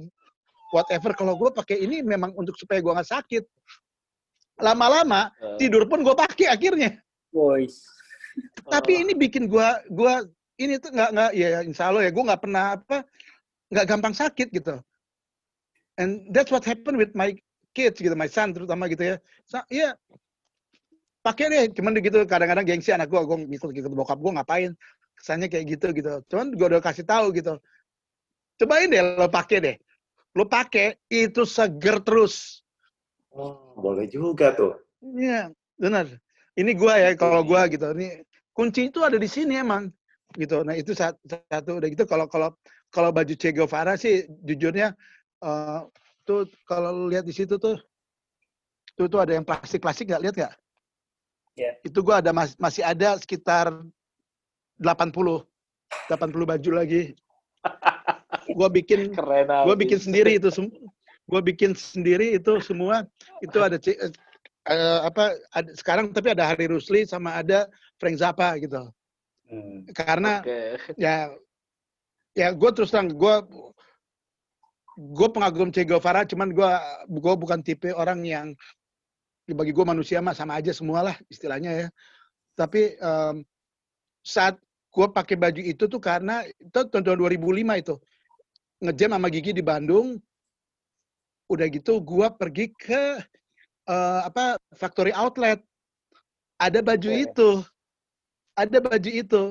whatever. 0.73 1.13
Kalau 1.13 1.37
gue 1.37 1.53
pakai 1.53 1.77
ini 1.77 2.01
memang 2.01 2.33
untuk 2.33 2.57
supaya 2.57 2.81
gue 2.81 2.89
nggak 2.89 3.11
sakit. 3.13 3.43
Lama-lama 4.61 5.33
uh. 5.41 5.57
tidur 5.57 5.89
pun 5.89 6.05
gue 6.05 6.15
pakai 6.15 6.47
akhirnya. 6.53 7.01
Boys. 7.33 7.83
Tapi 8.69 8.91
uh. 8.97 9.01
ini 9.03 9.13
bikin 9.17 9.49
gue 9.49 9.67
gue 9.89 10.13
ini 10.61 10.77
tuh 10.77 10.93
nggak 10.93 11.09
nggak 11.11 11.31
ya 11.33 11.59
insya 11.65 11.89
Allah 11.89 12.05
ya 12.05 12.11
gue 12.13 12.23
nggak 12.23 12.41
pernah 12.41 12.77
apa 12.77 12.97
nggak 13.73 13.85
gampang 13.89 14.13
sakit 14.13 14.47
gitu 14.53 14.77
and 15.97 16.29
that's 16.29 16.53
what 16.53 16.61
happened 16.61 16.99
with 16.99 17.11
my 17.17 17.33
kids 17.73 17.97
gitu 17.97 18.13
my 18.13 18.29
son 18.29 18.53
terutama 18.53 18.85
gitu 18.91 19.15
ya 19.15 19.15
so, 19.47 19.57
ya 19.71 19.97
pakai 21.25 21.49
deh 21.49 21.63
cuman 21.73 21.97
gitu 21.97 22.25
kadang-kadang 22.29 22.65
gengsi 22.65 22.93
anak 22.93 23.09
gue 23.09 23.21
gue 23.21 23.37
ngikut 23.49 23.69
gitu 23.73 23.87
bokap 23.93 24.17
gue 24.21 24.31
ngapain 24.37 24.71
kesannya 25.17 25.47
kayak 25.47 25.65
gitu 25.77 25.87
gitu 25.93 26.11
cuman 26.29 26.53
gue 26.53 26.67
udah 26.67 26.81
kasih 26.81 27.05
tahu 27.05 27.33
gitu 27.33 27.57
cobain 28.61 28.89
deh 28.89 29.01
lo 29.01 29.29
pakai 29.29 29.57
deh 29.61 29.75
lo 30.37 30.45
pakai 30.45 30.97
itu 31.09 31.45
seger 31.45 32.01
terus 32.01 32.65
oh, 33.35 33.75
boleh 33.79 34.07
juga 34.07 34.53
tuh 34.55 34.75
iya 35.01 35.51
benar 35.79 36.07
ini 36.55 36.71
gue 36.75 36.93
ya 36.93 37.11
kalau 37.15 37.41
gue 37.43 37.61
gitu 37.73 37.91
ini 37.95 38.21
kunci 38.51 38.91
itu 38.91 38.99
ada 39.01 39.15
di 39.15 39.27
sini 39.27 39.59
emang 39.59 39.89
gitu 40.35 40.63
nah 40.63 40.75
itu 40.75 40.95
satu, 40.95 41.19
satu 41.27 41.79
udah 41.79 41.89
gitu 41.91 42.03
kalau 42.07 42.27
kalau 42.27 42.55
kalau 42.91 43.09
baju 43.15 43.33
Che 43.35 43.55
Guevara 43.55 43.95
sih 43.95 44.27
jujurnya 44.43 44.91
uh, 45.41 45.87
tuh 46.27 46.47
kalau 46.67 47.07
lihat 47.07 47.23
di 47.23 47.33
situ 47.33 47.55
tuh 47.55 47.79
tuh 48.99 49.07
tuh 49.07 49.19
ada 49.23 49.33
yang 49.33 49.47
plastik-plastik 49.47 50.11
nggak 50.11 50.23
lihat 50.27 50.35
nggak? 50.35 50.53
Yeah. 51.55 51.73
Itu 51.83 52.03
gua 52.03 52.19
ada 52.19 52.31
mas, 52.31 52.55
masih 52.59 52.83
ada 52.83 53.15
sekitar 53.19 53.71
80 54.79 55.47
80 56.07 56.51
baju 56.51 56.71
lagi. 56.71 57.15
gua 58.57 58.67
bikin 58.67 59.15
Keren 59.15 59.47
gua 59.47 59.75
bikin 59.79 59.99
sendiri 59.99 60.35
itu 60.35 60.51
semua. 60.51 60.75
Gua 61.31 61.39
bikin 61.39 61.71
sendiri 61.71 62.35
itu 62.35 62.59
semua 62.59 63.07
itu 63.39 63.55
ada 63.63 63.79
uh, 64.67 64.99
apa 65.07 65.39
ada, 65.55 65.69
sekarang 65.73 66.11
tapi 66.11 66.35
ada 66.35 66.43
Hari 66.43 66.67
Rusli 66.67 67.07
sama 67.07 67.39
ada 67.39 67.71
Frank 67.97 68.19
Zappa 68.19 68.59
gitu. 68.59 68.91
Hmm. 69.47 69.87
Karena 69.95 70.43
okay. 70.43 70.75
ya 70.99 71.31
ya 72.35 72.55
gue 72.55 72.69
terus 72.71 72.91
terang 72.91 73.11
gue 73.11 73.35
gue 75.01 75.27
pengagum 75.31 75.71
Che 75.71 75.87
Guevara, 75.87 76.27
cuman 76.27 76.51
gue 76.51 76.71
gue 77.09 77.33
bukan 77.35 77.59
tipe 77.63 77.89
orang 77.95 78.21
yang 78.23 78.47
bagi 79.51 79.75
gue 79.75 79.83
manusia 79.83 80.23
mah 80.23 80.31
sama 80.31 80.55
aja 80.59 80.71
semua 80.71 81.11
lah 81.11 81.15
istilahnya 81.27 81.71
ya. 81.71 81.87
Tapi 82.55 82.95
um, 83.01 83.43
saat 84.23 84.55
gue 84.91 85.07
pakai 85.11 85.35
baju 85.39 85.61
itu 85.63 85.83
tuh 85.87 85.99
karena 85.99 86.43
itu 86.45 86.79
tahun 86.87 87.17
2005 87.27 87.83
itu 87.83 87.95
ngejam 88.81 89.11
sama 89.15 89.27
Gigi 89.31 89.51
di 89.55 89.63
Bandung. 89.63 90.19
Udah 91.51 91.67
gitu 91.67 91.99
gue 91.99 92.27
pergi 92.39 92.71
ke 92.71 93.19
uh, 93.91 94.19
apa 94.23 94.55
factory 94.79 95.11
outlet. 95.11 95.59
Ada 96.55 96.79
baju 96.79 97.09
oh. 97.11 97.17
itu, 97.19 97.49
ada 98.55 98.77
baju 98.79 99.11
itu. 99.11 99.43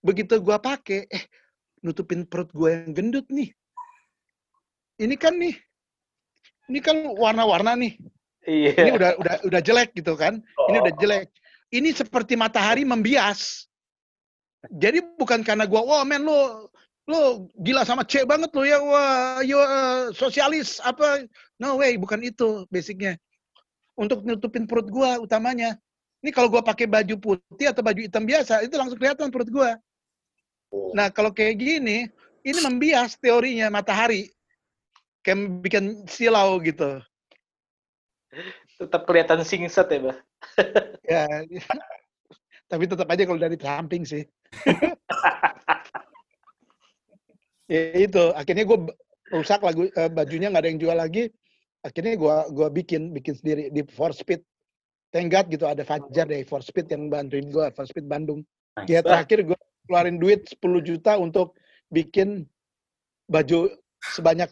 Begitu 0.00 0.38
gue 0.38 0.56
pakai, 0.60 1.10
eh 1.10 1.24
nutupin 1.82 2.22
perut 2.22 2.52
gue 2.54 2.68
yang 2.70 2.92
gendut 2.94 3.26
nih 3.32 3.50
ini 5.00 5.16
kan 5.16 5.32
nih, 5.40 5.56
ini 6.68 6.78
kan 6.84 6.96
warna-warna 7.16 7.72
nih. 7.72 7.96
Iya. 8.44 8.72
Ini 8.76 8.90
udah 9.00 9.10
udah 9.16 9.34
udah 9.48 9.60
jelek 9.64 9.96
gitu 9.96 10.12
kan. 10.12 10.44
Ini 10.68 10.76
Oh. 10.76 10.82
udah 10.84 10.94
jelek. 11.00 11.28
Ini 11.72 11.88
seperti 11.96 12.36
matahari 12.36 12.84
membias. 12.84 13.64
Jadi 14.68 15.00
bukan 15.16 15.40
karena 15.40 15.64
gua, 15.64 15.80
wah 15.88 16.04
men 16.04 16.20
lu 16.20 16.68
lu 17.10 17.50
gila 17.58 17.82
sama 17.82 18.06
C 18.06 18.22
banget 18.22 18.54
lu 18.54 18.62
ya, 18.62 18.78
wah 18.78 19.42
you 19.42 19.58
uh, 19.58 20.14
sosialis 20.14 20.78
apa? 20.86 21.26
No 21.58 21.82
way, 21.82 21.98
bukan 21.98 22.22
itu 22.22 22.64
basicnya. 22.70 23.18
Untuk 23.98 24.22
nutupin 24.22 24.64
perut 24.64 24.86
gua 24.86 25.18
utamanya. 25.18 25.74
Ini 26.22 26.30
kalau 26.30 26.46
gua 26.46 26.62
pakai 26.62 26.86
baju 26.86 27.18
putih 27.18 27.68
atau 27.68 27.82
baju 27.82 28.00
hitam 28.00 28.22
biasa, 28.22 28.62
itu 28.62 28.78
langsung 28.78 28.96
kelihatan 28.96 29.28
perut 29.34 29.50
gua. 29.50 29.74
Oh. 30.70 30.94
Nah, 30.94 31.10
kalau 31.10 31.34
kayak 31.34 31.58
gini, 31.58 32.06
ini 32.46 32.58
membias 32.62 33.18
teorinya 33.18 33.68
matahari. 33.68 34.30
Kayak 35.20 35.60
bikin 35.60 35.84
silau 36.08 36.56
gitu. 36.64 37.02
Tetap 38.80 39.04
kelihatan 39.04 39.44
singset 39.44 39.90
ya, 39.90 39.98
Bah. 40.00 40.18
Ya. 41.04 41.26
Tapi 42.70 42.86
tetap 42.86 43.10
aja 43.10 43.26
kalau 43.26 43.40
dari 43.42 43.58
samping 43.58 44.06
sih. 44.06 44.24
ya 47.70 47.80
itu, 47.94 48.24
akhirnya 48.34 48.66
gue 48.66 48.78
rusak 49.30 49.62
lagu 49.62 49.86
eh, 49.86 50.10
bajunya 50.10 50.50
nggak 50.50 50.62
ada 50.66 50.70
yang 50.74 50.80
jual 50.82 50.96
lagi. 50.98 51.30
Akhirnya 51.80 52.12
gua 52.18 52.44
gua 52.52 52.68
bikin 52.68 53.14
bikin 53.16 53.38
sendiri 53.38 53.72
di 53.72 53.80
For 53.88 54.12
Speed. 54.12 54.44
Thank 55.10 55.32
God 55.32 55.48
gitu 55.48 55.64
ada 55.64 55.80
Fajar 55.86 56.28
dari 56.28 56.44
For 56.44 56.60
Speed 56.60 56.92
yang 56.92 57.08
bantuin 57.08 57.48
gua 57.48 57.72
For 57.72 57.88
Speed 57.88 58.04
Bandung. 58.04 58.44
Ya 58.84 59.00
terakhir 59.00 59.42
gue 59.44 59.58
keluarin 59.90 60.22
duit 60.22 60.46
10 60.46 60.86
juta 60.86 61.18
untuk 61.18 61.58
bikin 61.90 62.46
baju 63.26 63.74
sebanyak 64.14 64.50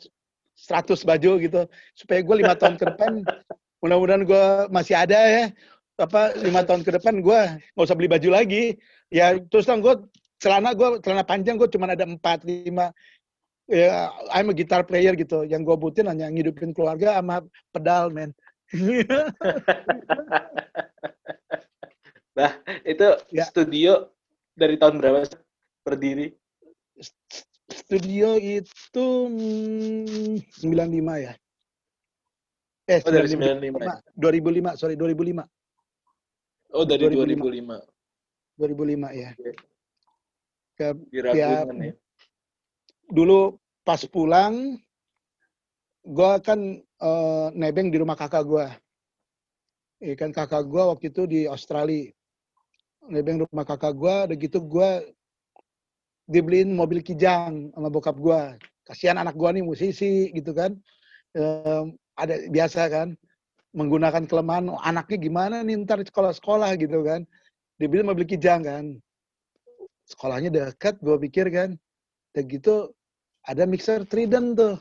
100 0.59 0.91
baju 1.07 1.31
gitu 1.39 1.61
supaya 1.95 2.21
gue 2.21 2.37
lima 2.43 2.59
tahun 2.59 2.75
ke 2.75 2.85
depan 2.95 3.23
mudah-mudahan 3.83 4.27
gue 4.27 4.45
masih 4.75 4.99
ada 4.99 5.15
ya 5.15 5.45
apa 5.99 6.35
lima 6.43 6.67
tahun 6.67 6.83
ke 6.83 6.91
depan 6.99 7.23
gue 7.23 7.41
nggak 7.75 7.87
usah 7.87 7.95
beli 7.95 8.11
baju 8.11 8.29
lagi 8.35 8.75
ya 9.15 9.39
terus 9.47 9.71
terang 9.71 9.83
gue 9.83 9.95
celana 10.39 10.71
gue 10.73 11.03
celana 11.03 11.23
panjang 11.23 11.59
gue 11.59 11.69
cuma 11.69 11.91
ada 11.91 12.07
empat 12.07 12.43
lima 12.43 12.91
ya 13.67 14.09
I'm 14.33 14.49
a 14.49 14.55
guitar 14.55 14.83
player 14.83 15.13
gitu 15.13 15.45
yang 15.45 15.63
gue 15.63 15.77
butuhin 15.77 16.09
hanya 16.09 16.31
ngidupin 16.31 16.73
keluarga 16.73 17.19
sama 17.19 17.43
pedal 17.71 18.09
men 18.11 18.31
Bah, 22.37 22.53
itu 22.93 23.07
Ya. 23.33 23.45
studio 23.49 24.13
dari 24.55 24.77
tahun 24.77 25.01
berapa 25.01 25.25
berdiri? 25.83 26.37
studio 27.69 28.37
itu 28.37 29.07
mm, 29.29 30.41
95 30.61 31.25
ya 31.25 31.33
eh 32.89 33.01
Oh, 33.05 33.13
dari 33.13 33.29
95. 33.29 33.73
95. 33.73 34.17
2005 34.17 34.81
sorry 34.81 34.95
2005 34.97 35.45
Oh, 36.77 36.85
dari 36.85 37.09
2005. 37.09 37.41
2005. 37.41 37.81
2005 38.61 39.13
ya 39.15 39.31
Oke. 39.33 39.53
Ke 40.79 40.95
ya. 41.35 41.67
dulu 43.11 43.59
pas 43.83 43.99
pulang 44.07 44.79
gua 46.07 46.39
kan 46.39 46.61
eh, 46.81 47.47
nebeng 47.59 47.91
di 47.91 47.99
rumah 47.99 48.15
kakak 48.15 48.45
gua. 48.47 48.67
Iya 49.99 50.15
kan 50.15 50.31
kakak 50.31 50.71
gua 50.71 50.95
waktu 50.95 51.11
itu 51.11 51.27
di 51.27 51.41
Australia. 51.51 52.15
Nebeng 53.11 53.43
rumah 53.43 53.67
kakak 53.67 53.93
gua 53.99 54.31
udah 54.31 54.37
gitu 54.39 54.63
gua 54.63 55.03
dibeliin 56.29 56.71
mobil 56.77 57.03
kijang 57.03 57.75
sama 57.75 57.89
bokap 57.91 58.15
gua. 58.21 58.55
Kasihan 58.87 59.19
anak 59.19 59.35
gua 59.35 59.51
nih 59.51 59.65
musisi 59.67 60.31
gitu 60.33 60.55
kan. 60.55 60.79
Em, 61.35 61.99
ada 62.15 62.35
biasa 62.49 62.89
kan 62.89 63.09
menggunakan 63.77 64.25
kelemahan 64.25 64.73
"Oh, 64.73 64.81
anaknya 64.81 65.19
gimana 65.21 65.57
nih 65.61 65.77
ntar 65.85 66.01
sekolah-sekolah 66.01 66.73
gitu 66.81 67.03
kan. 67.05 67.27
Dibeli 67.79 68.03
mobil 68.07 68.27
kijang 68.27 68.65
kan 68.65 68.85
sekolahnya 70.09 70.51
dekat 70.51 70.97
gua 71.05 71.21
pikir 71.21 71.53
kan. 71.53 71.77
Udah 72.33 72.45
gitu 72.49 72.75
ada 73.49 73.65
mixer 73.65 74.05
Trident 74.05 74.57
tuh. 74.57 74.77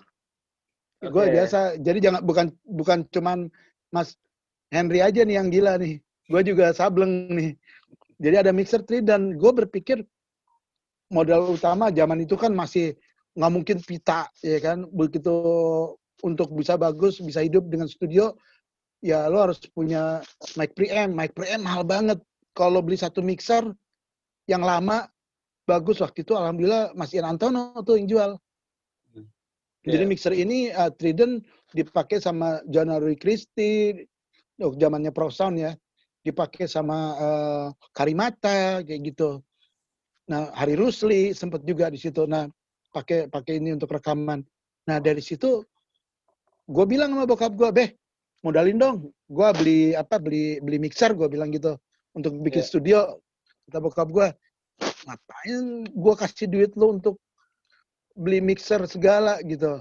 Gue 0.98 1.30
Oke. 1.30 1.34
biasa 1.38 1.78
jadi 1.78 2.10
jangan 2.10 2.22
bukan 2.26 2.48
bukan 2.66 3.00
cuman 3.14 3.40
Mas 3.94 4.18
Henry 4.74 5.00
aja 5.00 5.22
nih 5.24 5.38
yang 5.38 5.48
gila 5.54 5.78
nih. 5.78 6.02
Gue 6.28 6.42
juga 6.44 6.74
sableng 6.74 7.32
nih. 7.32 7.52
Jadi 8.20 8.36
ada 8.36 8.52
mixer 8.52 8.82
Trident. 8.84 9.38
Gue 9.38 9.52
berpikir 9.54 10.02
modal 11.14 11.56
utama 11.56 11.94
zaman 11.94 12.26
itu 12.26 12.36
kan 12.36 12.52
masih 12.52 12.98
nggak 13.38 13.52
mungkin 13.54 13.78
pita 13.86 14.28
ya 14.42 14.58
kan? 14.60 14.90
Begitu 14.90 15.34
untuk 16.26 16.50
bisa 16.58 16.76
bagus 16.76 17.22
bisa 17.22 17.46
hidup 17.46 17.70
dengan 17.70 17.86
studio 17.86 18.34
ya 19.06 19.30
lo 19.30 19.46
harus 19.48 19.62
punya 19.72 20.20
mic 20.58 20.74
preamp. 20.74 21.14
Mic 21.14 21.32
preamp 21.38 21.64
mahal 21.64 21.86
banget. 21.86 22.20
Kalau 22.58 22.82
beli 22.82 22.98
satu 22.98 23.22
mixer 23.22 23.70
yang 24.50 24.66
lama 24.66 25.06
bagus 25.68 26.00
waktu 26.00 26.24
itu 26.24 26.32
alhamdulillah 26.34 26.96
Mas 26.96 27.12
Ian 27.12 27.28
Antono 27.36 27.76
tuh 27.84 28.00
yang 28.00 28.08
jual 28.08 28.32
jadi 29.88 30.04
Iya. 30.04 30.10
mixer 30.12 30.34
ini 30.36 30.68
uh, 30.76 30.92
Trident 30.92 31.48
dipakai 31.72 32.20
sama 32.20 32.60
January 32.68 33.16
Christie, 33.16 34.04
oh, 34.60 34.76
zamannya 34.76 35.16
Pro 35.16 35.32
Sound 35.32 35.56
ya, 35.64 35.72
dipakai 36.28 36.68
sama 36.68 37.16
uh, 37.16 37.68
Karimata 37.96 38.84
kayak 38.84 39.02
gitu. 39.16 39.40
Nah 40.28 40.52
Hari 40.52 40.76
Rusli 40.76 41.32
sempat 41.32 41.64
juga 41.64 41.88
di 41.88 41.96
situ. 41.96 42.28
Nah 42.28 42.52
pakai 42.92 43.32
pakai 43.32 43.64
ini 43.64 43.72
untuk 43.80 43.96
rekaman. 43.96 44.44
Nah 44.92 44.98
dari 45.00 45.24
situ 45.24 45.64
gue 46.68 46.86
bilang 46.88 47.16
sama 47.16 47.24
bokap 47.24 47.56
gue, 47.56 47.70
beh 47.72 47.90
modalin 48.44 48.76
dong, 48.76 48.96
gue 49.32 49.48
beli 49.56 49.80
apa 49.96 50.20
beli 50.20 50.60
beli 50.60 50.84
mixer 50.84 51.16
gue 51.16 51.32
bilang 51.32 51.48
gitu 51.48 51.80
untuk 52.12 52.36
bikin 52.44 52.60
Iya. 52.60 52.68
studio. 52.68 53.00
Kata 53.72 53.80
bokap 53.80 54.12
gue, 54.12 54.28
ngapain 55.08 55.88
gue 55.88 56.14
kasih 56.20 56.48
duit 56.52 56.72
lo 56.76 57.00
untuk 57.00 57.16
beli 58.18 58.44
mixer 58.44 58.84
segala 58.90 59.40
gitu. 59.46 59.80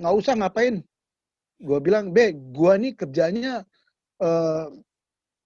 Nggak 0.00 0.14
usah 0.18 0.34
ngapain. 0.34 0.82
Gue 1.58 1.78
bilang, 1.82 2.10
be, 2.14 2.34
gue 2.34 2.72
nih 2.78 2.92
kerjanya 2.94 3.62
eh, 4.22 4.66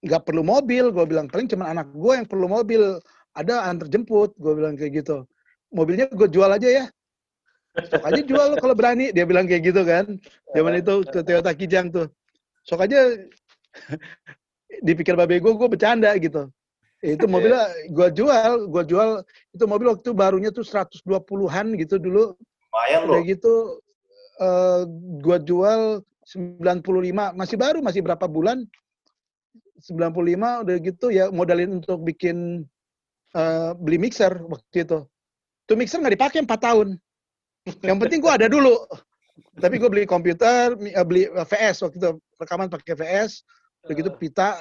nggak 0.01 0.23
perlu 0.25 0.41
mobil. 0.41 0.89
Gue 0.89 1.05
bilang, 1.05 1.29
paling 1.29 1.49
cuma 1.49 1.69
anak 1.69 1.91
gue 1.93 2.13
yang 2.15 2.27
perlu 2.29 2.47
mobil. 2.49 2.97
Ada 3.33 3.69
antar 3.69 3.89
jemput. 3.89 4.33
Gue 4.37 4.53
bilang 4.57 4.77
kayak 4.77 5.03
gitu. 5.03 5.25
Mobilnya 5.73 6.05
gue 6.09 6.27
jual 6.29 6.49
aja 6.49 6.69
ya. 6.69 6.85
Sok 7.73 8.05
aja 8.05 8.21
jual 8.21 8.45
lo 8.53 8.55
kalau 8.61 8.77
berani. 8.77 9.09
Dia 9.09 9.25
bilang 9.25 9.49
kayak 9.49 9.73
gitu 9.73 9.81
kan. 9.81 10.05
Zaman 10.53 10.79
itu 10.79 11.01
ke 11.09 11.19
Toyota 11.25 11.51
Kijang 11.57 11.89
tuh. 11.89 12.07
Sok 12.63 12.85
aja 12.85 13.17
dipikir 14.85 15.17
babe 15.17 15.41
gue, 15.41 15.53
gue 15.53 15.69
bercanda 15.69 16.13
gitu. 16.21 16.47
Itu 17.03 17.27
mobilnya 17.27 17.67
gue 17.91 18.07
jual, 18.15 18.71
gue 18.71 18.83
jual 18.87 19.09
itu 19.51 19.63
mobil 19.67 19.91
waktu 19.91 20.09
barunya 20.15 20.55
tuh 20.55 20.63
120-an 20.63 21.75
gitu 21.75 21.99
dulu. 21.99 22.31
Lumayan 22.71 22.99
loh. 23.03 23.19
Udah 23.19 23.21
gitu 23.27 23.53
eh 24.33 24.81
gua 25.21 25.37
jual 25.37 26.01
95, 26.25 27.37
masih 27.37 27.57
baru, 27.59 27.79
masih 27.85 28.01
berapa 28.01 28.25
bulan? 28.25 28.65
95 29.83 30.63
udah 30.63 30.75
gitu 30.79 31.11
ya 31.11 31.27
modalin 31.29 31.83
untuk 31.83 31.99
bikin 32.01 32.63
eh, 33.35 33.71
beli 33.77 33.97
mixer 33.99 34.31
waktu 34.47 34.87
itu. 34.87 34.99
Tuh 35.67 35.75
mixer 35.77 35.99
nggak 35.99 36.15
dipakai 36.17 36.39
4 36.41 36.49
tahun. 36.55 36.97
Yang 37.83 37.97
penting 38.07 38.19
gua 38.23 38.39
ada 38.39 38.47
dulu. 38.47 38.87
Tapi 39.53 39.77
gue 39.77 39.89
beli 39.89 40.05
komputer, 40.09 40.73
eh, 40.81 41.05
beli 41.05 41.29
VS 41.29 41.85
waktu 41.85 41.97
itu 42.01 42.09
rekaman 42.41 42.73
pakai 42.73 42.97
VS, 42.97 43.45
udah 43.85 43.93
gitu 43.93 44.09
pita 44.17 44.57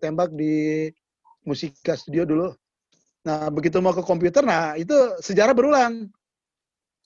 tembak 0.00 0.32
di 0.32 0.88
Musika 1.42 1.94
Studio 1.98 2.22
dulu. 2.26 2.48
Nah 3.22 3.50
begitu 3.54 3.78
mau 3.78 3.94
ke 3.94 4.02
komputer, 4.02 4.42
nah 4.42 4.74
itu 4.74 4.94
sejarah 5.22 5.54
berulang. 5.54 6.10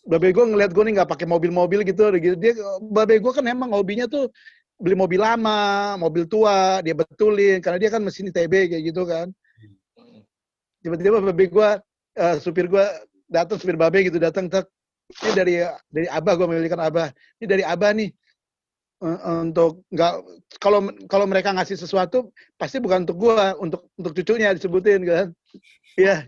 Babe 0.07 0.31
gue 0.31 0.45
ngeliat 0.47 0.71
gue 0.71 0.85
nih 0.87 0.95
nggak 1.03 1.11
pakai 1.11 1.27
mobil-mobil 1.27 1.83
gitu. 1.83 2.15
Dia, 2.39 2.55
babe 2.79 3.19
gue 3.19 3.33
kan 3.35 3.45
emang 3.45 3.75
hobinya 3.75 4.07
tuh 4.07 4.31
beli 4.79 4.95
mobil 4.95 5.19
lama, 5.19 5.99
mobil 5.99 6.29
tua, 6.31 6.81
dia 6.85 6.95
betulin 6.95 7.59
karena 7.59 7.79
dia 7.81 7.91
kan 7.91 8.01
mesin 8.01 8.31
ITB 8.31 8.71
kayak 8.71 8.83
gitu 8.87 9.03
kan. 9.03 9.29
Tiba-tiba 10.81 11.19
babe 11.19 11.45
gue, 11.51 11.69
eh, 12.17 12.37
supir 12.39 12.71
gue 12.71 12.85
datang, 13.27 13.59
supir 13.59 13.75
babe 13.75 13.99
gitu 14.07 14.23
datang, 14.23 14.47
ini 15.07 15.33
dari 15.35 15.55
dari 15.91 16.07
abah 16.11 16.33
gue 16.35 16.47
memilihkan 16.51 16.81
abah, 16.83 17.09
ini 17.43 17.47
dari 17.47 17.63
abah 17.67 17.91
nih 17.95 18.11
untuk 19.45 19.85
nggak 19.93 20.13
kalau 20.57 20.89
kalau 21.05 21.29
mereka 21.29 21.53
ngasih 21.53 21.77
sesuatu 21.77 22.33
pasti 22.57 22.81
bukan 22.81 23.05
untuk 23.05 23.17
gua, 23.21 23.53
untuk 23.61 23.93
untuk 24.01 24.17
cucunya 24.17 24.57
disebutin 24.57 25.05
kan. 25.05 25.27
Iya. 26.01 26.25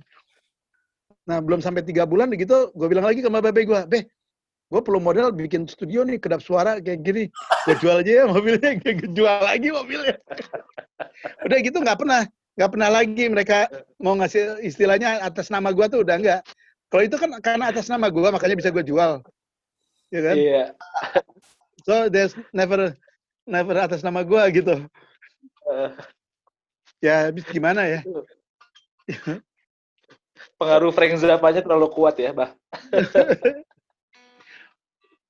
Nah 1.29 1.45
belum 1.45 1.61
sampai 1.61 1.85
tiga 1.85 2.09
bulan 2.09 2.33
begitu, 2.33 2.73
gue 2.73 2.89
bilang 2.89 3.05
lagi 3.05 3.21
ke 3.21 3.29
mbak 3.29 3.45
babe 3.53 3.69
gue, 3.69 3.81
beh, 3.85 4.05
gue 4.73 4.81
perlu 4.81 4.97
modal 4.97 5.29
bikin 5.29 5.69
studio 5.69 6.01
nih 6.05 6.17
kedap 6.17 6.41
suara 6.41 6.81
kayak 6.81 7.05
gini, 7.05 7.25
gue 7.69 7.75
jual 7.85 8.01
aja 8.01 8.13
ya 8.21 8.25
mobilnya, 8.25 8.73
gue 8.81 9.13
jual 9.13 9.39
lagi 9.45 9.69
mobilnya. 9.69 10.17
udah 11.45 11.59
gitu 11.61 11.79
nggak 11.85 12.01
pernah, 12.01 12.25
nggak 12.57 12.71
pernah 12.73 12.89
lagi 12.89 13.25
mereka 13.29 13.69
mau 14.01 14.17
ngasih 14.17 14.65
istilahnya 14.65 15.21
atas 15.21 15.53
nama 15.53 15.69
gue 15.69 15.85
tuh 15.89 16.01
udah 16.01 16.17
nggak. 16.17 16.41
Kalau 16.89 17.03
itu 17.05 17.17
kan 17.21 17.31
karena 17.45 17.69
atas 17.69 17.93
nama 17.93 18.09
gue 18.09 18.29
makanya 18.33 18.57
bisa 18.57 18.73
gue 18.73 18.85
jual, 18.85 19.21
ya 20.09 20.21
kan? 20.25 20.37
Iya. 20.37 20.65
So 21.87 22.11
there's 22.11 22.35
never 22.51 22.99
never 23.47 23.75
atas 23.79 24.03
nama 24.03 24.27
gue 24.27 24.43
gitu. 24.63 24.75
Eh, 25.69 25.91
Ya, 26.99 27.31
habis 27.31 27.47
gimana 27.47 27.87
ya? 27.87 28.03
pengaruh 30.59 30.91
Frank 30.91 31.15
Zappa-nya 31.23 31.63
terlalu 31.63 31.87
kuat 31.95 32.19
ya, 32.19 32.35
Bah. 32.35 32.59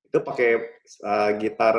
Itu 0.09 0.25
pakai 0.25 0.81
uh, 1.05 1.37
gitar 1.37 1.77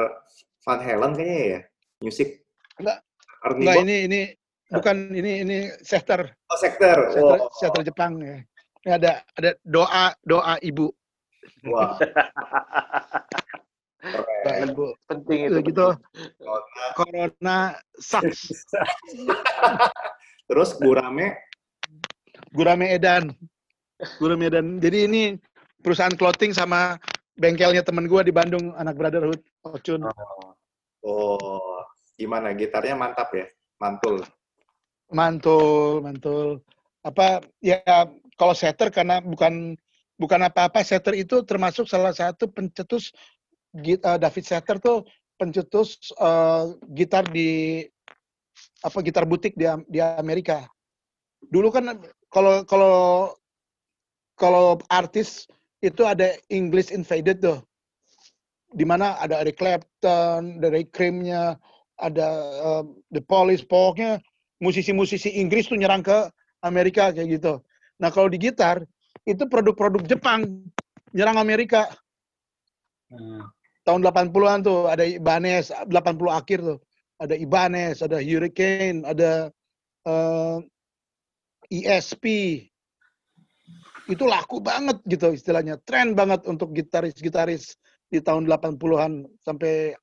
Van 0.62 0.80
Halen 0.86 1.18
kayaknya 1.18 1.42
ya, 1.42 1.60
musik. 2.06 2.46
Enggak. 2.78 3.02
Enggak, 3.50 3.76
ini 3.82 3.96
ini 4.06 4.22
bukan 4.70 5.10
ini 5.10 5.32
ini 5.42 5.58
Sester, 5.82 6.38
Oh, 6.54 6.60
Sektor. 6.62 7.18
Wow. 7.18 7.50
Sester 7.58 7.82
Jepang 7.82 8.22
ya. 8.22 8.46
Ini 8.86 8.90
ada 8.94 9.26
ada 9.34 9.58
doa 9.66 10.14
doa 10.22 10.54
ibu, 10.62 10.94
Wah. 11.66 11.98
doa 11.98 12.00
Keren. 14.00 14.72
ibu. 14.72 14.96
Penting 15.06 15.40
itu. 15.52 15.60
Gitu 15.72 15.88
Corona. 16.40 16.86
corona 16.96 17.58
sucks. 18.00 18.48
Terus 20.50 20.74
Gurame, 20.82 21.38
Gurame 22.56 22.90
Edan. 22.96 23.30
Gurame 24.18 24.50
Edan. 24.50 24.82
Jadi 24.82 24.98
ini 25.06 25.22
perusahaan 25.84 26.16
clothing 26.16 26.56
sama 26.56 26.98
bengkelnya 27.38 27.86
temen 27.86 28.10
gua 28.10 28.26
di 28.26 28.34
Bandung, 28.34 28.74
anak 28.74 28.98
Brotherhood, 28.98 29.42
Ocun. 29.62 30.10
oh 31.06 31.86
gimana? 32.18 32.52
Gitarnya 32.58 32.98
mantap 32.98 33.30
ya, 33.36 33.46
mantul. 33.78 34.26
Mantul, 35.14 36.02
mantul. 36.02 36.66
Apa 37.06 37.46
ya 37.62 37.80
kalau 38.36 38.58
setter 38.58 38.90
karena 38.90 39.22
bukan 39.22 39.78
bukan 40.20 40.40
apa-apa 40.44 40.84
setter 40.84 41.16
itu 41.16 41.46
termasuk 41.48 41.88
salah 41.88 42.12
satu 42.12 42.52
pencetus 42.52 43.16
David 43.74 44.46
Setter 44.46 44.78
tuh 44.82 45.06
pencetus 45.40 46.12
eh, 46.20 46.64
gitar 46.94 47.24
di 47.30 47.84
apa 48.84 49.00
gitar 49.04 49.24
butik 49.24 49.56
di 49.56 49.68
di 49.88 50.00
Amerika. 50.02 50.68
Dulu 51.40 51.72
kan 51.72 51.96
kalau 52.28 52.66
kalau 52.68 52.98
kalau 54.36 54.66
artis 54.92 55.48
itu 55.80 56.04
ada 56.04 56.36
English 56.52 56.92
Invaded 56.92 57.40
tuh. 57.40 57.60
Di 58.70 58.86
mana 58.86 59.18
ada 59.18 59.42
Eric 59.42 59.58
Clapton, 59.58 60.62
dari 60.62 60.86
Cream-nya, 60.86 61.58
ada 61.98 62.28
eh, 62.54 62.84
The 63.16 63.22
Police, 63.24 63.66
pokoknya 63.66 64.22
musisi-musisi 64.60 65.40
Inggris 65.40 65.72
tuh 65.72 65.80
nyerang 65.80 66.04
ke 66.04 66.28
Amerika 66.62 67.16
kayak 67.16 67.40
gitu. 67.40 67.64
Nah 68.04 68.12
kalau 68.12 68.28
di 68.28 68.38
gitar 68.38 68.84
itu 69.24 69.48
produk-produk 69.48 70.04
Jepang 70.04 70.68
nyerang 71.16 71.40
Amerika 71.40 71.88
Hmm. 73.10 73.42
Tahun 73.90 74.06
80-an 74.06 74.60
tuh 74.62 74.86
ada 74.86 75.02
Ibanez 75.02 75.74
80 75.74 75.90
akhir 76.30 76.62
tuh. 76.62 76.78
Ada 77.18 77.34
Ibanez 77.34 78.06
ada 78.06 78.22
Hurricane 78.22 79.02
ada 79.02 79.50
eh, 80.06 80.58
ESP 81.74 82.26
itu 84.10 84.24
laku 84.30 84.62
banget 84.62 85.02
gitu 85.10 85.34
istilahnya. 85.34 85.82
Tren 85.82 86.14
banget 86.14 86.46
untuk 86.46 86.70
gitaris-gitaris 86.78 87.82
di 88.14 88.22
tahun 88.22 88.46
80-an 88.46 89.26
sampai 89.42 89.98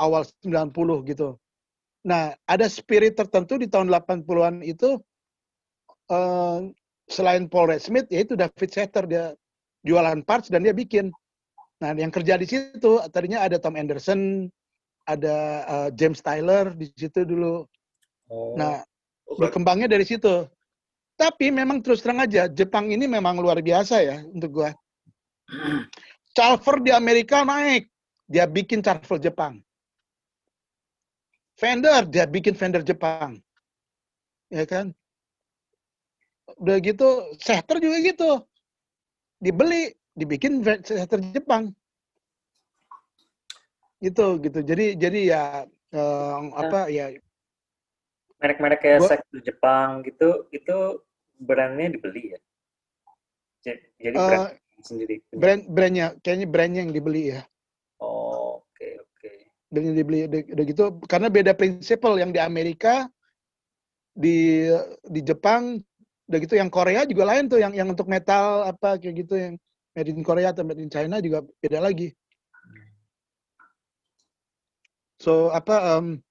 awal 0.00 0.24
90 0.40 0.72
gitu. 1.12 1.36
Nah 2.08 2.32
ada 2.48 2.66
spirit 2.72 3.20
tertentu 3.20 3.60
di 3.60 3.68
tahun 3.68 3.92
80-an 3.92 4.64
itu 4.64 4.96
eh, 6.08 6.58
selain 7.04 7.52
Paul 7.52 7.76
Red 7.76 7.84
Smith 7.84 8.08
yaitu 8.08 8.32
David 8.32 8.70
Setter. 8.72 9.04
Dia 9.04 9.36
jualan 9.84 10.24
parts 10.24 10.48
dan 10.48 10.64
dia 10.64 10.72
bikin 10.72 11.12
Nah, 11.80 11.96
yang 11.96 12.12
kerja 12.12 12.36
di 12.36 12.44
situ 12.44 13.00
tadinya 13.08 13.40
ada 13.40 13.56
Tom 13.56 13.76
Anderson, 13.76 14.48
ada 15.08 15.36
uh, 15.64 15.88
James 15.96 16.20
Tyler 16.20 16.76
di 16.76 16.92
situ 16.92 17.24
dulu. 17.24 17.64
Oh. 18.28 18.54
Nah, 18.54 18.84
Oh, 19.30 19.38
berarti 19.38 19.62
berkembangnya 19.62 19.86
dari 19.86 20.02
situ. 20.02 20.50
Tapi 21.14 21.54
memang 21.54 21.78
terus 21.78 22.02
terang 22.02 22.18
aja, 22.18 22.50
Jepang 22.50 22.90
ini 22.90 23.06
memang 23.06 23.38
luar 23.38 23.62
biasa 23.62 24.02
ya 24.02 24.16
untuk 24.26 24.58
gua. 24.58 24.70
Charver 26.34 26.82
di 26.82 26.90
Amerika 26.90 27.46
naik, 27.46 27.86
dia 28.26 28.50
bikin 28.50 28.82
Charver 28.82 29.22
Jepang. 29.22 29.62
Fender, 31.54 32.08
dia 32.10 32.26
bikin 32.26 32.56
Fender 32.58 32.82
Jepang. 32.82 33.38
Ya 34.50 34.66
kan? 34.66 34.90
Udah 36.58 36.82
gitu, 36.82 37.06
Setter 37.38 37.78
juga 37.78 38.00
gitu. 38.02 38.30
Dibeli, 39.38 39.94
dibikin 40.20 40.60
Setter 40.62 41.24
Jepang. 41.32 41.72
Gitu, 44.00 44.26
gitu. 44.40 44.58
Jadi 44.60 44.96
jadi 44.96 45.20
ya 45.26 45.42
eh, 45.92 46.36
apa 46.54 46.88
ya 46.88 47.12
Merek-merek 48.40 48.80
kayak 48.80 48.98
Gua- 49.04 49.10
Sektor 49.12 49.38
Jepang 49.44 50.00
gitu, 50.00 50.48
itu 50.48 50.76
brandnya 51.36 51.92
dibeli 51.92 52.32
ya? 52.32 52.40
Ja- 53.60 53.82
Jadi 54.00 54.16
Eh, 54.16 54.24
brand 54.24 54.44
sendiri. 54.80 55.14
punya. 55.28 55.36
brand 55.36 55.62
brandnya 55.68 56.06
kayaknya 56.24 56.46
brandnya 56.48 56.80
yang 56.88 56.94
dibeli 56.96 57.36
ya 57.36 57.44
Oh, 58.00 58.64
oke 58.64 58.88
oke. 59.04 59.30
brandnya 59.68 59.92
dibeli 59.92 60.24
udah, 60.24 60.40
udah 60.56 60.64
gitu 60.64 60.84
karena 61.04 61.28
beda 61.28 61.52
prinsipal 61.52 62.16
yang 62.16 62.32
di 62.32 62.40
Amerika 62.40 63.04
di 64.16 64.64
di 65.04 65.20
Jepang 65.20 65.76
udah 66.24 66.38
gitu 66.40 66.56
yang 66.56 66.72
Korea 66.72 67.04
juga 67.04 67.28
lain 67.28 67.52
tuh 67.52 67.60
yang 67.60 67.76
yang 67.76 67.92
untuk 67.92 68.08
metal 68.08 68.64
apa 68.64 68.96
kayak 68.96 69.14
gitu 69.20 69.36
yang 69.36 69.54
made 70.00 70.16
in 70.16 70.24
Korea 70.24 70.56
atau 70.56 70.64
made 70.64 70.80
in 70.80 70.88
China 70.88 71.20
juga 71.20 71.44
beda 71.60 71.84
lagi. 71.84 72.16
So 75.20 75.52
apa 75.52 76.00
em, 76.00 76.24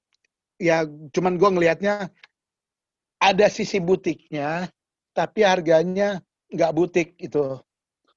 ya 0.58 0.90
cuman 1.14 1.38
gua 1.38 1.54
ngelihatnya 1.54 2.10
ada 3.22 3.46
sisi 3.54 3.78
butiknya 3.78 4.66
tapi 5.14 5.46
harganya 5.46 6.18
nggak 6.50 6.74
butik 6.74 7.14
itu 7.22 7.62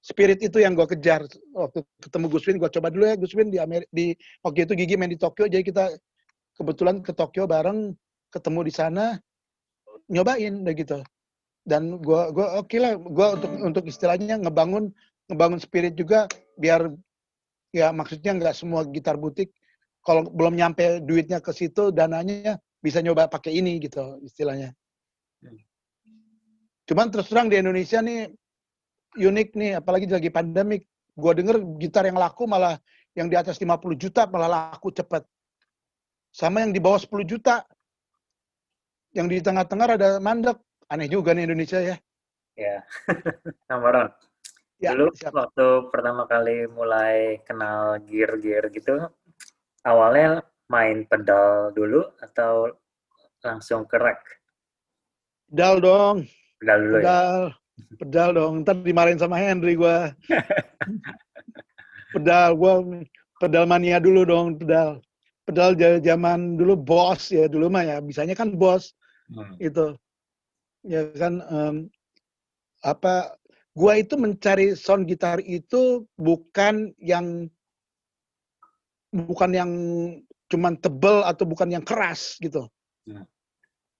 spirit 0.02 0.42
itu 0.42 0.58
yang 0.58 0.74
gue 0.74 0.84
kejar. 0.98 1.24
Waktu 1.54 1.86
ketemu 2.02 2.26
Gus 2.26 2.44
Win 2.50 2.58
gue 2.58 2.70
coba 2.72 2.90
dulu 2.90 3.04
ya 3.06 3.14
Gus 3.14 3.32
Win 3.38 3.54
di 3.54 3.62
Ameri 3.62 3.86
di 3.94 4.10
waktu 4.42 4.66
itu 4.66 4.74
Gigi 4.74 4.98
main 4.98 5.14
di 5.14 5.16
Tokyo 5.16 5.46
jadi 5.46 5.62
kita 5.62 5.94
kebetulan 6.58 7.00
ke 7.00 7.14
Tokyo 7.14 7.46
bareng 7.46 7.94
ketemu 8.34 8.60
di 8.66 8.72
sana 8.74 9.04
nyobain 10.10 10.66
udah 10.66 10.74
gitu. 10.74 10.98
Dan 11.62 12.02
gue 12.02 12.22
gua 12.34 12.58
oke 12.58 12.76
lah 12.82 12.98
gue 12.98 13.26
untuk 13.38 13.50
untuk 13.62 13.84
istilahnya 13.86 14.42
ngebangun 14.42 14.90
ngebangun 15.30 15.60
spirit 15.62 15.94
juga 15.94 16.26
biar 16.58 16.90
ya 17.74 17.90
maksudnya 17.94 18.32
nggak 18.36 18.54
semua 18.56 18.86
gitar 18.88 19.16
butik 19.16 19.54
kalau 20.02 20.26
belum 20.26 20.58
nyampe 20.58 21.02
duitnya 21.02 21.38
ke 21.38 21.54
situ 21.54 21.94
dananya 21.94 22.58
bisa 22.82 22.98
nyoba 22.98 23.30
pakai 23.30 23.58
ini 23.58 23.78
gitu 23.78 24.18
istilahnya 24.26 24.74
cuman 26.82 27.06
terus 27.08 27.30
terang 27.30 27.48
di 27.48 27.56
Indonesia 27.56 28.02
nih 28.02 28.28
unik 29.16 29.48
nih, 29.56 29.72
apalagi 29.80 30.08
lagi 30.08 30.32
pandemik. 30.32 30.88
Gua 31.12 31.36
denger 31.36 31.60
gitar 31.76 32.08
yang 32.08 32.16
laku 32.16 32.48
malah 32.48 32.80
yang 33.12 33.28
di 33.28 33.36
atas 33.36 33.60
50 33.60 34.00
juta 34.00 34.24
malah 34.24 34.72
laku 34.72 34.88
cepet. 34.88 35.20
Sama 36.32 36.64
yang 36.64 36.72
di 36.72 36.80
bawah 36.80 36.96
10 36.96 37.28
juta. 37.28 37.60
Yang 39.12 39.26
di 39.28 39.38
tengah-tengah 39.44 40.00
ada 40.00 40.10
mandek. 40.24 40.56
Aneh 40.88 41.08
juga 41.12 41.36
nih 41.36 41.44
Indonesia 41.44 41.80
ya. 41.84 41.96
Ya. 42.56 42.80
Nambaron. 43.68 44.08
Ya, 44.82 44.98
Dulu 44.98 45.14
siap. 45.14 45.30
waktu 45.30 45.66
pertama 45.94 46.26
kali 46.26 46.66
mulai 46.66 47.38
kenal 47.46 48.02
gear-gear 48.02 48.66
gitu, 48.74 48.98
awalnya 49.86 50.42
main 50.66 51.06
pedal 51.06 51.70
dulu 51.70 52.02
atau 52.18 52.66
langsung 53.46 53.86
ke 53.86 53.94
rack? 53.94 54.18
Pedal 55.46 55.78
dong, 55.78 56.16
Pedal 56.58 56.78
dulu 56.82 56.96
ya? 56.98 56.98
pedal. 56.98 57.38
Pedal 57.94 58.28
dong, 58.34 58.52
ntar 58.66 58.76
dimarahin 58.82 59.22
sama 59.22 59.38
Henry 59.38 59.78
gua. 59.78 60.10
pedal, 62.14 62.58
gua 62.58 62.82
pedal 63.38 63.64
mania 63.70 64.02
dulu 64.02 64.26
dong, 64.26 64.58
pedal. 64.58 64.98
Pedal 65.46 65.78
zaman 66.02 66.58
dulu 66.58 66.74
bos 66.74 67.30
ya, 67.30 67.46
dulu 67.46 67.70
mah 67.70 67.86
ya, 67.86 67.96
bisanya 68.02 68.34
kan 68.34 68.50
bos. 68.58 68.98
Hmm. 69.32 69.56
itu 69.56 69.96
ya 70.84 71.08
kan 71.16 71.40
em, 71.40 71.76
apa 72.84 73.32
gua 73.72 73.96
itu 73.96 74.14
mencari 74.20 74.76
sound 74.76 75.08
gitar 75.08 75.40
itu 75.40 76.04
bukan 76.20 76.92
yang 77.00 77.48
bukan 79.12 79.50
yang 79.52 79.70
cuman 80.48 80.76
tebel 80.80 81.24
atau 81.24 81.44
bukan 81.48 81.68
yang 81.72 81.84
keras 81.84 82.36
gitu. 82.40 82.68
Hmm. 83.08 83.26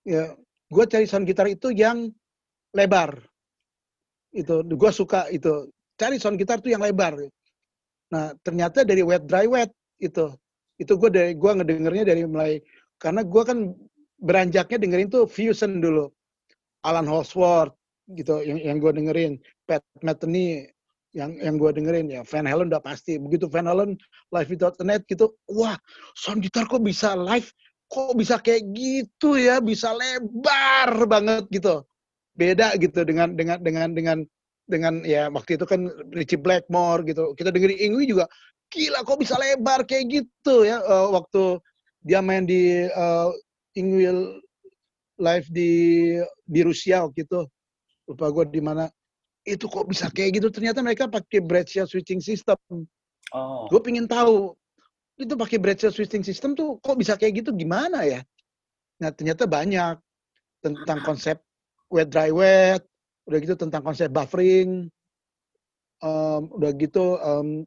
ya 0.07 0.39
gua 0.71 0.85
cari 0.87 1.09
sound 1.09 1.25
gitar 1.25 1.49
itu 1.49 1.73
yang 1.73 2.13
lebar. 2.77 3.17
Itu 4.33 4.65
gua 4.77 4.93
suka 4.93 5.29
itu. 5.33 5.73
Cari 5.97 6.21
sound 6.21 6.37
gitar 6.37 6.61
tuh 6.61 6.73
yang 6.73 6.85
lebar. 6.85 7.17
Nah 8.13 8.37
ternyata 8.45 8.85
dari 8.85 9.01
wet 9.01 9.25
dry 9.25 9.49
wet 9.49 9.73
itu. 10.01 10.29
Itu 10.77 11.01
gua 11.01 11.09
dari 11.09 11.33
gua 11.33 11.57
ngedengernya 11.57 12.05
dari 12.13 12.23
mulai 12.29 12.61
karena 13.01 13.25
gua 13.25 13.49
kan 13.49 13.73
beranjaknya 14.21 14.79
dengerin 14.79 15.09
tuh 15.09 15.25
fusion 15.25 15.81
dulu. 15.81 16.13
Alan 16.83 17.07
Holdsworth 17.07 17.82
gitu 18.17 18.41
yang 18.45 18.59
yang 18.61 18.77
gue 18.79 18.93
dengerin. 18.93 19.33
Pat 19.65 19.83
Metheny 20.05 20.69
yang 21.13 21.37
yang 21.37 21.61
gue 21.61 21.71
dengerin 21.77 22.09
ya 22.09 22.21
Van 22.25 22.49
Halen 22.49 22.69
udah 22.73 22.83
pasti. 22.83 23.21
Begitu 23.21 23.49
Van 23.49 23.69
Halen 23.69 23.97
live 24.33 24.49
without 24.49 24.77
a 24.81 24.85
net 24.85 25.05
gitu 25.09 25.33
wah 25.49 25.77
sound 26.17 26.41
gitar 26.45 26.65
kok 26.69 26.83
bisa 26.83 27.13
live? 27.17 27.49
Kok 27.93 28.17
bisa 28.17 28.41
kayak 28.41 28.73
gitu 28.73 29.37
ya? 29.37 29.61
Bisa 29.61 29.93
lebar 29.93 31.05
banget 31.05 31.45
gitu. 31.53 31.85
Beda 32.33 32.73
gitu 32.81 33.05
dengan 33.05 33.37
dengan 33.37 33.61
dengan 33.61 33.89
dengan 33.93 34.19
dengan 34.65 34.95
ya 35.05 35.29
waktu 35.29 35.61
itu 35.61 35.69
kan 35.69 35.93
Richie 36.17 36.41
Blackmore 36.41 37.05
gitu. 37.05 37.37
Kita 37.37 37.53
dengerin 37.53 37.93
Ingui 37.93 38.09
juga 38.09 38.25
gila 38.73 39.05
kok 39.05 39.21
bisa 39.21 39.37
lebar 39.37 39.85
kayak 39.85 40.09
gitu 40.09 40.65
ya? 40.65 40.81
Uh, 40.81 41.13
waktu 41.13 41.61
dia 42.01 42.25
main 42.25 42.49
di 42.49 42.89
uh, 42.89 43.29
live 45.23 45.47
di 45.53 45.71
di 46.43 46.61
Rusia 46.67 47.07
waktu 47.07 47.23
itu 47.29 47.41
lupa 48.09 48.31
gue 48.31 48.45
di 48.51 48.63
mana. 48.63 48.87
Itu 49.43 49.67
kok 49.67 49.91
bisa 49.91 50.07
kayak 50.11 50.39
gitu? 50.39 50.49
Ternyata 50.55 50.81
mereka 50.83 51.11
pakai 51.11 51.43
Breccia 51.43 51.87
switching 51.87 52.23
system. 52.23 52.59
Oh. 53.33 53.65
gue 53.73 53.81
pingin 53.81 54.05
tahu 54.05 54.53
itu 55.17 55.33
pakai 55.33 55.57
Breccia 55.57 55.89
switching 55.89 56.21
system 56.21 56.53
tuh 56.53 56.77
kok 56.85 56.99
bisa 57.01 57.17
kayak 57.17 57.43
gitu? 57.43 57.51
Gimana 57.55 58.05
ya? 58.05 58.21
Nah 59.03 59.11
ternyata 59.11 59.47
banyak. 59.49 59.99
Tentang 60.63 61.03
konsep 61.03 61.43
wet 61.93 62.09
dry 62.09 62.33
wet 62.33 62.81
udah 63.29 63.39
gitu 63.39 63.55
tentang 63.55 63.85
konsep 63.85 64.09
buffering 64.11 64.89
um, 66.03 66.49
udah 66.57 66.73
gitu 66.75 67.21
um, 67.21 67.63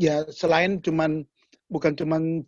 ya 0.00 0.24
selain 0.32 0.80
cuman 0.80 1.22
bukan 1.70 1.94
cuman 1.94 2.42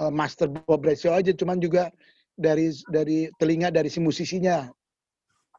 uh, 0.00 0.10
master 0.10 0.50
Bob 0.50 0.82
Breccia 0.82 1.14
aja 1.14 1.30
cuman 1.36 1.60
juga 1.60 1.92
dari 2.34 2.74
dari 2.90 3.30
telinga 3.38 3.70
dari 3.70 3.86
si 3.86 4.02
musisinya 4.02 4.66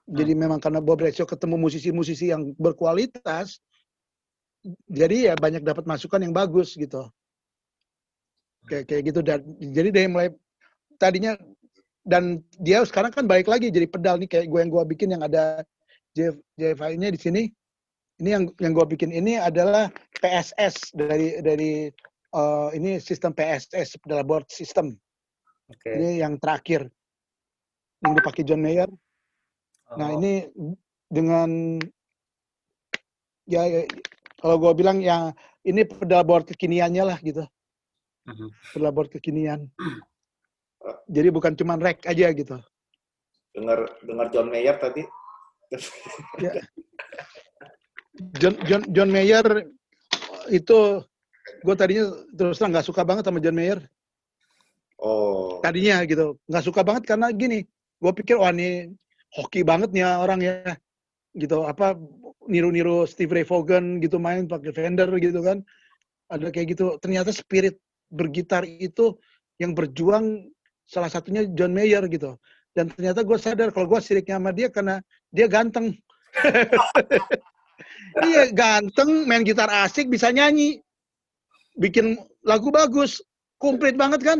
jadi 0.06 0.38
hmm. 0.38 0.42
memang 0.46 0.60
karena 0.62 0.78
Bob 0.86 1.02
Ratio 1.02 1.26
ketemu 1.26 1.58
musisi-musisi 1.58 2.30
yang 2.30 2.54
berkualitas, 2.62 3.58
jadi 4.86 5.30
ya 5.30 5.34
banyak 5.34 5.66
dapat 5.66 5.90
masukan 5.90 6.22
yang 6.22 6.34
bagus 6.34 6.78
gitu. 6.78 7.10
Kayak 8.70 8.86
kayak 8.90 9.02
gitu 9.10 9.20
dan 9.22 9.40
jadi 9.62 9.90
dari 9.94 10.08
mulai 10.10 10.30
tadinya 10.98 11.38
dan 12.06 12.42
dia 12.62 12.86
sekarang 12.86 13.14
kan 13.14 13.26
balik 13.26 13.50
lagi 13.50 13.74
jadi 13.74 13.90
pedal 13.90 14.22
nih 14.22 14.30
kayak 14.30 14.46
gue 14.50 14.60
yang 14.62 14.72
gue 14.74 14.84
bikin 14.94 15.10
yang 15.18 15.24
ada 15.26 15.66
JFI-nya 16.14 17.10
di 17.10 17.20
sini. 17.20 17.44
Ini 18.22 18.30
yang 18.30 18.44
yang 18.62 18.74
gue 18.78 18.86
bikin 18.94 19.10
ini 19.10 19.42
adalah 19.42 19.90
PSS 20.22 20.94
dari 20.94 21.42
dari 21.42 21.90
uh, 22.38 22.70
ini 22.78 23.02
sistem 23.02 23.34
PSS 23.34 23.98
pedal 24.02 24.22
board 24.22 24.46
system. 24.54 24.94
Okay. 25.66 25.98
Ini 25.98 26.10
yang 26.26 26.38
terakhir 26.38 26.86
yang 28.06 28.14
dipakai 28.14 28.46
John 28.46 28.62
Mayer 28.62 28.90
Nah 29.94 30.10
oh. 30.10 30.16
ini 30.18 30.50
dengan 31.06 31.78
ya, 33.46 33.62
ya 33.70 33.82
kalau 34.42 34.58
gue 34.58 34.72
bilang 34.74 34.98
ya 35.00 35.30
ini 35.62 35.86
pedal 35.86 36.26
board 36.26 36.50
kekiniannya 36.50 37.04
lah 37.06 37.18
gitu. 37.22 37.46
Uh-huh. 38.26 38.50
Pedal 38.74 38.92
board 38.94 39.14
kekinian. 39.14 39.70
Jadi 41.10 41.28
bukan 41.30 41.54
cuma 41.54 41.78
rack 41.78 42.02
aja 42.10 42.30
gitu. 42.34 42.58
Dengar 43.54 43.86
dengar 44.02 44.28
John 44.34 44.50
Mayer 44.50 44.76
tadi. 44.82 45.06
ya. 46.42 46.62
John 48.38 48.56
John 48.66 48.82
John 48.94 49.10
Mayer 49.10 49.46
itu 50.50 50.78
gue 51.66 51.76
tadinya 51.78 52.06
terus 52.34 52.58
terang 52.58 52.74
nggak 52.74 52.86
suka 52.86 53.02
banget 53.06 53.26
sama 53.26 53.42
John 53.42 53.58
Mayer. 53.58 53.80
Oh. 55.02 55.62
Tadinya 55.62 56.02
gitu 56.06 56.38
nggak 56.50 56.66
suka 56.66 56.82
banget 56.86 57.04
karena 57.10 57.30
gini, 57.34 57.66
gue 58.02 58.12
pikir 58.14 58.38
wah 58.38 58.54
ini 58.54 58.94
hoki 59.36 59.62
banget 59.68 59.92
nih 59.92 60.08
orang 60.08 60.40
ya. 60.42 60.80
Gitu 61.36 61.68
apa 61.68 62.00
niru-niru 62.48 63.04
Steve 63.04 63.36
Ray 63.36 63.46
Vaughan 63.46 64.00
gitu 64.00 64.18
main 64.18 64.48
pakai 64.48 64.72
Fender 64.72 65.12
gitu 65.20 65.44
kan. 65.44 65.60
Ada 66.32 66.50
kayak 66.50 66.78
gitu. 66.78 66.96
Ternyata 67.04 67.36
spirit 67.36 67.78
bergitar 68.10 68.64
itu 68.64 69.20
yang 69.60 69.76
berjuang 69.76 70.48
salah 70.88 71.12
satunya 71.12 71.44
John 71.54 71.76
Mayer 71.76 72.06
gitu. 72.08 72.40
Dan 72.76 72.92
ternyata 72.92 73.24
gue 73.24 73.38
sadar 73.40 73.72
kalau 73.72 73.88
gue 73.88 74.00
siriknya 74.04 74.40
sama 74.40 74.52
dia 74.52 74.68
karena 74.72 75.00
dia 75.32 75.48
ganteng. 75.52 75.96
Iya 78.16 78.48
ganteng 78.56 79.28
main 79.28 79.44
gitar 79.44 79.68
asik 79.68 80.08
bisa 80.08 80.32
nyanyi. 80.32 80.80
Bikin 81.76 82.16
lagu 82.48 82.72
bagus. 82.72 83.20
Komplit 83.60 84.00
banget 84.00 84.24
kan? 84.24 84.40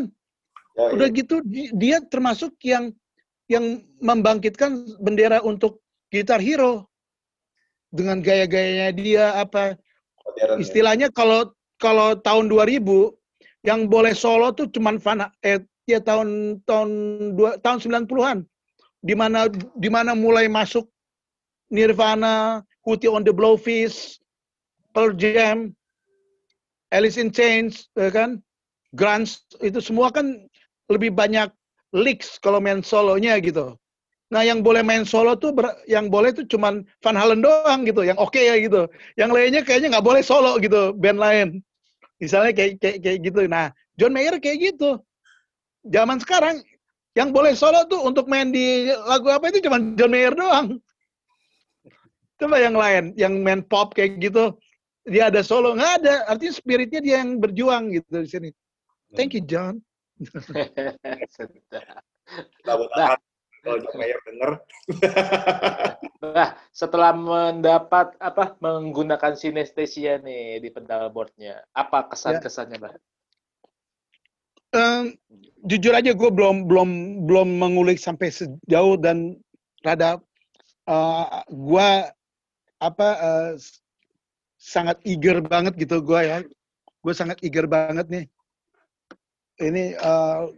Oh, 0.76 0.92
udah 0.96 1.08
gitu 1.12 1.40
dia 1.76 2.00
termasuk 2.04 2.52
yang 2.64 2.92
yang 3.46 3.82
membangkitkan 4.02 4.98
bendera 4.98 5.42
untuk 5.42 5.82
gitar 6.10 6.42
hero. 6.42 6.86
Dengan 7.94 8.20
gaya-gayanya 8.20 8.90
dia 8.92 9.24
apa 9.38 9.78
Modern, 10.26 10.58
ya. 10.58 10.62
istilahnya 10.62 11.08
kalau 11.14 11.54
kalau 11.78 12.18
tahun 12.18 12.50
2000 12.50 12.82
yang 13.62 13.86
boleh 13.86 14.12
solo 14.12 14.50
tuh 14.50 14.66
cuman 14.74 14.98
Van 14.98 15.30
eh 15.46 15.62
ya 15.86 16.02
tahun 16.02 16.60
tahun 16.66 16.90
dua 17.38 17.62
tahun 17.62 17.78
90-an 18.06 18.38
di 19.06 19.14
mana 19.14 19.46
di 19.78 19.86
mana 19.86 20.18
mulai 20.18 20.50
masuk 20.50 20.90
Nirvana, 21.70 22.62
Hootie 22.86 23.10
on 23.10 23.26
the 23.26 23.34
Blowfish, 23.34 24.18
Pearl 24.94 25.14
Jam, 25.18 25.74
Alice 26.94 27.18
in 27.18 27.34
Chains, 27.34 27.90
ya 27.98 28.10
kan, 28.14 28.38
Grunge 28.94 29.42
itu 29.58 29.82
semua 29.82 30.14
kan 30.14 30.46
lebih 30.86 31.10
banyak 31.10 31.50
leaks 31.94 32.40
kalau 32.42 32.58
main 32.58 32.82
solonya 32.82 33.38
gitu. 33.38 33.76
Nah, 34.26 34.42
yang 34.42 34.58
boleh 34.66 34.82
main 34.82 35.06
solo 35.06 35.38
tuh 35.38 35.54
yang 35.86 36.10
boleh 36.10 36.34
tuh 36.34 36.42
cuman 36.50 36.82
Van 36.98 37.14
Halen 37.14 37.46
doang 37.46 37.86
gitu, 37.86 38.02
yang 38.02 38.18
oke 38.18 38.34
okay 38.34 38.50
ya 38.50 38.56
gitu. 38.58 38.90
Yang 39.14 39.30
lainnya 39.30 39.62
kayaknya 39.62 39.88
nggak 39.94 40.06
boleh 40.06 40.22
solo 40.26 40.58
gitu, 40.58 40.90
band 40.98 41.22
lain. 41.22 41.62
Misalnya 42.18 42.50
kayak 42.50 42.82
kayak 42.82 42.98
kayak 43.06 43.18
gitu. 43.22 43.46
Nah, 43.46 43.70
John 43.94 44.10
Mayer 44.10 44.34
kayak 44.42 44.74
gitu. 44.74 44.98
Zaman 45.86 46.18
sekarang 46.18 46.58
yang 47.14 47.30
boleh 47.30 47.54
solo 47.54 47.86
tuh 47.86 48.02
untuk 48.02 48.26
main 48.26 48.50
di 48.50 48.90
lagu 49.06 49.30
apa 49.30 49.46
itu 49.54 49.62
cuman 49.62 49.94
John 49.94 50.10
Mayer 50.10 50.34
doang. 50.34 50.82
Coba 52.36 52.58
yang 52.58 52.74
lain, 52.74 53.14
yang 53.14 53.32
main 53.46 53.62
pop 53.62 53.94
kayak 53.94 54.18
gitu, 54.20 54.58
dia 55.06 55.30
ada 55.30 55.40
solo 55.46 55.78
nggak 55.78 55.92
ada. 56.02 56.14
Artinya 56.26 56.52
spiritnya 56.52 56.98
dia 56.98 57.22
yang 57.22 57.38
berjuang 57.38 57.94
gitu 57.94 58.10
di 58.10 58.28
sini. 58.28 58.50
Thank 59.14 59.38
you 59.38 59.46
John 59.46 59.85
nah, 62.66 63.16
kalau 63.66 63.82
John 63.82 63.96
Mayer 63.98 64.20
denger. 64.24 64.50
nah, 66.36 66.50
setelah 66.70 67.12
mendapat 67.12 68.14
apa 68.22 68.54
menggunakan 68.62 69.34
sinestesia 69.34 70.22
nih 70.22 70.62
di 70.62 70.70
pedal 70.70 71.10
boardnya, 71.10 71.66
apa 71.74 72.06
kesan-kesannya, 72.08 72.78
Bah? 72.78 72.94
Um, 74.76 75.16
jujur 75.64 75.96
aja 75.96 76.12
gue 76.12 76.30
belum 76.30 76.68
belum 76.68 76.90
belum 77.24 77.48
mengulik 77.56 77.96
sampai 77.96 78.28
sejauh 78.28 79.00
dan 79.00 79.40
rada 79.80 80.20
uh, 80.84 81.40
gue 81.48 81.88
apa 82.76 83.08
uh, 83.16 83.52
sangat 84.60 85.00
eager 85.06 85.40
banget 85.40 85.74
gitu 85.80 86.02
gue 86.02 86.20
ya. 86.22 86.38
Gue 87.00 87.14
sangat 87.14 87.40
eager 87.40 87.64
banget 87.70 88.06
nih 88.10 88.24
ini 89.60 89.96
uh, 89.96 90.52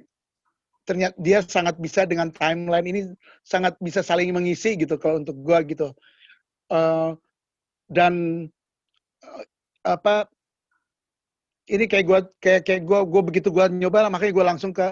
ternyata 0.88 1.14
dia 1.20 1.44
sangat 1.44 1.76
bisa 1.76 2.08
dengan 2.08 2.32
timeline 2.32 2.86
ini 2.88 3.00
sangat 3.44 3.76
bisa 3.78 4.00
saling 4.00 4.32
mengisi 4.32 4.74
gitu 4.74 4.96
kalau 4.96 5.20
untuk 5.20 5.36
gua 5.44 5.60
gitu. 5.62 5.92
Uh, 6.72 7.14
dan 7.92 8.44
uh, 9.24 9.44
apa 9.84 10.28
ini 11.68 11.84
kayak 11.84 12.06
gua 12.08 12.20
kayak 12.40 12.64
kayak 12.64 12.82
gua 12.88 13.04
gua 13.04 13.22
begitu 13.24 13.52
gua 13.52 13.68
nyoba 13.68 14.08
makanya 14.08 14.32
gua 14.32 14.46
langsung 14.56 14.72
ke 14.72 14.84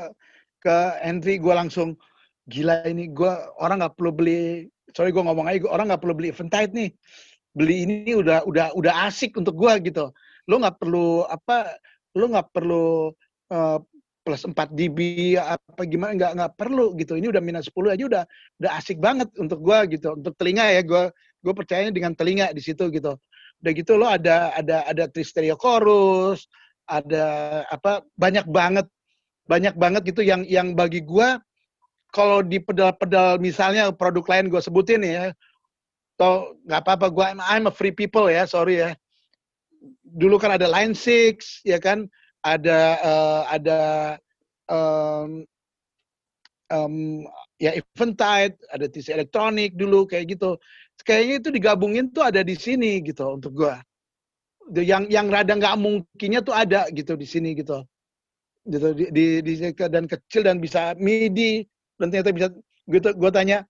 ke 0.60 0.76
Henry 1.00 1.40
gua 1.40 1.64
langsung 1.64 1.96
gila 2.46 2.84
ini 2.86 3.08
gua 3.10 3.48
orang 3.58 3.82
nggak 3.82 3.96
perlu 3.96 4.12
beli 4.12 4.68
sorry 4.92 5.10
gua 5.10 5.26
ngomong 5.26 5.48
aja 5.48 5.58
gua, 5.64 5.72
orang 5.74 5.86
nggak 5.90 6.02
perlu 6.04 6.14
beli 6.14 6.28
Eventide 6.30 6.72
nih. 6.76 6.90
Beli 7.56 7.88
ini 7.88 8.12
udah 8.12 8.44
udah 8.44 8.76
udah 8.76 9.08
asik 9.08 9.32
untuk 9.40 9.56
gua 9.56 9.80
gitu. 9.80 10.12
Lo 10.44 10.60
nggak 10.60 10.76
perlu 10.76 11.24
apa 11.24 11.80
lo 12.12 12.24
nggak 12.28 12.48
perlu 12.52 13.16
uh, 13.52 13.78
plus 14.26 14.42
4 14.42 14.74
dB 14.74 14.98
apa 15.38 15.86
gimana 15.86 16.18
nggak 16.18 16.32
nggak 16.34 16.52
perlu 16.58 16.98
gitu. 16.98 17.14
Ini 17.14 17.30
udah 17.30 17.38
minus 17.38 17.70
10 17.70 17.94
aja 17.94 18.04
udah 18.10 18.24
udah 18.58 18.70
asik 18.74 18.98
banget 18.98 19.30
untuk 19.38 19.62
gua 19.62 19.86
gitu 19.86 20.18
untuk 20.18 20.34
telinga 20.34 20.66
ya. 20.66 20.82
Gua 20.82 21.14
gue 21.46 21.54
percaya 21.54 21.86
dengan 21.94 22.10
telinga 22.18 22.50
di 22.50 22.58
situ 22.58 22.90
gitu. 22.90 23.14
Udah 23.62 23.72
gitu 23.72 23.94
lo 23.94 24.10
ada 24.10 24.50
ada 24.58 24.82
ada 24.90 25.06
tristerio 25.06 25.54
chorus 25.54 26.50
ada 26.90 27.62
apa 27.70 28.02
banyak 28.18 28.50
banget 28.50 28.90
banyak 29.46 29.78
banget 29.78 30.02
gitu 30.10 30.26
yang 30.26 30.42
yang 30.50 30.74
bagi 30.74 31.06
gua 31.06 31.38
kalau 32.10 32.42
di 32.42 32.58
pedal-pedal 32.58 33.38
misalnya 33.38 33.94
produk 33.94 34.26
lain 34.26 34.50
gue 34.50 34.58
sebutin 34.58 35.06
ya 35.06 35.30
atau 36.16 36.56
nggak 36.64 36.80
apa-apa 36.80 37.06
gue 37.12 37.24
I'm, 37.28 37.40
I'm 37.44 37.66
a 37.68 37.74
free 37.74 37.92
people 37.92 38.26
ya 38.26 38.48
sorry 38.48 38.80
ya. 38.82 38.90
Dulu 40.02 40.40
kan 40.40 40.56
ada 40.56 40.64
line 40.64 40.96
six 40.96 41.60
ya 41.62 41.76
kan 41.76 42.08
ada 42.44 42.80
uh, 43.00 43.42
ada 43.48 43.80
um, 44.70 45.44
um, 46.70 47.24
ya 47.56 47.76
Eventide, 47.76 48.56
ada 48.70 48.86
TC 48.90 49.14
Elektronik 49.14 49.74
dulu 49.74 50.04
kayak 50.04 50.36
gitu. 50.36 50.58
Kayaknya 51.04 51.34
itu 51.38 51.48
digabungin 51.52 52.10
tuh 52.10 52.24
ada 52.26 52.40
di 52.42 52.56
sini 52.56 52.98
gitu 53.04 53.38
untuk 53.38 53.54
gua. 53.54 53.78
Yang 54.74 55.12
yang 55.14 55.30
rada 55.30 55.54
nggak 55.54 55.76
mungkinnya 55.78 56.42
tuh 56.42 56.56
ada 56.56 56.90
gitu 56.90 57.14
di 57.14 57.26
sini 57.28 57.54
gitu. 57.54 57.84
Gitu 58.66 58.88
di, 58.98 59.04
di, 59.14 59.24
di 59.46 59.52
dan 59.86 60.10
kecil 60.10 60.42
dan 60.42 60.58
bisa 60.58 60.98
MIDI 60.98 61.62
dan 62.02 62.10
ternyata 62.10 62.34
bisa 62.34 62.48
gitu 62.90 63.08
gua 63.14 63.30
tanya 63.30 63.62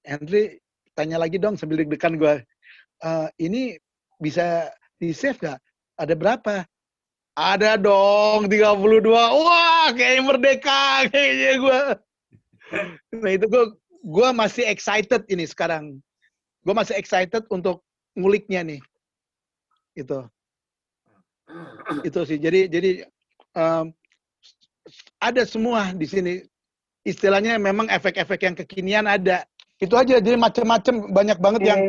Henry 0.00 0.56
tanya 0.96 1.20
lagi 1.20 1.36
dong 1.36 1.60
sambil 1.60 1.84
deg-degan 1.84 2.16
gua. 2.16 2.40
Uh, 3.00 3.28
ini 3.40 3.76
bisa 4.20 4.68
di 5.00 5.16
save 5.16 5.40
gak? 5.40 5.58
Ada 5.96 6.12
berapa? 6.12 6.64
Ada 7.40 7.80
dong 7.80 8.52
32. 8.52 9.00
Wah, 9.16 9.88
kayak 9.96 10.20
merdeka 10.20 11.08
kayaknya 11.08 11.52
gue. 11.56 11.80
Nah 13.16 13.30
itu 13.32 13.46
gue 13.48 13.64
gue 14.04 14.28
masih 14.36 14.68
excited 14.68 15.24
ini 15.32 15.48
sekarang. 15.48 16.04
Gue 16.60 16.74
masih 16.76 17.00
excited 17.00 17.48
untuk 17.48 17.80
nguliknya 18.12 18.60
nih. 18.60 18.80
Itu. 19.96 20.28
Itu 22.04 22.20
sih. 22.28 22.36
Jadi 22.36 22.68
jadi 22.68 22.90
um, 23.56 23.88
ada 25.16 25.48
semua 25.48 25.96
di 25.96 26.04
sini. 26.04 26.44
Istilahnya 27.00 27.56
memang 27.56 27.88
efek-efek 27.88 28.44
yang 28.44 28.52
kekinian 28.52 29.08
ada. 29.08 29.48
Itu 29.80 29.96
aja. 29.96 30.20
Jadi 30.20 30.36
macam-macam 30.36 31.08
banyak 31.08 31.38
banget 31.40 31.62
yang 31.64 31.80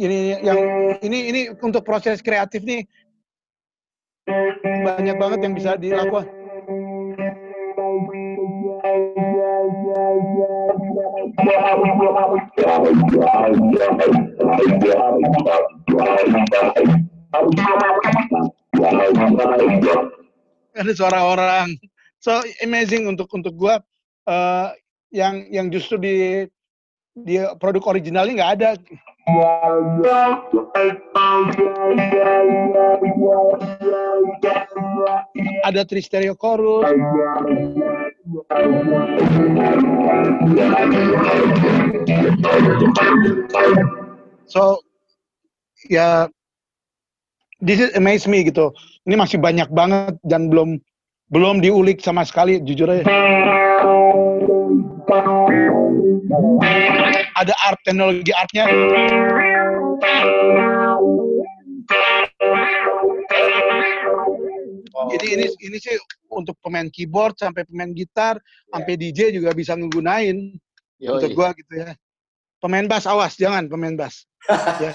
ini 0.00 0.40
yang 0.40 0.60
ini 1.04 1.18
ini 1.28 1.40
untuk 1.60 1.84
proses 1.84 2.24
kreatif 2.24 2.64
nih 2.64 2.88
banyak 4.26 5.16
banget 5.18 5.38
yang 5.46 5.54
bisa 5.54 5.78
dilakukan. 5.78 6.26
Ada 20.76 20.92
suara 20.92 21.20
orang. 21.24 21.78
So 22.18 22.42
amazing 22.60 23.06
untuk 23.06 23.30
untuk 23.30 23.54
gua 23.54 23.80
uh, 24.26 24.74
yang 25.14 25.46
yang 25.54 25.70
justru 25.70 25.96
di 26.02 26.16
di 27.16 27.40
produk 27.56 27.96
originalnya 27.96 28.32
nggak 28.36 28.52
ada 28.60 28.70
ada 35.64 35.82
tristereo 35.88 36.36
chorus. 36.36 36.84
So 44.46 44.84
ya 45.88 46.28
this 47.64 47.80
is 47.80 47.90
amaze 47.96 48.28
me 48.28 48.44
gitu. 48.44 48.76
Ini 49.08 49.16
masih 49.16 49.40
banyak 49.40 49.72
banget 49.72 50.20
dan 50.28 50.52
belum 50.52 50.78
belum 51.32 51.64
diulik 51.64 51.98
sama 52.04 52.22
sekali 52.22 52.62
jujur 52.62 52.86
aja 52.86 53.02
ada 57.36 57.54
art 57.66 57.80
teknologi 57.84 58.32
artnya. 58.34 58.64
Jadi 65.06 65.26
ini 65.38 65.46
ini 65.62 65.76
sih 65.78 65.94
untuk 66.32 66.56
pemain 66.64 66.88
keyboard 66.88 67.36
sampai 67.38 67.68
pemain 67.68 67.92
gitar 67.92 68.40
yeah. 68.40 68.70
sampai 68.74 68.94
DJ 68.96 69.36
juga 69.36 69.52
bisa 69.52 69.76
menggunain 69.76 70.56
untuk 71.00 71.30
gua 71.36 71.52
gitu 71.54 71.72
ya. 71.84 71.92
Pemain 72.58 72.88
bass 72.88 73.04
awas 73.04 73.36
jangan 73.36 73.68
pemain 73.70 73.94
bass. 73.94 74.24
Ya. 74.82 74.92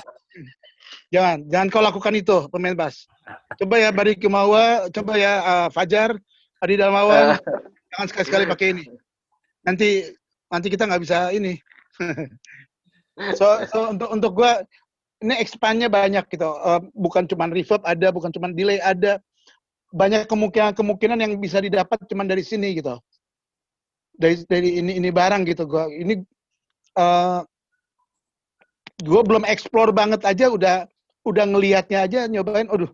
Jangan 1.07 1.47
jangan 1.47 1.67
kau 1.71 1.83
lakukan 1.83 2.11
itu 2.19 2.51
pemain 2.51 2.75
bass. 2.75 3.07
Coba 3.55 3.79
ya 3.79 3.95
Bari 3.95 4.19
Kemawa 4.19 4.91
coba 4.91 5.15
ya 5.15 5.33
uh, 5.39 5.67
Fajar 5.71 6.19
Adi 6.59 6.75
Dalmawan. 6.75 7.39
Jangan 7.91 8.07
sekali-sekali 8.11 8.43
pakai 8.47 8.67
ini. 8.75 8.83
Nanti 9.63 10.07
nanti 10.51 10.67
kita 10.67 10.83
nggak 10.85 11.01
bisa 11.01 11.31
ini 11.31 11.55
so, 13.39 13.45
so 13.71 13.79
untuk 13.95 14.09
untuk 14.11 14.31
gue 14.35 14.51
ini 15.21 15.37
expandnya 15.37 15.87
banyak 15.87 16.25
gitu. 16.33 16.49
Uh, 16.49 16.81
bukan 16.97 17.29
cuma 17.29 17.45
reverb 17.45 17.81
ada, 17.85 18.09
bukan 18.09 18.33
cuma 18.33 18.49
delay 18.49 18.81
ada. 18.81 19.21
Banyak 19.93 20.25
kemungkinan-kemungkinan 20.25 21.19
yang 21.21 21.33
bisa 21.37 21.61
didapat 21.61 22.01
cuma 22.09 22.25
dari 22.25 22.41
sini 22.41 22.81
gitu. 22.81 22.97
Dari 24.17 24.41
dari 24.49 24.81
ini 24.81 24.97
ini 24.97 25.09
barang 25.13 25.45
gitu 25.45 25.69
gue. 25.69 25.85
Ini 26.01 26.13
uh, 26.97 27.45
gue 29.01 29.21
belum 29.21 29.45
explore 29.45 29.93
banget 29.93 30.25
aja 30.25 30.49
udah 30.49 30.89
udah 31.21 31.45
ngelihatnya 31.53 32.05
aja 32.05 32.19
nyobain 32.25 32.65
aduh 32.69 32.89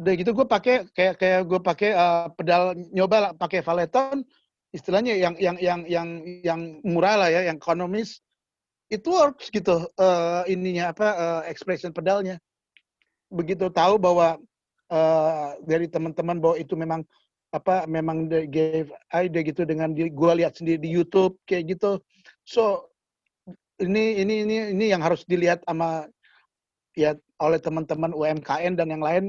udah 0.00 0.12
gitu 0.16 0.32
gue 0.32 0.46
pakai 0.48 0.88
kayak 0.92 1.20
kayak 1.20 1.40
gue 1.48 1.60
pakai 1.60 1.90
uh, 1.92 2.28
pedal 2.36 2.76
nyoba 2.92 3.36
pakai 3.36 3.64
valeton 3.64 4.24
istilahnya 4.74 5.14
yang 5.14 5.34
yang 5.38 5.56
yang 5.58 5.80
yang 5.86 6.08
yang 6.42 6.60
murah 6.82 7.26
lah 7.26 7.28
ya, 7.30 7.46
yang 7.46 7.58
ekonomis 7.58 8.22
itu 8.86 9.10
works 9.10 9.50
gitu 9.50 9.86
uh, 9.98 10.42
ininya 10.46 10.94
apa 10.94 11.08
uh, 11.14 11.42
expression 11.50 11.90
pedalnya. 11.90 12.38
Begitu 13.30 13.66
tahu 13.70 13.98
bahwa 13.98 14.38
uh, 14.90 15.48
dari 15.66 15.90
teman-teman 15.90 16.38
bahwa 16.38 16.56
itu 16.58 16.78
memang 16.78 17.02
apa 17.50 17.86
memang 17.86 18.26
the 18.30 18.46
gave 18.46 18.90
ide 19.14 19.40
gitu 19.42 19.62
dengan 19.66 19.94
di, 19.94 20.10
gua 20.10 20.38
lihat 20.38 20.58
sendiri 20.58 20.78
di 20.78 20.90
YouTube 20.90 21.34
kayak 21.46 21.78
gitu. 21.78 21.98
So 22.46 22.90
ini 23.82 24.22
ini 24.22 24.46
ini 24.46 24.56
ini 24.74 24.84
yang 24.90 25.02
harus 25.02 25.26
dilihat 25.26 25.66
sama 25.66 26.06
ya 26.96 27.12
oleh 27.42 27.60
teman-teman 27.60 28.14
UMKM 28.14 28.72
dan 28.78 28.88
yang 28.88 29.04
lain 29.04 29.24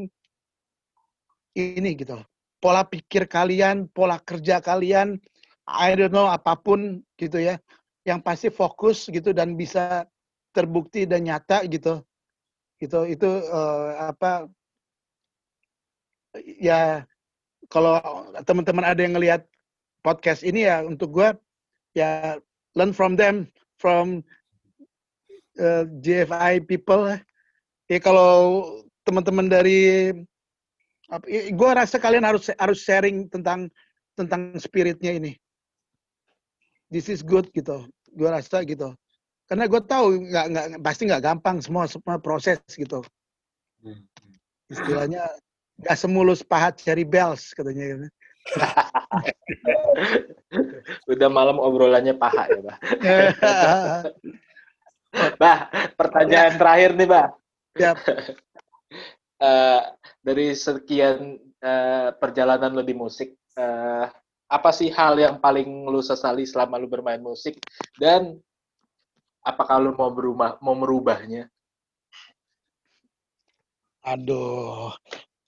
ini 1.58 1.98
gitu 1.98 2.22
pola 2.58 2.84
pikir 2.86 3.30
kalian, 3.30 3.90
pola 3.92 4.18
kerja 4.22 4.60
kalian, 4.62 5.22
I 5.68 5.94
don't 5.94 6.14
know 6.14 6.28
apa 6.30 6.58
pun 6.58 7.04
gitu 7.20 7.38
ya, 7.42 7.60
yang 8.08 8.24
pasti 8.24 8.48
fokus 8.48 9.10
gitu 9.12 9.36
dan 9.36 9.60
bisa 9.60 10.08
terbukti 10.56 11.06
dan 11.06 11.28
nyata 11.28 11.66
gitu. 11.70 12.02
Itu 12.82 13.06
itu 13.10 13.30
uh, 13.50 14.14
apa 14.14 14.48
ya 16.62 17.06
kalau 17.68 18.00
teman-teman 18.46 18.86
ada 18.86 19.02
yang 19.02 19.18
ngelihat 19.18 19.44
podcast 20.06 20.46
ini 20.46 20.70
ya 20.70 20.86
untuk 20.86 21.12
gue 21.14 21.30
ya 21.98 22.40
learn 22.78 22.94
from 22.94 23.18
them 23.18 23.50
from 23.82 24.22
uh, 25.60 25.84
eh, 25.84 25.84
GFI 26.00 26.64
people 26.64 27.12
ya 27.90 28.00
kalau 28.00 28.64
teman-teman 29.04 29.50
dari 29.50 30.14
gue 31.28 31.72
rasa 31.72 31.98
kalian 31.98 32.28
harus 32.28 32.52
harus 32.60 32.84
sharing 32.84 33.32
tentang 33.32 33.72
tentang 34.18 34.52
spiritnya 34.60 35.16
ini 35.16 35.34
this 36.92 37.08
is 37.08 37.24
good 37.24 37.48
gitu 37.56 37.88
gue 38.12 38.30
rasa 38.30 38.68
gitu 38.68 38.92
karena 39.48 39.64
gue 39.72 39.82
tahu 39.88 40.06
nggak 40.28 40.46
nggak 40.52 40.66
pasti 40.84 41.08
nggak 41.08 41.24
gampang 41.24 41.64
semua 41.64 41.88
semua 41.88 42.20
proses 42.20 42.60
gitu 42.68 43.00
hmm. 43.84 44.04
istilahnya 44.68 45.24
nggak 45.78 45.98
semulus 45.98 46.42
pahat 46.42 46.82
cari 46.82 47.06
bells 47.06 47.54
katanya 47.54 47.84
gitu. 47.86 48.08
Udah 51.12 51.30
malam 51.30 51.60
obrolannya 51.60 52.16
paha 52.16 52.48
ya, 52.50 52.60
Bah. 52.64 52.78
bah, 55.42 55.58
pertanyaan 56.00 56.56
terakhir 56.56 56.92
nih, 56.96 57.08
Bah. 57.08 57.28
Yep. 57.78 57.98
Uh, 59.42 59.82
dari 60.22 60.54
sekian 60.54 61.38
uh, 61.62 62.10
perjalanan 62.18 62.74
lo 62.74 62.84
di 62.86 62.94
musik, 62.94 63.34
uh, 63.58 64.10
apa 64.48 64.70
sih 64.72 64.88
hal 64.94 65.20
yang 65.20 65.44
paling 65.44 65.68
lu 65.88 66.00
sesali 66.00 66.48
selama 66.48 66.80
lu 66.80 66.88
bermain 66.88 67.20
musik 67.20 67.60
dan 68.00 68.40
apakah 69.44 69.80
lu 69.80 69.92
mau 69.96 70.12
berubah 70.12 70.60
mau 70.64 70.76
merubahnya? 70.76 71.52
Aduh, 74.08 74.96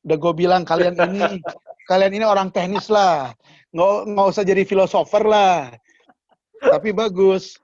udah 0.03 0.17
gue 0.19 0.33
bilang 0.35 0.67
kalian 0.67 0.99
ini 0.99 1.39
kalian 1.87 2.13
ini 2.19 2.25
orang 2.27 2.51
teknis 2.51 2.91
lah, 2.91 3.31
nggak 3.71 4.11
nggak 4.11 4.27
usah 4.35 4.43
jadi 4.43 4.67
filosofer 4.67 5.23
lah. 5.23 5.71
Tapi 6.59 6.91
bagus, 6.91 7.55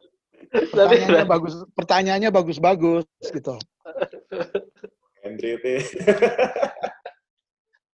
pertanyaannya 0.56 1.28
bagus, 1.28 1.54
pertanyaannya 1.76 2.30
bagus-bagus 2.32 3.04
gitu. 3.28 3.60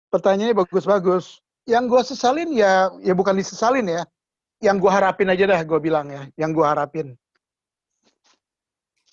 Pertanyaannya 0.09 0.57
bagus-bagus. 0.57 1.37
Yang 1.69 1.83
gue 1.85 2.01
sesalin 2.15 2.49
ya 2.57 2.89
ya 3.05 3.13
bukan 3.13 3.37
disesalin 3.37 3.85
ya. 3.85 4.01
Yang 4.59 4.75
gue 4.83 4.91
harapin 4.91 5.29
aja 5.29 5.45
dah 5.45 5.61
gue 5.61 5.79
bilang 5.79 6.09
ya. 6.09 6.25
Yang 6.35 6.51
gue 6.57 6.65
harapin. 6.65 7.07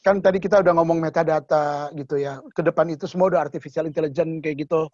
Kan 0.01 0.25
tadi 0.25 0.41
kita 0.41 0.65
udah 0.65 0.73
ngomong 0.73 0.99
metadata 1.03 1.93
gitu 1.93 2.17
ya. 2.17 2.41
Ke 2.57 2.65
depan 2.65 2.89
itu 2.89 3.05
semua 3.05 3.29
udah 3.29 3.45
artificial 3.45 3.85
intelligence 3.85 4.41
kayak 4.41 4.65
gitu. 4.65 4.89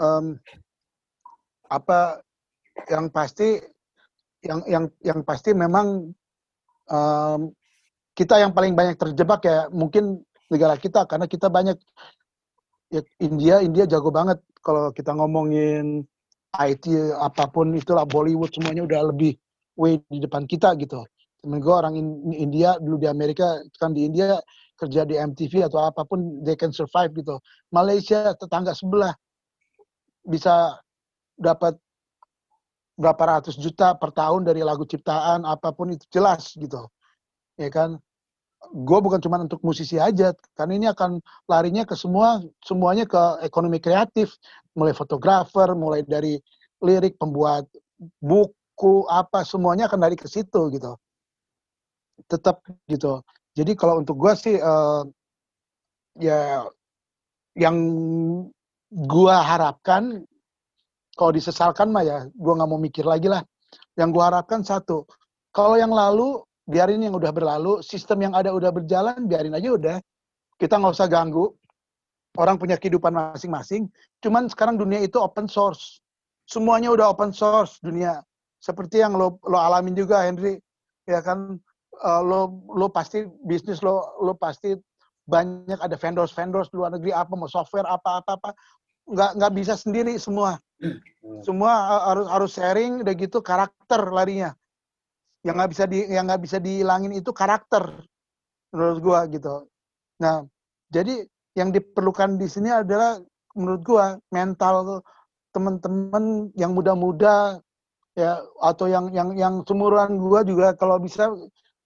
Um, 0.00 0.40
apa 1.70 2.24
yang 2.90 3.12
pasti 3.14 3.62
yang 4.42 4.64
yang 4.66 4.84
yang 5.04 5.20
pasti 5.22 5.52
memang 5.52 6.10
um, 6.88 7.40
kita 8.16 8.40
yang 8.40 8.50
paling 8.50 8.74
banyak 8.74 8.96
terjebak 8.96 9.44
ya 9.44 9.68
mungkin 9.70 10.24
negara 10.50 10.74
kita 10.76 11.06
karena 11.06 11.30
kita 11.30 11.46
banyak 11.46 11.78
ya 12.90 13.00
India 13.22 13.62
India 13.62 13.86
jago 13.86 14.10
banget 14.10 14.42
kalau 14.60 14.90
kita 14.90 15.14
ngomongin 15.14 16.02
IT 16.50 16.90
apa 17.22 17.46
pun 17.46 17.70
itulah 17.78 18.02
Bollywood 18.02 18.50
semuanya 18.50 18.82
udah 18.82 19.14
lebih 19.14 19.38
way 19.78 20.02
di 20.10 20.18
depan 20.18 20.44
kita 20.50 20.74
gitu. 20.82 21.06
Temen 21.40 21.62
gue 21.62 21.72
orang 21.72 21.94
India 22.34 22.76
dulu 22.82 23.00
di 23.00 23.08
Amerika 23.08 23.62
kan 23.78 23.94
di 23.94 24.04
India 24.04 24.36
kerja 24.76 25.06
di 25.06 25.14
MTV 25.16 25.70
atau 25.70 25.86
apa 25.86 26.02
pun 26.04 26.42
they 26.42 26.58
can 26.58 26.74
survive 26.74 27.14
gitu. 27.14 27.38
Malaysia 27.70 28.34
tetangga 28.34 28.74
sebelah 28.74 29.14
bisa 30.26 30.76
dapat 31.38 31.78
berapa 33.00 33.40
ratus 33.40 33.56
juta 33.56 33.96
per 33.96 34.12
tahun 34.12 34.44
dari 34.44 34.60
lagu 34.60 34.84
ciptaan 34.84 35.48
apa 35.48 35.72
pun 35.72 35.96
itu 35.96 36.04
jelas 36.12 36.52
gitu 36.52 36.84
ya 37.56 37.72
kan 37.72 37.96
gue 38.60 38.98
bukan 39.00 39.18
cuma 39.24 39.40
untuk 39.40 39.64
musisi 39.64 39.96
aja 39.96 40.36
karena 40.52 40.72
ini 40.76 40.86
akan 40.92 41.18
larinya 41.48 41.88
ke 41.88 41.96
semua 41.96 42.44
semuanya 42.60 43.08
ke 43.08 43.42
ekonomi 43.44 43.80
kreatif. 43.80 44.36
Mulai 44.76 44.94
fotografer 44.94 45.72
mulai 45.74 46.04
dari 46.06 46.38
lirik 46.84 47.16
pembuat 47.16 47.66
buku 48.20 49.04
apa 49.08 49.42
semuanya 49.42 49.88
akan 49.88 50.00
dari 50.04 50.16
ke 50.16 50.28
situ 50.28 50.70
gitu. 50.70 50.92
Tetap 52.28 52.62
gitu. 52.86 53.24
Jadi 53.56 53.72
kalau 53.74 53.98
untuk 53.98 54.20
gue 54.20 54.32
sih 54.38 54.56
uh, 54.60 55.02
ya 56.20 56.62
yang 57.58 57.76
gue 58.90 59.34
harapkan 59.34 60.22
kalau 61.18 61.32
disesalkan 61.34 61.90
mah 61.90 62.04
ya 62.06 62.18
gue 62.30 62.52
nggak 62.54 62.70
mau 62.70 62.78
mikir 62.78 63.02
lagi 63.08 63.26
lah. 63.26 63.42
Yang 63.98 64.08
gue 64.14 64.24
harapkan 64.24 64.60
satu 64.62 65.08
kalau 65.50 65.74
yang 65.74 65.90
lalu 65.90 66.38
biarin 66.70 67.02
yang 67.02 67.18
udah 67.18 67.34
berlalu 67.34 67.82
sistem 67.82 68.30
yang 68.30 68.32
ada 68.38 68.54
udah 68.54 68.70
berjalan 68.70 69.26
biarin 69.26 69.52
aja 69.58 69.68
udah. 69.74 69.96
Kita 70.56 70.78
nggak 70.78 70.94
usah 70.94 71.10
ganggu 71.10 71.50
orang 72.38 72.60
punya 72.60 72.78
kehidupan 72.78 73.10
masing-masing. 73.10 73.90
Cuman 74.22 74.46
sekarang 74.46 74.78
dunia 74.78 75.02
itu 75.02 75.18
open 75.18 75.50
source. 75.50 75.98
Semuanya 76.46 76.94
udah 76.94 77.10
open 77.10 77.34
source 77.34 77.82
dunia. 77.82 78.22
Seperti 78.60 79.02
yang 79.02 79.16
lo 79.16 79.40
lo 79.48 79.58
alamin 79.58 79.96
juga 79.96 80.22
Henry. 80.22 80.60
Ya 81.08 81.24
kan? 81.24 81.58
Uh, 82.00 82.22
lo 82.22 82.40
lo 82.70 82.86
pasti 82.88 83.26
bisnis 83.44 83.82
lo 83.82 84.14
lo 84.22 84.32
pasti 84.32 84.72
banyak 85.28 85.76
ada 85.76 86.00
vendors 86.00 86.32
vendors 86.32 86.72
luar 86.72 86.94
negeri 86.96 87.12
apa 87.12 87.34
mau 87.34 87.50
software 87.50 87.88
apa 87.88 88.22
apa 88.22 88.30
apa. 88.38 88.50
Nggak 89.10 89.30
nggak 89.40 89.52
bisa 89.56 89.74
sendiri 89.74 90.14
semua. 90.20 90.60
Hmm. 90.78 91.00
Semua 91.42 91.72
harus 92.08 92.26
harus 92.30 92.50
sharing 92.54 93.02
udah 93.02 93.14
gitu 93.16 93.42
karakter 93.42 94.00
larinya. 94.12 94.54
Yang 95.40 95.54
nggak 95.56 95.70
bisa 95.72 95.84
di 95.88 95.98
yang 96.08 96.24
nggak 96.28 96.42
bisa 96.44 96.56
dihilangin 96.60 97.12
itu 97.16 97.30
karakter 97.32 98.04
menurut 98.70 98.98
gua 99.00 99.20
gitu. 99.32 99.66
Nah, 100.20 100.44
jadi 100.92 101.24
yang 101.56 101.72
diperlukan 101.72 102.36
di 102.36 102.46
sini 102.46 102.68
adalah 102.70 103.18
menurut 103.56 103.82
gua 103.82 104.06
mental 104.30 105.00
teman-teman 105.50 106.54
yang 106.54 106.76
muda-muda 106.76 107.58
ya 108.14 108.38
atau 108.62 108.86
yang 108.86 109.10
yang 109.10 109.34
yang 109.34 109.54
semuruan 109.64 110.20
gua 110.20 110.44
juga 110.44 110.76
kalau 110.76 111.00
bisa 111.00 111.32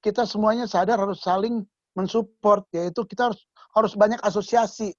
kita 0.05 0.27
semuanya 0.29 0.69
sadar 0.69 1.01
harus 1.01 1.23
saling 1.25 1.65
mensupport 1.95 2.67
yaitu 2.75 3.07
kita 3.07 3.31
harus 3.31 3.41
harus 3.73 3.93
banyak 3.95 4.19
asosiasi 4.27 4.93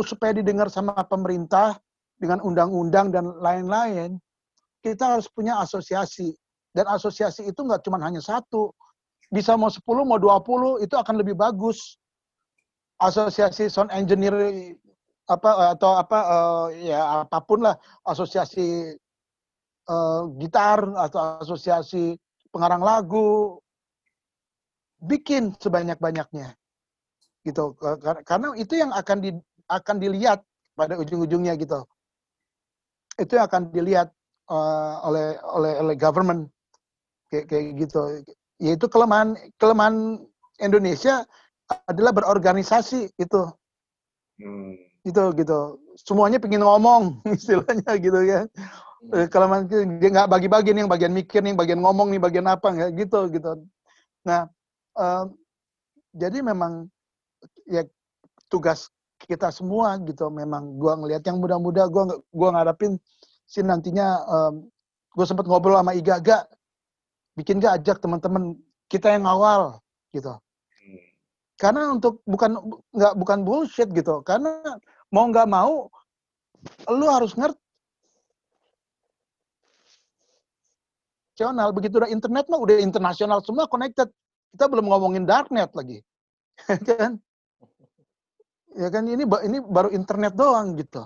supaya 0.00 0.32
didengar 0.32 0.72
sama 0.72 0.96
pemerintah 1.04 1.76
dengan 2.16 2.40
undang-undang 2.40 3.12
dan 3.12 3.28
lain-lain, 3.36 4.16
kita 4.80 5.18
harus 5.18 5.28
punya 5.28 5.60
asosiasi. 5.60 6.32
Dan 6.72 6.88
asosiasi 6.88 7.52
itu 7.52 7.60
nggak 7.60 7.84
cuma 7.84 8.00
hanya 8.00 8.24
satu. 8.24 8.72
Bisa 9.28 9.56
mau 9.56 9.68
10, 9.68 9.84
mau 10.08 10.16
20, 10.16 10.84
itu 10.84 10.94
akan 10.96 11.14
lebih 11.20 11.36
bagus. 11.36 12.00
Asosiasi 12.96 13.68
sound 13.68 13.92
engineer 13.92 14.32
apa 15.28 15.72
atau 15.76 15.96
apa 15.96 16.18
uh, 16.18 16.66
ya 16.72 17.24
apa 17.24 17.38
pun 17.44 17.64
lah. 17.64 17.76
Asosiasi 18.08 18.96
uh, 19.88 20.22
gitar 20.40 20.80
atau 20.96 21.44
asosiasi 21.44 22.16
pengarang 22.48 22.80
lagu. 22.80 23.60
Bikin 25.02 25.52
sebanyak-banyaknya. 25.60 26.56
Gitu. 27.42 27.74
Karena 28.22 28.54
itu 28.54 28.78
yang 28.78 28.94
akan 28.94 29.18
di, 29.18 29.30
akan 29.66 29.96
dilihat 29.98 30.40
pada 30.72 30.96
ujung-ujungnya 30.96 31.58
gitu. 31.58 31.84
Itu 33.18 33.34
akan 33.36 33.74
dilihat 33.74 34.08
uh, 34.48 34.94
oleh 35.04 35.36
oleh 35.42 35.72
oleh 35.82 35.94
government 35.98 36.48
kayak 37.32 37.46
kayak 37.48 37.64
gitu. 37.80 38.00
Yaitu 38.60 38.86
kelemahan 38.92 39.32
kelemahan 39.56 40.20
Indonesia 40.60 41.24
adalah 41.88 42.12
berorganisasi 42.12 43.16
itu 43.16 43.42
hmm. 44.36 44.76
itu 45.08 45.22
gitu. 45.40 45.80
Semuanya 45.96 46.36
pengen 46.36 46.60
ngomong 46.60 47.24
istilahnya 47.36 47.96
gitu 47.96 48.20
ya. 48.20 48.44
Hmm. 49.02 49.26
kelemahan 49.26 49.66
dia 49.98 50.10
nggak 50.14 50.30
bagi-bagi 50.30 50.70
nih 50.76 50.86
yang 50.86 50.92
bagian 50.92 51.10
mikir 51.10 51.42
nih 51.42 51.58
bagian 51.58 51.82
ngomong 51.82 52.14
nih 52.14 52.20
bagian 52.20 52.46
apa 52.46 52.68
nggak 52.68 52.90
gitu 53.00 53.32
gitu. 53.32 53.64
Nah 54.28 54.46
uh, 55.00 55.26
jadi 56.12 56.44
memang 56.44 56.86
ya 57.66 57.82
tugas 58.52 58.92
kita 59.24 59.48
semua 59.50 59.98
gitu. 60.04 60.28
Memang 60.30 60.78
gua 60.78 61.00
ngelihat 61.00 61.24
yang 61.26 61.42
muda-muda 61.42 61.88
gua 61.90 62.14
gua 62.30 62.48
ngarepin 62.54 62.94
sih 63.52 63.60
nantinya 63.60 64.22
um, 64.24 64.70
gue 65.12 65.26
sempat 65.28 65.44
ngobrol 65.44 65.76
sama 65.76 65.92
Iga 65.92 66.24
gak 66.24 66.48
bikin 67.38 67.60
gak 67.62 67.82
ajak 67.82 67.96
teman-teman 68.02 68.56
kita 68.88 69.12
yang 69.12 69.24
awal 69.24 69.80
gitu. 70.12 70.36
Karena 71.56 71.94
untuk 71.94 72.20
bukan 72.26 72.58
nggak 72.90 73.14
bukan 73.16 73.38
bullshit 73.46 73.88
gitu. 73.94 74.20
Karena 74.26 74.60
mau 75.14 75.30
nggak 75.30 75.46
mau 75.46 75.86
lu 76.90 77.06
harus 77.06 77.32
ngerti 77.38 77.62
nasional. 81.42 81.68
Begitu 81.74 81.94
udah 81.98 82.10
internet 82.10 82.44
mah 82.46 82.60
udah 82.60 82.76
internasional 82.78 83.38
semua 83.42 83.66
connected. 83.66 84.06
Kita 84.52 84.68
belum 84.68 84.86
ngomongin 84.86 85.24
darknet 85.24 85.72
lagi. 85.72 85.98
Kan? 86.88 87.18
Ya 88.72 88.88
kan? 88.88 89.04
Ini 89.04 89.24
ini 89.24 89.58
baru 89.60 89.92
internet 89.92 90.32
doang 90.32 90.76
gitu. 90.80 91.04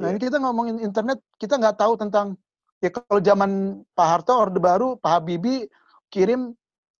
Nah 0.00 0.08
ini 0.08 0.16
iya. 0.16 0.24
kita 0.24 0.40
ngomongin 0.40 0.80
internet, 0.80 1.20
kita 1.36 1.60
nggak 1.60 1.76
tahu 1.76 2.00
tentang 2.00 2.32
ya 2.82 2.90
kalau 2.90 3.22
zaman 3.22 3.50
Pak 3.94 4.06
Harto 4.06 4.34
Orde 4.34 4.58
Baru, 4.58 4.98
Pak 4.98 5.22
Habibie 5.22 5.70
kirim 6.10 6.52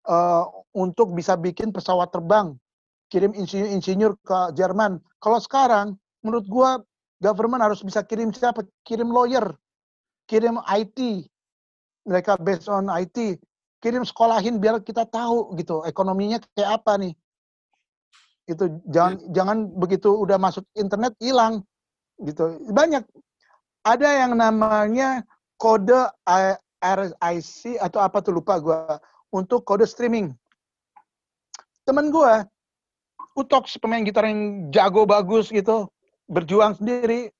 uh, 0.06 0.44
untuk 0.72 1.12
bisa 1.12 1.34
bikin 1.36 1.74
pesawat 1.74 2.14
terbang, 2.14 2.54
kirim 3.12 3.34
insinyur-insinyur 3.34 4.16
ke 4.22 4.38
Jerman. 4.56 5.02
Kalau 5.18 5.42
sekarang, 5.42 5.98
menurut 6.22 6.46
gua 6.46 6.70
government 7.18 7.66
harus 7.66 7.82
bisa 7.82 8.00
kirim 8.06 8.30
siapa? 8.30 8.62
Kirim 8.86 9.10
lawyer, 9.10 9.52
kirim 10.30 10.62
IT, 10.70 11.28
mereka 12.06 12.38
based 12.38 12.70
on 12.70 12.88
IT, 12.88 13.42
kirim 13.82 14.06
sekolahin 14.06 14.62
biar 14.62 14.78
kita 14.78 15.02
tahu 15.10 15.58
gitu 15.58 15.82
ekonominya 15.82 16.38
kayak 16.54 16.80
apa 16.80 17.02
nih 17.02 17.12
itu 18.46 18.70
jangan 18.90 19.18
hmm. 19.18 19.30
jangan 19.34 19.58
begitu 19.74 20.10
udah 20.14 20.38
masuk 20.38 20.62
internet 20.78 21.18
hilang 21.18 21.66
gitu 22.22 22.62
banyak 22.70 23.02
ada 23.82 24.08
yang 24.22 24.38
namanya 24.38 25.26
kode 25.62 26.10
RIC 26.82 27.78
atau 27.78 28.02
apa 28.02 28.18
tuh 28.18 28.34
lupa 28.34 28.58
gue 28.58 28.98
untuk 29.30 29.62
kode 29.62 29.86
streaming 29.86 30.34
temen 31.86 32.10
gue 32.10 32.34
Utok 33.32 33.64
pemain 33.80 34.04
gitar 34.04 34.28
yang 34.28 34.68
jago 34.74 35.08
bagus 35.08 35.48
gitu 35.48 35.86
berjuang 36.28 36.76
sendiri 36.76 37.30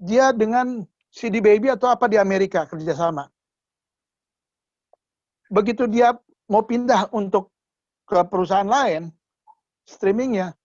dia 0.00 0.32
dengan 0.32 0.88
CD 1.12 1.38
Baby 1.38 1.68
atau 1.70 1.92
apa 1.92 2.08
di 2.08 2.16
Amerika 2.16 2.64
kerjasama 2.64 3.28
begitu 5.52 5.84
dia 5.84 6.16
mau 6.48 6.64
pindah 6.64 7.12
untuk 7.12 7.52
ke 8.08 8.24
perusahaan 8.24 8.66
lain 8.66 9.12
streamingnya. 9.84 10.56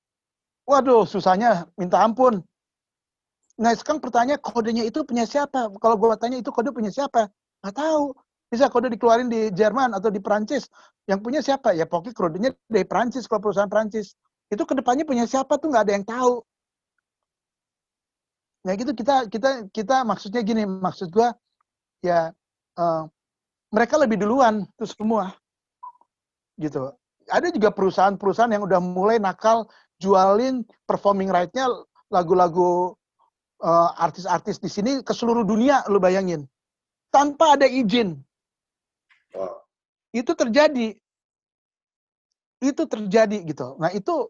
Waduh, 0.68 1.04
susahnya 1.08 1.68
minta 1.76 2.00
ampun. 2.04 2.44
Nah, 3.62 3.72
sekarang 3.78 4.02
pertanyaan 4.02 4.42
kodenya 4.42 4.84
itu 4.86 5.06
punya 5.06 5.30
siapa? 5.30 5.70
Kalau 5.78 5.96
gue 5.98 6.10
tanya 6.18 6.42
itu 6.42 6.50
kode 6.50 6.74
punya 6.74 6.90
siapa? 6.90 7.30
Nggak 7.62 7.76
tahu. 7.78 8.18
Bisa 8.50 8.70
kode 8.70 8.90
dikeluarin 8.94 9.30
di 9.30 9.54
Jerman 9.54 9.94
atau 9.94 10.10
di 10.10 10.18
Perancis. 10.18 10.66
Yang 11.06 11.20
punya 11.22 11.40
siapa? 11.46 11.74
Ya 11.78 11.86
pokoknya 11.86 12.14
kodenya 12.18 12.50
dari 12.66 12.86
Perancis, 12.86 13.30
kalau 13.30 13.50
perusahaan 13.50 13.70
Perancis. 13.70 14.18
Itu 14.50 14.66
ke 14.66 14.74
depannya 14.74 15.06
punya 15.06 15.30
siapa 15.30 15.58
tuh 15.62 15.70
nggak 15.70 15.84
ada 15.90 15.94
yang 15.94 16.06
tahu. 16.06 16.42
Nah 18.64 18.74
gitu 18.80 18.96
kita 18.96 19.28
kita 19.28 19.68
kita 19.76 20.08
maksudnya 20.08 20.42
gini, 20.42 20.64
maksud 20.64 21.12
gue 21.12 21.28
ya 22.04 22.32
uh, 22.80 23.04
mereka 23.74 23.98
lebih 23.98 24.22
duluan 24.22 24.68
tuh 24.78 24.86
semua 24.86 25.34
gitu 26.62 26.94
ada 27.32 27.48
juga 27.50 27.72
perusahaan-perusahaan 27.72 28.52
yang 28.52 28.68
udah 28.68 28.78
mulai 28.84 29.18
nakal 29.18 29.66
jualin 29.98 30.62
performing 30.84 31.32
right-nya 31.32 31.72
lagu-lagu 32.12 32.94
uh, 33.62 33.90
artis-artis 34.02 34.58
di 34.58 34.70
sini 34.72 34.92
ke 35.06 35.14
seluruh 35.14 35.46
dunia 35.46 35.86
lu 35.92 36.02
bayangin 36.02 36.48
tanpa 37.14 37.54
ada 37.54 37.70
izin 37.70 38.18
Itu 40.14 40.38
terjadi. 40.38 40.94
Itu 42.62 42.86
terjadi 42.86 43.42
gitu. 43.50 43.78
Nah 43.82 43.90
itu 43.90 44.30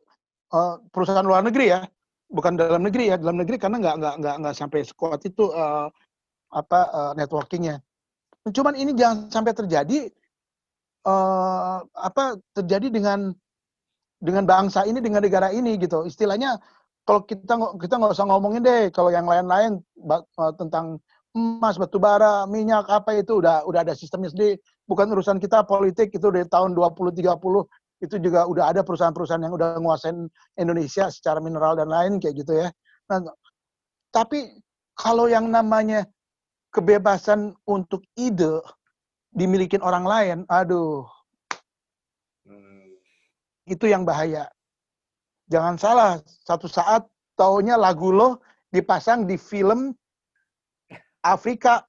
uh, 0.55 0.79
perusahaan 0.95 1.27
luar 1.27 1.43
negeri 1.43 1.75
ya, 1.75 1.83
bukan 2.31 2.55
dalam 2.55 2.87
negeri 2.87 3.11
ya. 3.11 3.19
Dalam 3.19 3.35
negeri 3.35 3.59
karena 3.59 3.83
nggak 3.83 3.95
nggak 3.99 4.15
nggak 4.23 4.35
nggak 4.41 4.55
sampai 4.55 4.87
sekuat 4.87 5.27
itu 5.27 5.51
uh, 5.51 5.91
apa 6.55 6.79
uh, 6.87 7.11
networkingnya. 7.19 7.83
Cuman 8.47 8.79
ini 8.79 8.95
jangan 8.95 9.27
sampai 9.27 9.51
terjadi 9.51 10.07
uh, 11.03 11.83
apa 11.99 12.39
terjadi 12.55 12.87
dengan 12.87 13.35
dengan 14.23 14.47
bangsa 14.47 14.87
ini 14.87 15.03
dengan 15.03 15.19
negara 15.19 15.51
ini 15.51 15.75
gitu. 15.75 16.07
Istilahnya 16.07 16.63
kalau 17.03 17.21
kita 17.27 17.53
kita 17.79 17.93
nggak 17.99 18.15
usah 18.15 18.27
ngomongin 18.27 18.63
deh 18.63 18.87
kalau 18.95 19.11
yang 19.11 19.27
lain-lain 19.27 19.83
uh, 20.07 20.53
tentang 20.55 20.99
emas, 21.33 21.81
batu 21.81 21.97
bara, 21.97 22.45
minyak 22.45 22.85
apa 22.87 23.17
itu 23.17 23.41
udah 23.41 23.65
udah 23.65 23.81
ada 23.81 23.97
sistemnya 23.97 24.29
sendiri. 24.29 24.61
Bukan 24.85 25.09
urusan 25.11 25.41
kita 25.41 25.65
politik 25.65 26.13
itu 26.13 26.27
dari 26.29 26.45
tahun 26.45 26.77
20 26.77 27.09
30 27.09 27.41
itu 28.03 28.15
juga 28.19 28.45
udah 28.45 28.69
ada 28.69 28.81
perusahaan-perusahaan 28.83 29.41
yang 29.41 29.55
udah 29.55 29.79
nguasain 29.79 30.27
Indonesia 30.59 31.07
secara 31.07 31.39
mineral 31.39 31.79
dan 31.79 31.89
lain 31.89 32.19
kayak 32.19 32.35
gitu 32.43 32.53
ya. 32.53 32.67
Nah, 33.09 33.31
tapi 34.11 34.59
kalau 34.93 35.31
yang 35.31 35.47
namanya 35.49 36.05
kebebasan 36.69 37.55
untuk 37.65 38.03
ide 38.19 38.59
dimiliki 39.33 39.79
orang 39.81 40.05
lain, 40.05 40.37
aduh, 40.51 41.07
hmm. 42.45 42.93
itu 43.65 43.85
yang 43.89 44.05
bahaya. 44.05 44.45
Jangan 45.51 45.75
salah, 45.75 46.11
satu 46.47 46.67
saat 46.67 47.07
taunya 47.35 47.75
lagu 47.75 48.13
lo 48.13 48.39
dipasang 48.71 49.27
di 49.27 49.35
film 49.35 49.91
Afrika, 51.23 51.83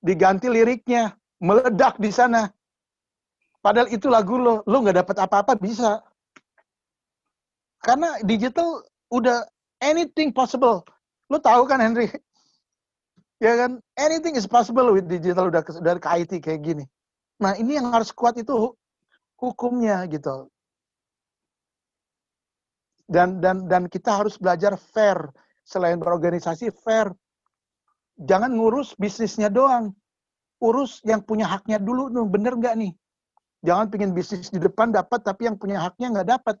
diganti 0.00 0.48
liriknya, 0.48 1.12
meledak 1.40 2.00
di 2.00 2.08
sana. 2.08 2.48
Padahal 3.60 3.92
itu 3.92 4.08
lagu 4.08 4.40
lo, 4.40 4.64
lo 4.64 4.76
nggak 4.80 5.04
dapat 5.04 5.16
apa-apa 5.20 5.52
bisa. 5.58 6.00
Karena 7.84 8.16
digital 8.24 8.84
udah 9.12 9.44
anything 9.84 10.32
possible. 10.32 10.84
Lo 11.28 11.36
tahu 11.42 11.68
kan 11.68 11.82
Henry? 11.82 12.08
ya 13.38 13.54
kan 13.54 13.78
anything 13.94 14.34
is 14.34 14.46
possible 14.46 14.90
with 14.90 15.06
digital 15.06 15.46
udah 15.46 15.62
dari 15.78 16.00
ke 16.02 16.38
kayak 16.42 16.62
gini 16.62 16.84
nah 17.38 17.54
ini 17.54 17.78
yang 17.78 17.94
harus 17.94 18.10
kuat 18.10 18.34
itu 18.34 18.74
hukumnya 19.38 20.02
gitu 20.10 20.50
dan 23.08 23.40
dan 23.40 23.64
dan 23.66 23.88
kita 23.88 24.20
harus 24.20 24.36
belajar 24.36 24.76
fair. 24.76 25.16
Selain 25.64 25.96
berorganisasi 26.00 26.72
fair. 26.84 27.12
Jangan 28.20 28.52
ngurus 28.52 28.96
bisnisnya 28.96 29.48
doang. 29.48 29.92
Urus 30.60 31.00
yang 31.04 31.24
punya 31.24 31.48
haknya 31.48 31.80
dulu 31.80 32.10
bener 32.28 32.56
nggak 32.56 32.74
nih? 32.76 32.92
Jangan 33.64 33.90
pingin 33.90 34.12
bisnis 34.14 34.52
di 34.52 34.60
depan 34.62 34.94
dapat 34.94 35.24
tapi 35.24 35.48
yang 35.48 35.56
punya 35.58 35.82
haknya 35.82 36.14
nggak 36.14 36.28
dapat. 36.28 36.56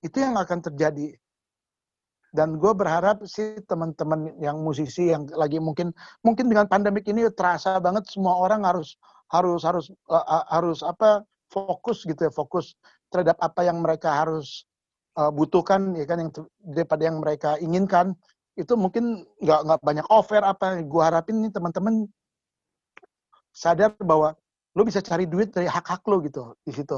Itu 0.00 0.16
yang 0.22 0.38
akan 0.38 0.58
terjadi. 0.64 1.16
Dan 2.36 2.60
gue 2.60 2.72
berharap 2.76 3.24
sih 3.24 3.64
teman-teman 3.64 4.36
yang 4.44 4.60
musisi 4.60 5.08
yang 5.08 5.24
lagi 5.32 5.56
mungkin 5.56 5.96
mungkin 6.20 6.52
dengan 6.52 6.68
pandemik 6.68 7.08
ini 7.08 7.24
terasa 7.32 7.80
banget 7.80 8.04
semua 8.12 8.36
orang 8.36 8.60
harus 8.60 9.00
harus 9.32 9.64
harus 9.64 9.88
uh, 10.12 10.44
harus 10.52 10.84
apa 10.84 11.24
fokus 11.48 12.04
gitu 12.04 12.28
ya 12.28 12.32
fokus 12.34 12.76
terhadap 13.10 13.38
apa 13.38 13.60
yang 13.66 13.78
mereka 13.80 14.24
harus 14.24 14.66
uh, 15.16 15.30
butuhkan 15.30 15.94
ya 15.96 16.04
kan 16.04 16.26
yang 16.26 16.30
daripada 16.62 17.02
yang 17.06 17.18
mereka 17.22 17.56
inginkan 17.58 18.14
itu 18.56 18.72
mungkin 18.74 19.24
nggak 19.42 19.60
nggak 19.68 19.80
banyak 19.84 20.06
offer 20.08 20.40
apa. 20.40 20.80
Gue 20.84 21.02
harapin 21.04 21.44
nih 21.44 21.52
teman-teman 21.52 22.08
sadar 23.52 23.92
bahwa 24.00 24.36
lo 24.76 24.82
bisa 24.84 25.00
cari 25.00 25.24
duit 25.24 25.52
dari 25.52 25.68
hak-hak 25.68 26.04
lo 26.08 26.20
gitu 26.24 26.56
di 26.64 26.72
situ. 26.72 26.96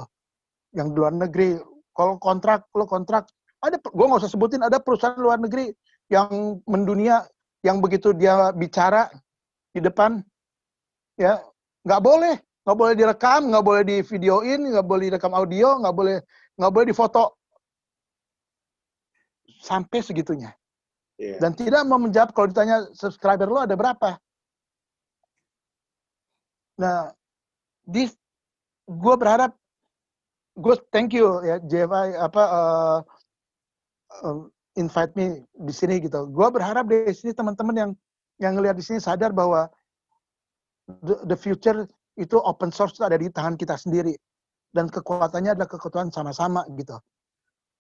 Yang 0.75 0.89
di 0.95 0.97
luar 0.99 1.15
negeri 1.15 1.49
kalau 1.95 2.15
kontrak 2.23 2.71
lo 2.75 2.87
kontrak 2.87 3.27
ada 3.59 3.75
gue 3.83 4.07
nggak 4.07 4.23
usah 4.23 4.31
sebutin 4.31 4.63
ada 4.63 4.79
perusahaan 4.79 5.19
luar 5.19 5.43
negeri 5.43 5.75
yang 6.07 6.63
mendunia 6.63 7.27
yang 7.67 7.83
begitu 7.83 8.15
dia 8.15 8.55
bicara 8.55 9.11
di 9.75 9.83
depan 9.83 10.23
ya 11.19 11.43
nggak 11.83 12.03
boleh 12.03 12.39
nggak 12.69 12.77
boleh 12.77 12.93
direkam 12.93 13.49
nggak 13.49 13.65
boleh 13.65 13.83
di 13.89 13.97
videoin 14.05 14.61
nggak 14.61 14.85
boleh 14.85 15.09
direkam 15.09 15.33
audio 15.33 15.81
nggak 15.81 15.95
boleh 15.97 16.17
nggak 16.61 16.73
boleh 16.77 16.87
difoto 16.93 17.41
sampai 19.65 20.05
segitunya 20.05 20.53
yeah. 21.17 21.41
dan 21.41 21.57
tidak 21.57 21.89
mau 21.89 21.97
menjawab 21.97 22.37
kalau 22.37 22.53
ditanya 22.53 22.85
subscriber 22.93 23.49
lo 23.49 23.65
ada 23.65 23.73
berapa 23.73 24.21
nah 26.77 27.09
di 27.89 28.05
gue 28.85 29.15
berharap 29.17 29.57
gue 30.61 30.77
thank 30.93 31.17
you 31.17 31.41
ya 31.41 31.57
JFI 31.65 32.21
apa 32.21 32.43
uh, 32.53 33.01
uh, 34.29 34.45
invite 34.79 35.13
me 35.19 35.43
di 35.59 35.75
sini 35.75 35.99
gitu. 35.99 36.31
Gua 36.31 36.49
berharap 36.55 36.87
di 36.87 37.11
sini 37.11 37.35
teman-teman 37.35 37.75
yang 37.75 37.91
yang 38.39 38.53
ngelihat 38.55 38.79
di 38.79 38.85
sini 38.87 39.03
sadar 39.03 39.35
bahwa 39.35 39.67
the, 41.03 41.19
the 41.27 41.37
future 41.37 41.85
itu 42.19 42.37
open 42.43 42.75
source 42.75 42.99
itu 42.99 43.07
ada 43.07 43.15
di 43.15 43.31
tangan 43.31 43.55
kita 43.55 43.79
sendiri 43.79 44.19
dan 44.75 44.91
kekuatannya 44.91 45.55
adalah 45.55 45.71
kekuatan 45.71 46.11
sama-sama 46.11 46.67
gitu. 46.75 46.99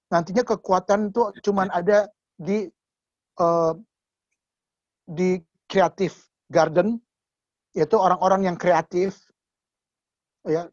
Nantinya 0.09 0.47
kekuatan 0.47 1.12
itu 1.12 1.23
cuman 1.51 1.69
ada 1.74 2.09
di 2.39 2.70
uh, 3.43 3.74
di 5.05 5.43
creative 5.69 6.15
garden 6.48 7.02
yaitu 7.77 7.98
orang-orang 7.98 8.48
yang 8.48 8.56
kreatif 8.56 9.20
ya 10.48 10.70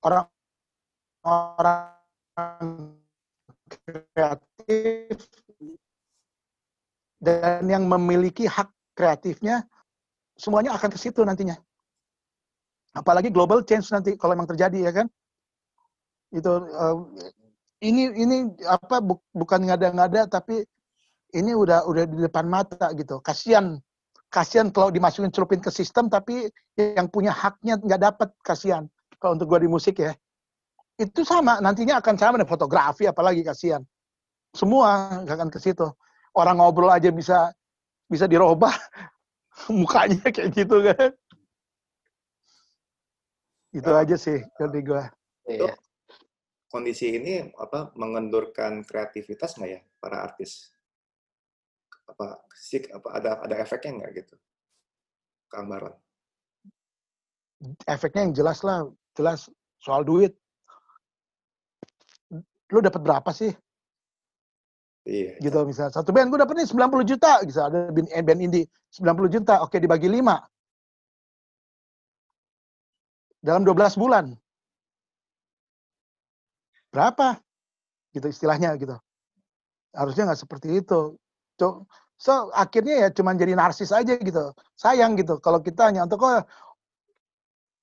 orang 0.00 0.24
orang 1.26 1.92
kreatif 3.68 5.16
dan 7.22 7.62
yang 7.68 7.86
memiliki 7.86 8.48
hak 8.48 8.72
kreatifnya 8.96 9.62
semuanya 10.34 10.74
akan 10.74 10.90
ke 10.90 10.98
situ 10.98 11.22
nantinya. 11.22 11.54
Apalagi 12.92 13.32
global 13.32 13.64
change 13.64 13.88
nanti 13.88 14.20
kalau 14.20 14.36
memang 14.36 14.52
terjadi 14.52 14.78
ya 14.88 14.92
kan. 14.92 15.06
Itu 16.32 16.52
uh, 16.64 16.96
ini 17.80 18.12
ini 18.12 18.36
apa 18.68 19.00
bu, 19.00 19.20
bukan 19.32 19.68
ngada-ngada 19.68 20.28
tapi 20.28 20.60
ini 21.32 21.56
udah 21.56 21.88
udah 21.88 22.04
di 22.04 22.18
depan 22.20 22.44
mata 22.48 22.92
gitu. 22.92 23.20
Kasihan 23.24 23.80
kasihan 24.28 24.68
kalau 24.68 24.92
dimasukin 24.92 25.32
celupin 25.32 25.60
ke 25.60 25.72
sistem 25.72 26.08
tapi 26.12 26.48
yang 26.76 27.08
punya 27.08 27.32
haknya 27.32 27.80
nggak 27.80 28.00
dapat 28.00 28.28
kasihan 28.44 28.88
kalau 29.16 29.36
untuk 29.36 29.48
gua 29.48 29.60
di 29.60 29.68
musik 29.72 29.96
ya. 30.00 30.12
Itu 31.00 31.24
sama 31.24 31.64
nantinya 31.64 32.00
akan 32.04 32.14
sama 32.20 32.36
dengan 32.36 32.52
fotografi 32.52 33.08
apalagi 33.08 33.40
kasihan 33.40 33.80
semua 34.52 35.20
akan 35.24 35.48
ke 35.48 35.56
situ. 35.56 35.88
Orang 36.36 36.60
ngobrol 36.60 36.92
aja 36.92 37.08
bisa 37.08 37.52
bisa 38.08 38.28
dirubah 38.28 38.72
mukanya 39.72 40.28
kayak 40.28 40.52
gitu 40.52 40.84
kan 40.84 41.16
itu 43.72 43.90
oh. 43.90 43.98
aja 43.98 44.16
sih 44.16 44.38
dari 44.60 44.80
gue 44.84 45.04
iya. 45.48 45.72
kondisi 46.68 47.16
ini 47.16 47.52
apa 47.56 47.92
mengendurkan 47.96 48.84
kreativitas 48.84 49.56
nggak 49.56 49.70
ya 49.70 49.80
para 50.00 50.24
artis 50.24 50.72
apa 52.08 52.44
sih 52.52 52.84
apa 52.92 53.08
ada 53.16 53.30
ada 53.40 53.56
efeknya 53.58 54.04
nggak 54.04 54.12
gitu 54.24 54.34
Kang 55.48 55.68
Baron 55.68 55.96
efeknya 57.88 58.28
yang 58.28 58.34
jelas 58.36 58.60
lah 58.60 58.84
jelas 59.16 59.48
soal 59.80 60.04
duit 60.04 60.36
lu 62.72 62.80
dapat 62.80 63.00
berapa 63.04 63.30
sih? 63.36 63.52
Iya. 65.04 65.36
Gitu 65.38 65.58
misalnya 65.68 65.92
satu 65.92 66.10
band 66.10 66.32
gue 66.32 66.40
dapat 66.40 66.54
nih 66.56 66.68
90 66.72 67.04
juta, 67.04 67.32
gitu 67.44 67.60
ada 67.60 67.92
band, 67.92 68.08
eh, 68.08 68.24
band 68.24 68.40
indie 68.40 68.64
90 68.96 69.28
juta, 69.28 69.60
oke 69.60 69.76
dibagi 69.76 70.08
5. 70.08 70.40
Dalam 73.42 73.66
12 73.66 73.98
bulan. 73.98 74.38
Berapa? 76.94 77.42
Gitu 78.14 78.30
istilahnya 78.30 78.78
gitu. 78.78 78.94
Harusnya 79.90 80.30
nggak 80.30 80.40
seperti 80.40 80.78
itu. 80.78 81.18
So, 81.58 81.90
so 82.16 82.54
akhirnya 82.54 83.06
ya 83.06 83.08
cuman 83.10 83.34
jadi 83.34 83.58
narsis 83.58 83.90
aja 83.90 84.14
gitu. 84.14 84.54
Sayang 84.78 85.18
gitu 85.18 85.42
kalau 85.42 85.58
kita 85.58 85.90
hanya 85.90 86.06
untuk 86.06 86.22
oh, 86.22 86.46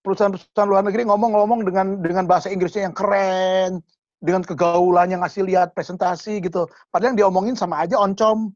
perusahaan-perusahaan 0.07 0.69
luar 0.69 0.84
negeri 0.88 1.03
ngomong-ngomong 1.06 1.68
dengan 1.68 1.99
dengan 1.99 2.23
bahasa 2.23 2.48
Inggrisnya 2.48 2.88
yang 2.88 2.95
keren, 2.95 3.84
dengan 4.23 4.44
kegaulannya 4.48 5.19
ngasih 5.19 5.44
lihat 5.44 5.76
presentasi 5.76 6.40
gitu. 6.40 6.72
Padahal 6.88 7.14
yang 7.14 7.27
diomongin 7.27 7.60
sama 7.60 7.84
aja 7.84 7.99
oncom. 7.99 8.52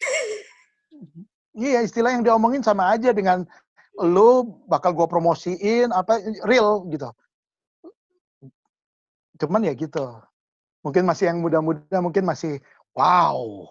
Iya, 1.58 1.82
istilah 1.82 2.14
yang 2.14 2.22
diomongin 2.22 2.62
sama 2.62 2.94
aja 2.94 3.10
dengan 3.10 3.42
lu 3.98 4.62
bakal 4.70 4.94
gua 4.94 5.10
promosiin 5.10 5.90
apa 5.90 6.22
real 6.46 6.86
gitu. 6.90 7.10
Cuman 9.38 9.66
ya 9.66 9.74
gitu. 9.74 10.22
Mungkin 10.86 11.02
masih 11.04 11.34
yang 11.34 11.42
muda-muda 11.42 11.98
mungkin 11.98 12.22
masih 12.22 12.62
wow, 12.94 13.66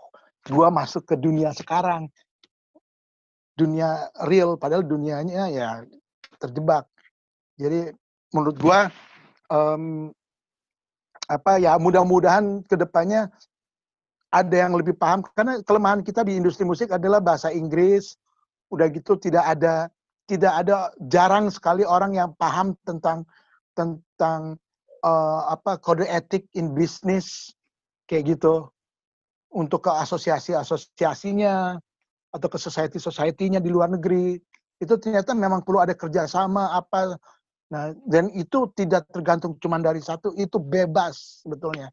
gua 0.52 0.68
masuk 0.68 1.08
ke 1.08 1.16
dunia 1.16 1.56
sekarang. 1.56 2.12
Dunia 3.58 4.12
real 4.28 4.60
padahal 4.60 4.84
dunianya 4.84 5.50
ya 5.50 5.70
terjebak. 6.38 6.86
Jadi 7.58 7.96
menurut 8.36 8.58
gua 8.60 8.92
um, 9.50 10.12
apa 11.28 11.60
ya 11.60 11.76
mudah-mudahan 11.76 12.64
ke 12.64 12.80
depannya 12.80 13.28
ada 14.32 14.56
yang 14.56 14.76
lebih 14.76 14.96
paham 14.96 15.24
karena 15.36 15.60
kelemahan 15.64 16.04
kita 16.04 16.24
di 16.24 16.36
industri 16.36 16.68
musik 16.68 16.92
adalah 16.92 17.24
bahasa 17.24 17.52
Inggris 17.52 18.16
udah 18.72 18.88
gitu 18.92 19.16
tidak 19.16 19.44
ada 19.44 19.88
tidak 20.28 20.54
ada 20.64 20.92
jarang 21.08 21.48
sekali 21.48 21.88
orang 21.88 22.14
yang 22.14 22.36
paham 22.36 22.76
tentang 22.84 23.24
tentang 23.72 24.60
uh, 25.02 25.42
apa 25.50 25.80
kode 25.80 26.04
etik 26.04 26.46
in 26.54 26.76
business 26.76 27.56
kayak 28.06 28.38
gitu. 28.38 28.68
Untuk 29.48 29.88
ke 29.88 29.92
asosiasi-asosiasinya 29.92 31.80
atau 32.36 32.48
ke 32.52 32.60
society-society-nya 32.60 33.64
di 33.64 33.72
luar 33.72 33.90
negeri. 33.90 34.36
Itu 34.78 35.00
ternyata 35.00 35.32
memang 35.34 35.64
perlu 35.64 35.82
ada 35.82 35.96
kerjasama 35.96 36.76
apa. 36.76 37.16
Nah, 37.72 37.96
dan 38.06 38.28
itu 38.36 38.70
tidak 38.76 39.08
tergantung 39.12 39.56
cuma 39.60 39.80
dari 39.80 40.00
satu, 40.04 40.36
itu 40.36 40.60
bebas 40.60 41.44
sebetulnya. 41.44 41.90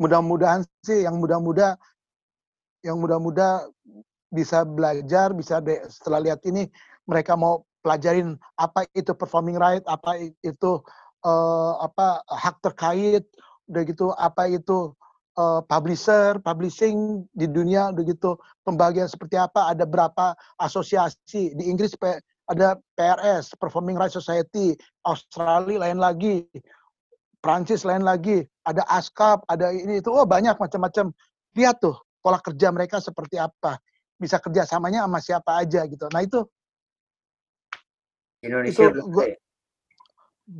Mudah-mudahan 0.00 0.64
sih 0.84 1.04
yang 1.04 1.20
muda-muda 1.20 1.76
yang 2.80 2.96
muda-muda 2.96 3.68
bisa 4.32 4.64
belajar, 4.64 5.36
bisa 5.36 5.60
setelah 5.92 6.24
lihat 6.24 6.40
ini 6.48 6.68
mereka 7.04 7.36
mau 7.36 7.66
pelajarin 7.80 8.36
apa 8.60 8.84
itu 8.92 9.12
performing 9.16 9.56
right, 9.56 9.84
apa 9.88 10.32
itu 10.44 10.80
uh, 11.24 11.72
apa 11.80 12.20
hak 12.28 12.60
terkait, 12.64 13.24
udah 13.68 13.82
gitu 13.84 14.06
apa 14.16 14.48
itu 14.48 14.92
uh, 15.40 15.60
publisher, 15.64 16.36
publishing 16.40 17.24
di 17.32 17.48
dunia, 17.48 17.92
udah 17.92 18.04
gitu 18.04 18.36
pembagian 18.64 19.08
seperti 19.08 19.40
apa, 19.40 19.72
ada 19.72 19.84
berapa 19.88 20.36
asosiasi 20.60 21.56
di 21.56 21.64
Inggris 21.68 21.96
ada 22.50 22.74
PRS, 22.98 23.54
Performing 23.54 23.94
Rights 23.94 24.18
Society, 24.18 24.74
Australia 25.06 25.86
lain 25.86 26.02
lagi, 26.02 26.42
Prancis 27.38 27.86
lain 27.86 28.02
lagi, 28.02 28.42
ada 28.66 28.82
ASCAP, 28.90 29.46
ada 29.46 29.70
ini 29.70 30.02
itu, 30.02 30.10
oh 30.10 30.26
banyak 30.26 30.58
macam-macam. 30.58 31.14
Lihat 31.54 31.78
tuh 31.78 31.94
pola 32.18 32.42
kerja 32.42 32.74
mereka 32.74 32.98
seperti 32.98 33.38
apa, 33.38 33.78
bisa 34.18 34.42
kerjasamanya 34.42 35.06
sama 35.06 35.18
siapa 35.22 35.62
aja 35.62 35.86
gitu. 35.86 36.10
Nah 36.10 36.26
itu 36.26 36.42
Indonesia 38.40 38.88
itu 38.88 39.00
gua, 39.08 39.26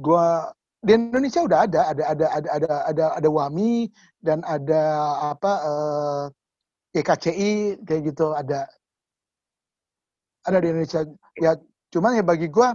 gua 0.00 0.26
di 0.80 0.92
Indonesia 0.96 1.40
udah 1.44 1.58
ada 1.68 1.80
ada 1.92 2.04
ada 2.08 2.26
ada 2.32 2.48
ada 2.56 2.72
ada 2.88 3.04
ada 3.20 3.28
WAMI 3.28 3.88
dan 4.24 4.40
ada 4.48 4.82
apa 5.36 5.52
eh, 5.60 6.24
EKCI 7.00 7.84
kayak 7.84 8.02
gitu 8.12 8.32
ada 8.32 8.64
ada 10.48 10.56
di 10.60 10.72
Indonesia 10.72 11.04
ya 11.36 11.52
Cuman 11.90 12.22
ya 12.22 12.24
bagi 12.24 12.46
gue 12.46 12.68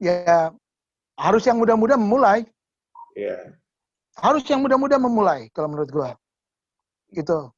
ya 0.00 0.48
harus 1.20 1.42
yang 1.44 1.60
muda-muda 1.60 2.00
memulai. 2.00 2.48
Yeah. 3.12 3.60
Harus 4.16 4.44
yang 4.48 4.64
muda-muda 4.64 4.96
memulai 4.96 5.52
kalau 5.52 5.68
menurut 5.72 5.92
gue. 5.92 6.10
Gitu. 7.20 7.52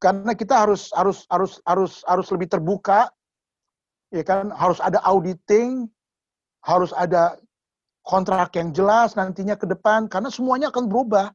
Karena 0.00 0.32
kita 0.32 0.64
harus 0.64 0.92
harus 0.96 1.28
harus 1.28 1.60
harus 1.68 2.00
harus 2.08 2.26
lebih 2.32 2.48
terbuka. 2.48 3.12
Ya 4.14 4.22
kan, 4.22 4.54
harus 4.54 4.78
ada 4.80 5.02
auditing, 5.02 5.90
harus 6.66 6.90
ada 6.90 7.38
kontrak 8.02 8.58
yang 8.58 8.74
jelas 8.74 9.14
nantinya 9.14 9.54
ke 9.54 9.70
depan 9.70 10.10
karena 10.10 10.28
semuanya 10.34 10.74
akan 10.74 10.90
berubah. 10.90 11.30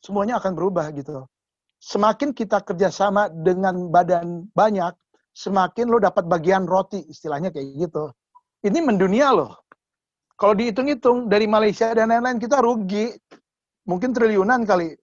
Semuanya 0.00 0.40
akan 0.40 0.56
berubah 0.56 0.88
gitu. 0.96 1.28
Semakin 1.78 2.32
kita 2.32 2.64
kerjasama 2.64 3.28
dengan 3.30 3.92
badan 3.92 4.48
banyak, 4.56 4.96
semakin 5.36 5.86
lo 5.92 6.00
dapat 6.00 6.26
bagian 6.26 6.64
roti, 6.64 7.04
istilahnya 7.06 7.52
kayak 7.52 7.76
gitu. 7.76 8.10
Ini 8.64 8.82
mendunia 8.82 9.30
loh. 9.30 9.54
Kalau 10.38 10.54
dihitung-hitung 10.54 11.26
dari 11.30 11.46
Malaysia 11.46 11.90
dan 11.94 12.10
lain-lain 12.10 12.38
kita 12.38 12.62
rugi, 12.62 13.10
mungkin 13.86 14.14
triliunan 14.14 14.62
kali. 14.66 14.94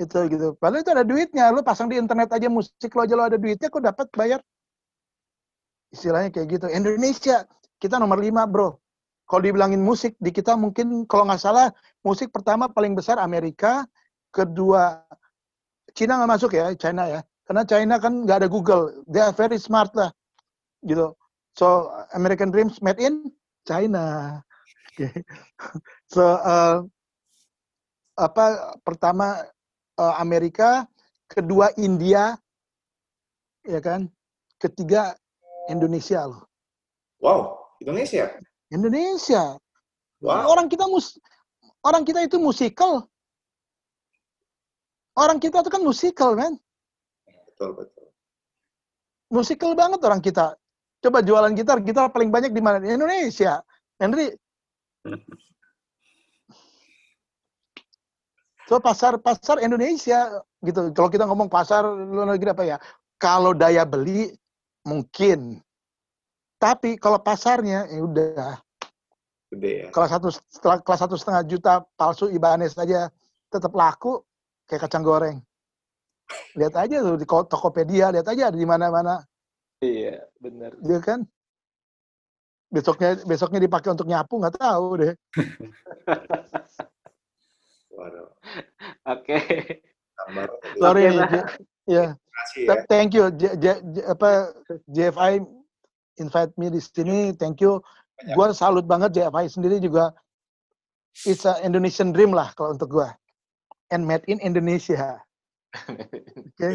Itu 0.00 0.18
gitu. 0.32 0.56
Padahal 0.56 0.80
itu 0.80 0.92
ada 0.92 1.04
duitnya. 1.04 1.52
Lo 1.52 1.60
pasang 1.60 1.92
di 1.92 2.00
internet 2.00 2.32
aja 2.32 2.48
musik 2.48 2.92
lo 2.92 3.04
aja 3.04 3.14
lo 3.16 3.24
ada 3.28 3.36
duitnya, 3.36 3.68
kok 3.68 3.84
dapat 3.84 4.08
bayar. 4.16 4.40
Istilahnya 5.92 6.32
kayak 6.32 6.48
gitu. 6.58 6.66
Indonesia 6.72 7.44
kita 7.76 8.00
nomor 8.00 8.18
lima 8.18 8.48
bro. 8.48 8.80
Kalau 9.28 9.42
dibilangin 9.44 9.80
musik 9.80 10.16
di 10.18 10.32
kita 10.32 10.56
mungkin 10.56 11.04
kalau 11.08 11.28
nggak 11.28 11.40
salah 11.40 11.68
musik 12.04 12.32
pertama 12.32 12.68
paling 12.68 12.92
besar 12.92 13.16
Amerika, 13.20 13.86
kedua 14.32 15.04
Cina 15.92 16.20
nggak 16.20 16.32
masuk 16.32 16.50
ya, 16.56 16.72
China 16.76 17.08
ya. 17.08 17.20
Karena 17.44 17.62
China 17.68 17.94
kan 18.00 18.24
nggak 18.24 18.38
ada 18.44 18.48
Google. 18.48 19.04
They 19.08 19.20
very 19.36 19.60
smart 19.60 19.92
lah. 19.92 20.08
Gitu. 20.80 21.12
So, 21.52 21.92
American 22.16 22.48
Dreams 22.48 22.80
made 22.80 23.00
in 23.00 23.28
China. 23.68 24.04
Okay. 24.92 25.24
So, 26.12 26.20
uh, 26.20 26.84
apa 28.20 28.76
pertama 28.84 29.40
uh, 29.96 30.14
Amerika, 30.20 30.84
kedua 31.24 31.72
India, 31.80 32.36
ya 33.64 33.80
kan? 33.80 34.12
Ketiga 34.60 35.16
Indonesia 35.70 36.26
loh. 36.26 36.42
Wow, 37.22 37.70
Indonesia. 37.78 38.34
Indonesia. 38.72 39.58
Wow. 40.22 40.50
Orang 40.50 40.66
kita 40.70 40.86
mus 40.86 41.18
orang 41.86 42.02
kita 42.02 42.24
itu 42.26 42.38
musikal. 42.38 43.06
Orang 45.12 45.38
kita 45.38 45.60
itu 45.60 45.70
kan 45.70 45.82
musikal, 45.84 46.32
kan? 46.32 46.56
betul 47.52 47.76
betul. 47.76 48.06
Musikal 49.28 49.70
banget 49.76 50.00
orang 50.02 50.24
kita. 50.24 50.56
Coba 51.02 51.20
jualan 51.20 51.52
gitar, 51.52 51.78
gitar 51.84 52.08
paling 52.08 52.32
banyak 52.32 52.54
di 52.54 52.62
mana? 52.64 52.80
Di 52.80 52.94
Indonesia. 52.94 53.60
Henry. 54.00 54.32
So 58.70 58.78
pasar 58.80 59.18
pasar 59.20 59.60
Indonesia 59.60 60.42
gitu. 60.64 60.94
Kalau 60.96 61.08
kita 61.10 61.28
ngomong 61.28 61.50
pasar 61.50 61.84
luar 61.84 62.32
negeri 62.32 62.50
apa 62.54 62.64
ya? 62.64 62.76
Kalau 63.20 63.52
daya 63.52 63.84
beli 63.84 64.32
mungkin. 64.86 65.62
Tapi 66.58 66.98
kalau 66.98 67.18
pasarnya 67.18 67.90
ya 67.90 68.00
udah. 68.02 68.62
Gede 69.50 69.70
ya. 69.82 69.86
Kalau 69.90 70.06
satu 70.06 70.28
kelas 70.62 71.00
satu 71.02 71.16
setengah 71.18 71.42
juta 71.44 71.82
palsu 71.98 72.30
Ibanez 72.30 72.78
saja 72.78 73.10
tetap 73.50 73.74
laku 73.74 74.22
kayak 74.70 74.86
kacang 74.86 75.02
goreng. 75.02 75.42
Lihat 76.56 76.76
aja 76.76 77.02
tuh 77.02 77.18
di 77.18 77.26
Tokopedia, 77.26 78.14
lihat 78.14 78.28
aja 78.28 78.48
di 78.48 78.64
mana-mana. 78.64 79.20
Iya, 79.82 80.22
benar. 80.38 80.78
Dia 80.80 81.00
kan 81.02 81.26
besoknya 82.72 83.20
besoknya 83.28 83.60
dipakai 83.60 83.92
untuk 83.92 84.08
nyapu 84.08 84.40
nggak 84.40 84.56
tahu 84.56 84.86
deh. 85.02 85.12
Waduh. 87.98 88.30
Oke. 89.04 89.36
Sorry 90.80 91.12
nih, 91.12 91.44
ya. 91.88 92.14
ya. 92.58 92.74
Thank 92.86 93.14
you. 93.14 93.30
J, 93.34 93.56
J, 93.58 93.66
J, 93.80 93.96
apa 94.08 94.54
JFI 94.88 95.42
invite 96.20 96.52
me 96.58 96.66
di 96.70 96.80
sini. 96.80 97.32
Thank 97.36 97.62
you. 97.62 97.82
Gue 98.22 98.46
salut 98.54 98.86
banget 98.86 99.16
JFI 99.18 99.50
sendiri 99.50 99.82
juga. 99.82 100.14
It's 101.28 101.44
a 101.44 101.60
Indonesian 101.60 102.14
dream 102.14 102.32
lah 102.32 102.54
kalau 102.56 102.74
untuk 102.74 102.88
gue. 102.92 103.08
And 103.92 104.08
made 104.08 104.24
in 104.30 104.40
Indonesia. 104.40 105.20
Oke. 105.72 106.56
Okay. 106.56 106.74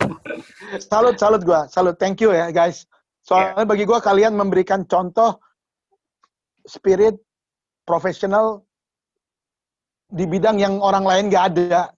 salut, 0.90 1.16
salut 1.18 1.42
gua. 1.44 1.66
Salut. 1.70 1.96
Thank 1.98 2.22
you 2.22 2.34
ya, 2.34 2.50
guys. 2.50 2.86
Soalnya 3.24 3.62
yeah. 3.62 3.68
bagi 3.68 3.84
gua 3.86 4.00
kalian 4.02 4.34
memberikan 4.34 4.86
contoh 4.88 5.38
spirit 6.64 7.16
profesional 7.84 8.64
di 10.10 10.26
bidang 10.26 10.58
yang 10.58 10.82
orang 10.82 11.06
lain 11.06 11.30
gak 11.30 11.54
ada. 11.54 11.94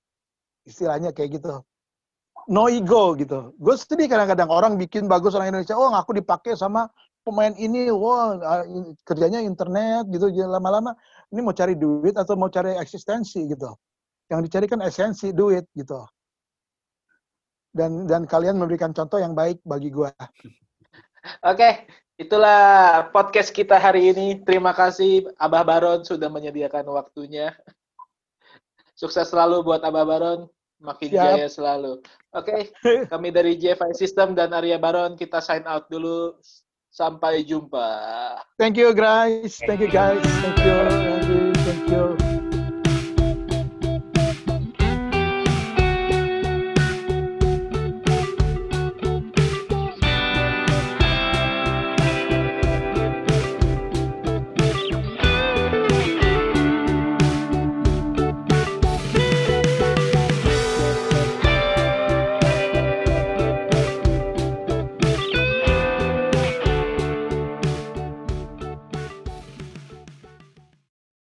Istilahnya 0.69 1.11
kayak 1.11 1.41
gitu. 1.41 1.65
No 2.51 2.67
ego 2.67 3.15
gitu. 3.15 3.55
Gue 3.61 3.75
sedih 3.79 4.11
kadang-kadang 4.11 4.51
orang 4.51 4.75
bikin 4.75 5.07
bagus 5.07 5.39
orang 5.39 5.55
Indonesia, 5.55 5.79
oh 5.79 5.95
aku 5.95 6.19
dipakai 6.19 6.59
sama 6.59 6.91
pemain 7.23 7.55
ini, 7.55 7.87
wah 7.95 8.35
kerjanya 9.07 9.39
internet 9.39 10.11
gitu, 10.11 10.27
lama-lama. 10.47 10.99
Ini 11.31 11.39
mau 11.39 11.55
cari 11.55 11.79
duit 11.79 12.19
atau 12.19 12.35
mau 12.35 12.51
cari 12.51 12.75
eksistensi 12.77 13.47
gitu. 13.47 13.71
Yang 14.27 14.41
dicari 14.49 14.67
kan 14.67 14.81
esensi 14.83 15.31
duit 15.31 15.71
gitu. 15.77 16.03
Dan 17.73 18.05
dan 18.11 18.29
kalian 18.29 18.59
memberikan 18.59 18.93
contoh 18.93 19.17
yang 19.17 19.33
baik 19.33 19.63
bagi 19.65 19.89
gua. 19.89 20.13
Oke 21.47 21.87
itulah 22.19 23.07
podcast 23.15 23.55
kita 23.55 23.79
hari 23.79 24.13
ini. 24.13 24.43
Terima 24.45 24.75
kasih 24.75 25.31
Abah 25.39 25.63
Baron 25.63 26.03
sudah 26.03 26.27
menyediakan 26.29 26.85
waktunya. 26.91 27.55
Sukses 28.93 29.31
selalu 29.31 29.65
buat 29.65 29.81
Abah 29.81 30.05
Baron 30.05 30.51
makin 30.83 31.09
Siap. 31.09 31.23
jaya 31.23 31.47
selalu. 31.49 31.93
Oke 32.35 32.69
kami 33.13 33.31
dari 33.31 33.57
JFI 33.57 33.95
System 33.95 34.35
dan 34.35 34.53
Arya 34.53 34.77
Baron 34.77 35.15
kita 35.15 35.39
sign 35.39 35.65
out 35.65 35.89
dulu. 35.89 36.37
Sampai 36.93 37.41
jumpa. 37.41 37.89
Thank 38.61 38.77
you 38.77 38.93
guys. 38.93 39.57
Thank 39.65 39.81
you 39.81 39.89
guys. 39.89 40.21
Thank 40.21 40.61
you. 40.61 40.77
Thank 40.93 41.25
you, 41.25 41.53
thank 41.65 41.89
you. 41.89 42.12